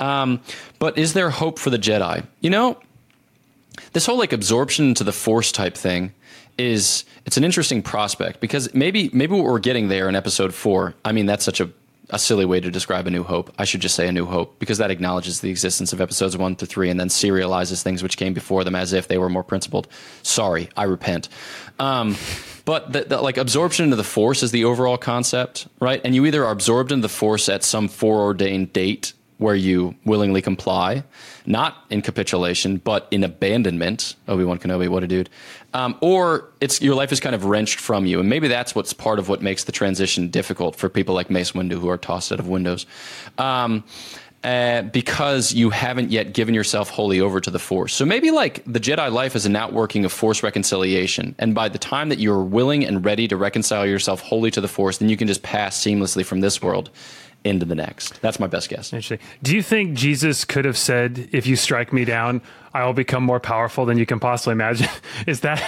Um, 0.00 0.40
but 0.78 0.96
is 0.96 1.14
there 1.14 1.30
hope 1.30 1.58
for 1.58 1.70
the 1.70 1.78
Jedi? 1.78 2.24
You 2.40 2.50
know, 2.50 2.78
this 3.92 4.06
whole 4.06 4.18
like 4.18 4.32
absorption 4.32 4.88
into 4.88 5.04
the 5.04 5.12
Force 5.12 5.50
type 5.52 5.76
thing 5.76 6.12
is 6.58 7.04
it's 7.24 7.36
an 7.36 7.44
interesting 7.44 7.82
prospect 7.82 8.40
because 8.40 8.72
maybe 8.74 9.10
maybe 9.12 9.34
what 9.34 9.44
we're 9.44 9.58
getting 9.58 9.88
there 9.88 10.08
in 10.08 10.16
episode 10.16 10.52
four. 10.52 10.94
I 11.04 11.12
mean, 11.12 11.26
that's 11.26 11.44
such 11.44 11.60
a 11.60 11.70
a 12.10 12.18
silly 12.18 12.44
way 12.44 12.60
to 12.60 12.70
describe 12.70 13.06
A 13.06 13.10
New 13.10 13.22
Hope. 13.22 13.52
I 13.58 13.64
should 13.64 13.80
just 13.80 13.94
say 13.94 14.08
A 14.08 14.12
New 14.12 14.24
Hope 14.24 14.58
because 14.58 14.78
that 14.78 14.90
acknowledges 14.90 15.40
the 15.40 15.50
existence 15.50 15.92
of 15.92 16.00
episodes 16.00 16.36
one 16.36 16.56
to 16.56 16.66
three 16.66 16.90
and 16.90 16.98
then 16.98 17.08
serializes 17.08 17.82
things 17.82 18.02
which 18.02 18.16
came 18.16 18.32
before 18.34 18.64
them 18.64 18.74
as 18.74 18.92
if 18.92 19.08
they 19.08 19.18
were 19.18 19.28
more 19.28 19.44
principled. 19.44 19.88
Sorry, 20.22 20.68
I 20.76 20.84
repent. 20.84 21.28
Um, 21.78 22.16
but 22.64 22.92
the, 22.92 23.04
the, 23.04 23.20
like 23.20 23.36
absorption 23.36 23.84
into 23.84 23.96
the 23.96 24.04
Force 24.04 24.42
is 24.42 24.50
the 24.50 24.64
overall 24.64 24.98
concept, 24.98 25.68
right? 25.80 26.00
And 26.04 26.14
you 26.14 26.26
either 26.26 26.44
are 26.44 26.52
absorbed 26.52 26.92
into 26.92 27.02
the 27.02 27.08
Force 27.08 27.48
at 27.48 27.62
some 27.62 27.88
foreordained 27.88 28.72
date 28.72 29.12
where 29.38 29.54
you 29.54 29.94
willingly 30.04 30.42
comply, 30.42 31.02
not 31.46 31.84
in 31.90 32.02
capitulation, 32.02 32.76
but 32.76 33.08
in 33.10 33.24
abandonment. 33.24 34.16
Obi 34.26 34.44
Wan 34.44 34.58
Kenobi, 34.58 34.88
what 34.88 35.02
a 35.02 35.06
dude! 35.06 35.30
Um, 35.74 35.96
or 36.00 36.50
it's 36.60 36.82
your 36.82 36.94
life 36.94 37.12
is 37.12 37.20
kind 37.20 37.34
of 37.34 37.44
wrenched 37.44 37.78
from 37.78 38.04
you, 38.04 38.20
and 38.20 38.28
maybe 38.28 38.48
that's 38.48 38.74
what's 38.74 38.92
part 38.92 39.18
of 39.18 39.28
what 39.28 39.40
makes 39.40 39.64
the 39.64 39.72
transition 39.72 40.28
difficult 40.28 40.76
for 40.76 40.88
people 40.88 41.14
like 41.14 41.30
Mace 41.30 41.52
Windu 41.52 41.78
who 41.78 41.88
are 41.88 41.98
tossed 41.98 42.32
out 42.32 42.40
of 42.40 42.48
windows. 42.48 42.86
Um, 43.38 43.84
uh, 44.44 44.82
because 44.82 45.52
you 45.52 45.68
haven't 45.70 46.12
yet 46.12 46.32
given 46.32 46.54
yourself 46.54 46.90
wholly 46.90 47.20
over 47.20 47.40
to 47.40 47.50
the 47.50 47.58
Force. 47.58 47.92
So 47.92 48.04
maybe 48.04 48.30
like 48.30 48.62
the 48.66 48.78
Jedi 48.78 49.10
life 49.10 49.34
is 49.34 49.46
an 49.46 49.56
outworking 49.56 50.04
of 50.04 50.12
Force 50.12 50.44
reconciliation. 50.44 51.34
And 51.40 51.56
by 51.56 51.68
the 51.68 51.78
time 51.78 52.08
that 52.10 52.20
you're 52.20 52.44
willing 52.44 52.84
and 52.84 53.04
ready 53.04 53.26
to 53.26 53.36
reconcile 53.36 53.84
yourself 53.84 54.20
wholly 54.20 54.52
to 54.52 54.60
the 54.60 54.68
Force, 54.68 54.98
then 54.98 55.08
you 55.08 55.16
can 55.16 55.26
just 55.26 55.42
pass 55.42 55.76
seamlessly 55.76 56.24
from 56.24 56.40
this 56.40 56.62
world 56.62 56.90
into 57.44 57.64
the 57.64 57.74
next. 57.74 58.20
That's 58.20 58.40
my 58.40 58.46
best 58.46 58.68
guess. 58.68 58.92
Interesting. 58.92 59.18
Do 59.42 59.54
you 59.54 59.62
think 59.62 59.94
Jesus 59.96 60.44
could 60.44 60.64
have 60.64 60.76
said, 60.76 61.28
"If 61.32 61.46
you 61.46 61.56
strike 61.56 61.92
me 61.92 62.04
down, 62.04 62.42
I 62.74 62.84
will 62.84 62.92
become 62.92 63.22
more 63.22 63.40
powerful 63.40 63.84
than 63.86 63.98
you 63.98 64.06
can 64.06 64.20
possibly 64.20 64.52
imagine"? 64.52 64.88
is 65.26 65.40
that 65.40 65.62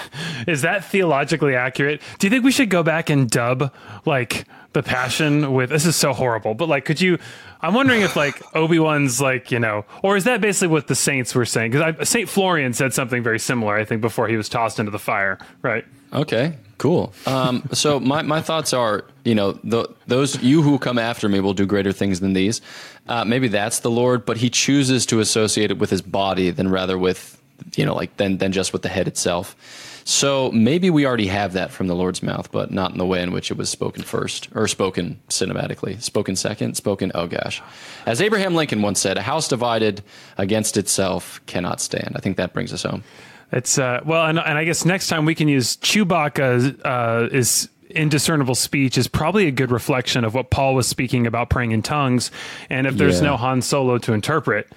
is 0.46 0.62
that 0.62 0.84
theologically 0.84 1.54
accurate? 1.54 2.02
Do 2.18 2.26
you 2.26 2.30
think 2.30 2.44
we 2.44 2.52
should 2.52 2.70
go 2.70 2.82
back 2.82 3.10
and 3.10 3.30
dub 3.30 3.72
like 4.04 4.46
the 4.72 4.82
Passion 4.82 5.52
with? 5.52 5.70
This 5.70 5.86
is 5.86 5.96
so 5.96 6.12
horrible, 6.12 6.54
but 6.54 6.68
like, 6.68 6.84
could 6.84 7.00
you? 7.00 7.18
I'm 7.60 7.74
wondering 7.74 8.02
if 8.02 8.16
like 8.16 8.42
Obi 8.54 8.78
Wan's 8.78 9.20
like 9.20 9.50
you 9.50 9.60
know, 9.60 9.84
or 10.02 10.16
is 10.16 10.24
that 10.24 10.40
basically 10.40 10.68
what 10.68 10.88
the 10.88 10.94
saints 10.94 11.34
were 11.34 11.46
saying? 11.46 11.70
Because 11.72 12.08
Saint 12.08 12.28
Florian 12.28 12.72
said 12.72 12.92
something 12.92 13.22
very 13.22 13.38
similar, 13.38 13.76
I 13.76 13.84
think, 13.84 14.00
before 14.00 14.28
he 14.28 14.36
was 14.36 14.48
tossed 14.48 14.78
into 14.78 14.90
the 14.90 14.98
fire, 14.98 15.38
right? 15.62 15.84
Okay, 16.12 16.56
cool. 16.80 17.12
Um, 17.26 17.68
so 17.72 18.00
my, 18.00 18.22
my 18.22 18.40
thoughts 18.40 18.72
are, 18.72 19.04
you 19.24 19.34
know, 19.34 19.52
the, 19.62 19.86
those 20.06 20.42
you 20.42 20.62
who 20.62 20.78
come 20.78 20.98
after 20.98 21.28
me 21.28 21.38
will 21.38 21.52
do 21.52 21.66
greater 21.66 21.92
things 21.92 22.20
than 22.20 22.32
these. 22.32 22.62
Uh, 23.06 23.22
maybe 23.24 23.48
that's 23.48 23.80
the 23.80 23.90
Lord, 23.90 24.24
but 24.24 24.38
He 24.38 24.48
chooses 24.48 25.04
to 25.06 25.20
associate 25.20 25.70
it 25.70 25.78
with 25.78 25.90
His 25.90 26.00
body 26.00 26.50
than 26.50 26.68
rather 26.70 26.96
with, 26.96 27.40
you 27.76 27.84
know, 27.84 27.94
like 27.94 28.16
than 28.16 28.38
than 28.38 28.50
just 28.52 28.72
with 28.72 28.80
the 28.80 28.88
head 28.88 29.06
itself. 29.06 29.54
So 30.04 30.50
maybe 30.52 30.88
we 30.88 31.06
already 31.06 31.26
have 31.26 31.52
that 31.52 31.70
from 31.70 31.86
the 31.86 31.94
Lord's 31.94 32.22
mouth, 32.22 32.50
but 32.50 32.70
not 32.70 32.92
in 32.92 32.98
the 32.98 33.04
way 33.04 33.22
in 33.22 33.30
which 33.30 33.50
it 33.50 33.58
was 33.58 33.68
spoken 33.68 34.02
first 34.02 34.48
or 34.54 34.66
spoken 34.66 35.20
cinematically. 35.28 36.00
Spoken 36.00 36.34
second, 36.34 36.76
spoken, 36.76 37.12
oh 37.14 37.26
gosh. 37.26 37.62
As 38.06 38.22
Abraham 38.22 38.54
Lincoln 38.54 38.80
once 38.80 38.98
said, 38.98 39.18
a 39.18 39.22
house 39.22 39.48
divided 39.48 40.02
against 40.38 40.78
itself 40.78 41.42
cannot 41.44 41.82
stand. 41.82 42.14
I 42.16 42.20
think 42.20 42.38
that 42.38 42.54
brings 42.54 42.72
us 42.72 42.84
home. 42.84 43.04
It's 43.52 43.78
uh, 43.78 44.00
well, 44.04 44.26
and, 44.26 44.38
and 44.38 44.56
I 44.58 44.64
guess 44.64 44.84
next 44.84 45.08
time 45.08 45.24
we 45.24 45.34
can 45.34 45.48
use 45.48 45.76
Chewbacca 45.78 46.80
uh, 46.84 47.28
is 47.32 47.68
indiscernible 47.90 48.54
speech 48.54 48.96
is 48.96 49.08
probably 49.08 49.48
a 49.48 49.50
good 49.50 49.72
reflection 49.72 50.24
of 50.24 50.32
what 50.34 50.50
Paul 50.50 50.76
was 50.76 50.86
speaking 50.86 51.26
about 51.26 51.50
praying 51.50 51.72
in 51.72 51.82
tongues. 51.82 52.30
And 52.70 52.86
if 52.86 52.94
there's 52.96 53.16
Yeah. 53.20 53.30
no 53.30 53.36
Han 53.36 53.62
Solo 53.62 53.98
to 53.98 54.12
interpret, 54.12 54.68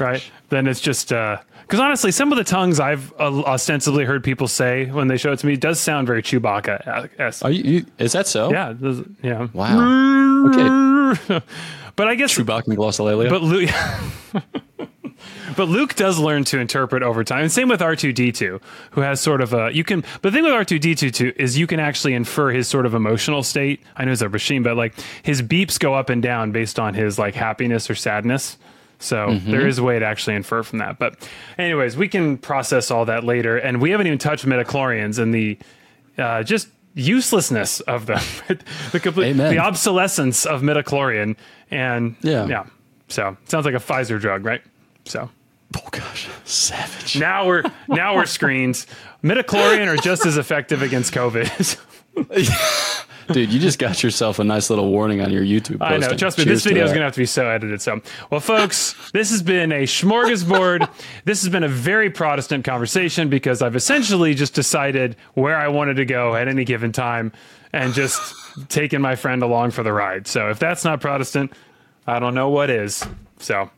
right, 0.00 0.22
then 0.48 0.66
it's 0.66 0.80
just 0.80 1.08
because 1.10 1.78
honestly, 1.80 2.10
some 2.10 2.32
of 2.32 2.38
the 2.38 2.42
tongues 2.44 2.80
I've 2.80 3.12
uh, 3.20 3.42
ostensibly 3.42 4.04
heard 4.04 4.24
people 4.24 4.48
say 4.48 4.86
when 4.86 5.06
they 5.06 5.16
show 5.16 5.30
it 5.32 5.38
to 5.38 5.46
me 5.46 5.56
does 5.56 5.78
sound 5.78 6.08
very 6.08 6.22
Chewbacca. 6.22 7.42
Are 7.44 7.50
you, 7.50 7.62
you 7.62 7.86
is 7.98 8.12
that 8.12 8.26
so? 8.26 8.50
Yeah, 8.50 8.74
yeah. 9.22 9.46
Wow. 9.52 10.48
Okay. 10.48 11.40
But 11.96 12.06
I 12.06 12.14
guess 12.14 12.32
Chewbacca 12.38 12.68
and 12.68 12.76
glossolalia. 12.78 13.28
But 13.28 13.42
Luke, 13.42 13.70
but 15.56 15.68
Luke 15.68 15.94
does 15.94 16.18
learn 16.18 16.44
to 16.44 16.58
interpret 16.58 17.02
over 17.02 17.24
time. 17.24 17.42
And 17.42 17.52
same 17.52 17.68
with 17.68 17.82
R 17.82 17.96
two 17.96 18.12
D 18.12 18.32
two, 18.32 18.60
who 18.92 19.00
has 19.00 19.20
sort 19.20 19.40
of 19.40 19.52
a 19.52 19.70
you 19.72 19.84
can. 19.84 20.02
But 20.22 20.30
the 20.30 20.32
thing 20.32 20.44
with 20.44 20.52
R 20.52 20.64
two 20.64 20.78
D 20.78 20.94
two 20.94 21.10
too 21.10 21.32
is 21.36 21.58
you 21.58 21.66
can 21.66 21.80
actually 21.80 22.14
infer 22.14 22.50
his 22.50 22.68
sort 22.68 22.86
of 22.86 22.94
emotional 22.94 23.42
state. 23.42 23.82
I 23.96 24.04
know 24.04 24.10
he's 24.12 24.22
a 24.22 24.28
machine, 24.28 24.62
but 24.62 24.76
like 24.76 24.94
his 25.22 25.42
beeps 25.42 25.78
go 25.78 25.94
up 25.94 26.10
and 26.10 26.22
down 26.22 26.52
based 26.52 26.78
on 26.78 26.94
his 26.94 27.18
like 27.18 27.34
happiness 27.34 27.88
or 27.90 27.94
sadness. 27.94 28.58
So 29.00 29.38
there 29.46 29.64
is 29.66 29.78
a 29.78 29.84
way 29.84 29.98
to 30.00 30.04
actually 30.04 30.34
infer 30.34 30.64
from 30.64 30.80
that. 30.80 30.98
But 30.98 31.28
anyways, 31.56 31.96
we 31.96 32.08
can 32.08 32.36
process 32.36 32.90
all 32.90 33.04
that 33.04 33.22
later. 33.22 33.56
And 33.56 33.80
we 33.80 33.90
haven't 33.92 34.08
even 34.08 34.18
touched 34.18 34.44
midichlorians 34.44 35.20
and 35.20 35.32
the 35.32 35.56
uh, 36.18 36.42
just 36.42 36.66
uselessness 36.94 37.78
of 37.82 38.06
them, 38.06 38.20
the 38.92 38.98
complete, 38.98 39.28
Amen. 39.28 39.54
the 39.54 39.60
obsolescence 39.60 40.44
of 40.46 40.62
midichlorian, 40.62 41.36
and 41.70 42.16
Yeah. 42.22 42.46
yeah. 42.46 42.64
So 43.06 43.36
sounds 43.46 43.64
like 43.64 43.74
a 43.74 43.78
Pfizer 43.78 44.20
drug, 44.20 44.44
right? 44.44 44.62
So 45.04 45.30
oh 45.76 45.88
gosh, 45.90 46.28
savage. 46.44 47.18
now 47.18 47.46
we're 47.46 47.62
now 47.88 48.16
we're 48.16 48.26
screened. 48.26 48.86
Midichlorian 49.22 49.86
are 49.88 49.96
just 49.96 50.24
as 50.26 50.36
effective 50.36 50.82
against 50.82 51.12
COVID. 51.12 51.78
Dude, 53.32 53.52
you 53.52 53.60
just 53.60 53.78
got 53.78 54.02
yourself 54.02 54.38
a 54.38 54.44
nice 54.44 54.70
little 54.70 54.90
warning 54.90 55.20
on 55.20 55.30
your 55.30 55.42
YouTube. 55.42 55.78
I 55.82 55.90
know. 55.90 56.00
posting. 56.00 56.18
Trust 56.18 56.38
me, 56.38 56.44
Cheers 56.44 56.56
this 56.56 56.64
video 56.64 56.84
is 56.84 56.90
going 56.90 57.00
to 57.00 57.04
have 57.04 57.14
to 57.14 57.20
be 57.20 57.26
so 57.26 57.46
edited. 57.46 57.82
So, 57.82 58.00
well, 58.30 58.40
folks, 58.40 58.94
this 59.12 59.30
has 59.30 59.42
been 59.42 59.70
a 59.70 59.82
smorgasbord. 59.82 60.88
this 61.24 61.42
has 61.42 61.50
been 61.50 61.62
a 61.62 61.68
very 61.68 62.08
Protestant 62.10 62.64
conversation 62.64 63.28
because 63.28 63.60
I've 63.60 63.76
essentially 63.76 64.34
just 64.34 64.54
decided 64.54 65.16
where 65.34 65.56
I 65.56 65.68
wanted 65.68 65.94
to 65.94 66.06
go 66.06 66.34
at 66.34 66.48
any 66.48 66.64
given 66.64 66.90
time 66.90 67.32
and 67.72 67.92
just 67.92 68.34
taken 68.70 69.02
my 69.02 69.14
friend 69.14 69.42
along 69.42 69.72
for 69.72 69.82
the 69.82 69.92
ride. 69.92 70.26
So, 70.26 70.48
if 70.48 70.58
that's 70.58 70.84
not 70.84 71.00
Protestant, 71.02 71.52
I 72.06 72.20
don't 72.20 72.34
know 72.34 72.48
what 72.48 72.70
is. 72.70 73.06
So, 73.40 73.70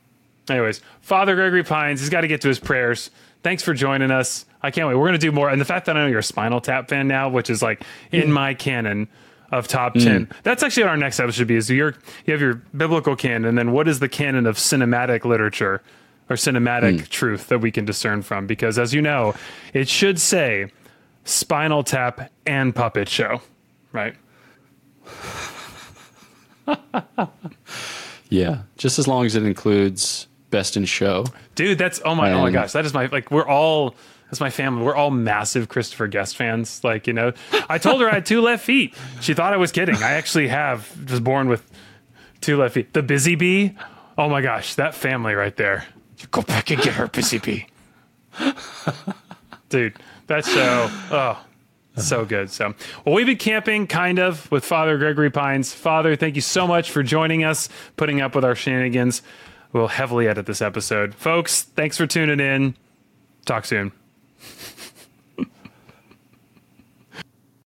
anyways, 0.50 0.80
Father 1.00 1.34
Gregory 1.34 1.64
Pines, 1.64 2.00
he's 2.00 2.10
got 2.10 2.22
to 2.22 2.28
get 2.28 2.40
to 2.42 2.48
his 2.48 2.58
prayers. 2.58 3.10
Thanks 3.42 3.62
for 3.62 3.72
joining 3.74 4.10
us. 4.10 4.44
I 4.62 4.70
can't 4.70 4.88
wait. 4.88 4.94
We're 4.94 5.06
going 5.06 5.12
to 5.12 5.18
do 5.18 5.32
more. 5.32 5.48
And 5.48 5.60
the 5.60 5.64
fact 5.64 5.86
that 5.86 5.96
I 5.96 6.00
know 6.00 6.06
you're 6.06 6.18
a 6.18 6.22
Spinal 6.22 6.60
Tap 6.60 6.88
fan 6.88 7.08
now, 7.08 7.28
which 7.28 7.48
is 7.48 7.62
like 7.62 7.82
in 8.12 8.28
mm. 8.28 8.32
my 8.32 8.54
canon 8.54 9.08
of 9.50 9.66
top 9.66 9.94
mm. 9.94 10.04
10. 10.04 10.28
That's 10.42 10.62
actually 10.62 10.84
what 10.84 10.90
our 10.90 10.96
next 10.96 11.18
episode 11.18 11.38
should 11.38 11.48
be 11.48 11.56
is 11.56 11.70
your 11.70 11.94
you 12.26 12.32
have 12.32 12.40
your 12.40 12.54
biblical 12.76 13.16
canon 13.16 13.46
and 13.46 13.58
then 13.58 13.72
what 13.72 13.88
is 13.88 13.98
the 13.98 14.08
canon 14.08 14.46
of 14.46 14.56
cinematic 14.56 15.24
literature 15.24 15.82
or 16.28 16.36
cinematic 16.36 17.00
mm. 17.00 17.08
truth 17.08 17.48
that 17.48 17.58
we 17.58 17.72
can 17.72 17.84
discern 17.84 18.22
from 18.22 18.46
because 18.46 18.78
as 18.78 18.94
you 18.94 19.02
know, 19.02 19.34
it 19.72 19.88
should 19.88 20.20
say 20.20 20.70
Spinal 21.24 21.82
Tap 21.82 22.30
and 22.46 22.74
Puppet 22.74 23.08
Show, 23.08 23.40
right? 23.92 24.14
Yeah, 28.30 28.62
just 28.78 28.98
as 28.98 29.08
long 29.08 29.26
as 29.26 29.34
it 29.34 29.42
includes 29.42 30.28
best 30.50 30.76
in 30.76 30.84
show. 30.84 31.26
Dude, 31.54 31.78
that's 31.78 32.00
oh 32.04 32.14
my 32.14 32.32
oh 32.32 32.40
my 32.40 32.50
gosh, 32.50 32.72
that 32.72 32.84
is 32.84 32.94
my 32.94 33.06
like 33.06 33.30
we're 33.30 33.46
all 33.46 33.94
that's 34.30 34.40
my 34.40 34.50
family. 34.50 34.84
We're 34.84 34.94
all 34.94 35.10
massive 35.10 35.68
Christopher 35.68 36.06
Guest 36.06 36.36
fans. 36.36 36.84
Like, 36.84 37.08
you 37.08 37.12
know, 37.12 37.32
I 37.68 37.78
told 37.78 38.00
her 38.00 38.08
I 38.08 38.14
had 38.14 38.26
two 38.26 38.40
left 38.40 38.64
feet. 38.64 38.94
She 39.20 39.34
thought 39.34 39.52
I 39.52 39.56
was 39.56 39.72
kidding. 39.72 39.96
I 39.96 40.12
actually 40.12 40.46
have 40.48 41.10
was 41.10 41.18
born 41.18 41.48
with 41.48 41.68
two 42.40 42.56
left 42.56 42.74
feet. 42.74 42.92
The 42.92 43.02
busy 43.02 43.34
bee. 43.34 43.74
Oh 44.16 44.28
my 44.28 44.40
gosh, 44.40 44.76
that 44.76 44.94
family 44.94 45.34
right 45.34 45.56
there. 45.56 45.84
You 46.18 46.26
go 46.30 46.42
back 46.42 46.70
and 46.70 46.80
get 46.80 46.94
her 46.94 47.08
busy 47.08 47.38
bee. 47.38 47.66
Dude, 49.68 49.98
that 50.28 50.44
show. 50.44 50.88
Oh, 51.10 51.44
so 51.96 52.24
good. 52.24 52.50
So, 52.50 52.74
well, 53.04 53.14
we've 53.14 53.26
been 53.26 53.36
camping 53.36 53.86
kind 53.88 54.18
of 54.18 54.50
with 54.52 54.64
Father 54.64 54.96
Gregory 54.96 55.30
Pines. 55.30 55.72
Father, 55.72 56.14
thank 56.14 56.36
you 56.36 56.40
so 56.40 56.66
much 56.66 56.90
for 56.90 57.02
joining 57.02 57.42
us, 57.42 57.68
putting 57.96 58.20
up 58.20 58.34
with 58.34 58.44
our 58.44 58.54
shenanigans. 58.54 59.22
We'll 59.72 59.88
heavily 59.88 60.26
edit 60.26 60.46
this 60.46 60.60
episode. 60.60 61.14
Folks, 61.14 61.62
thanks 61.62 61.96
for 61.96 62.06
tuning 62.06 62.40
in. 62.40 62.76
Talk 63.44 63.64
soon. 63.64 63.92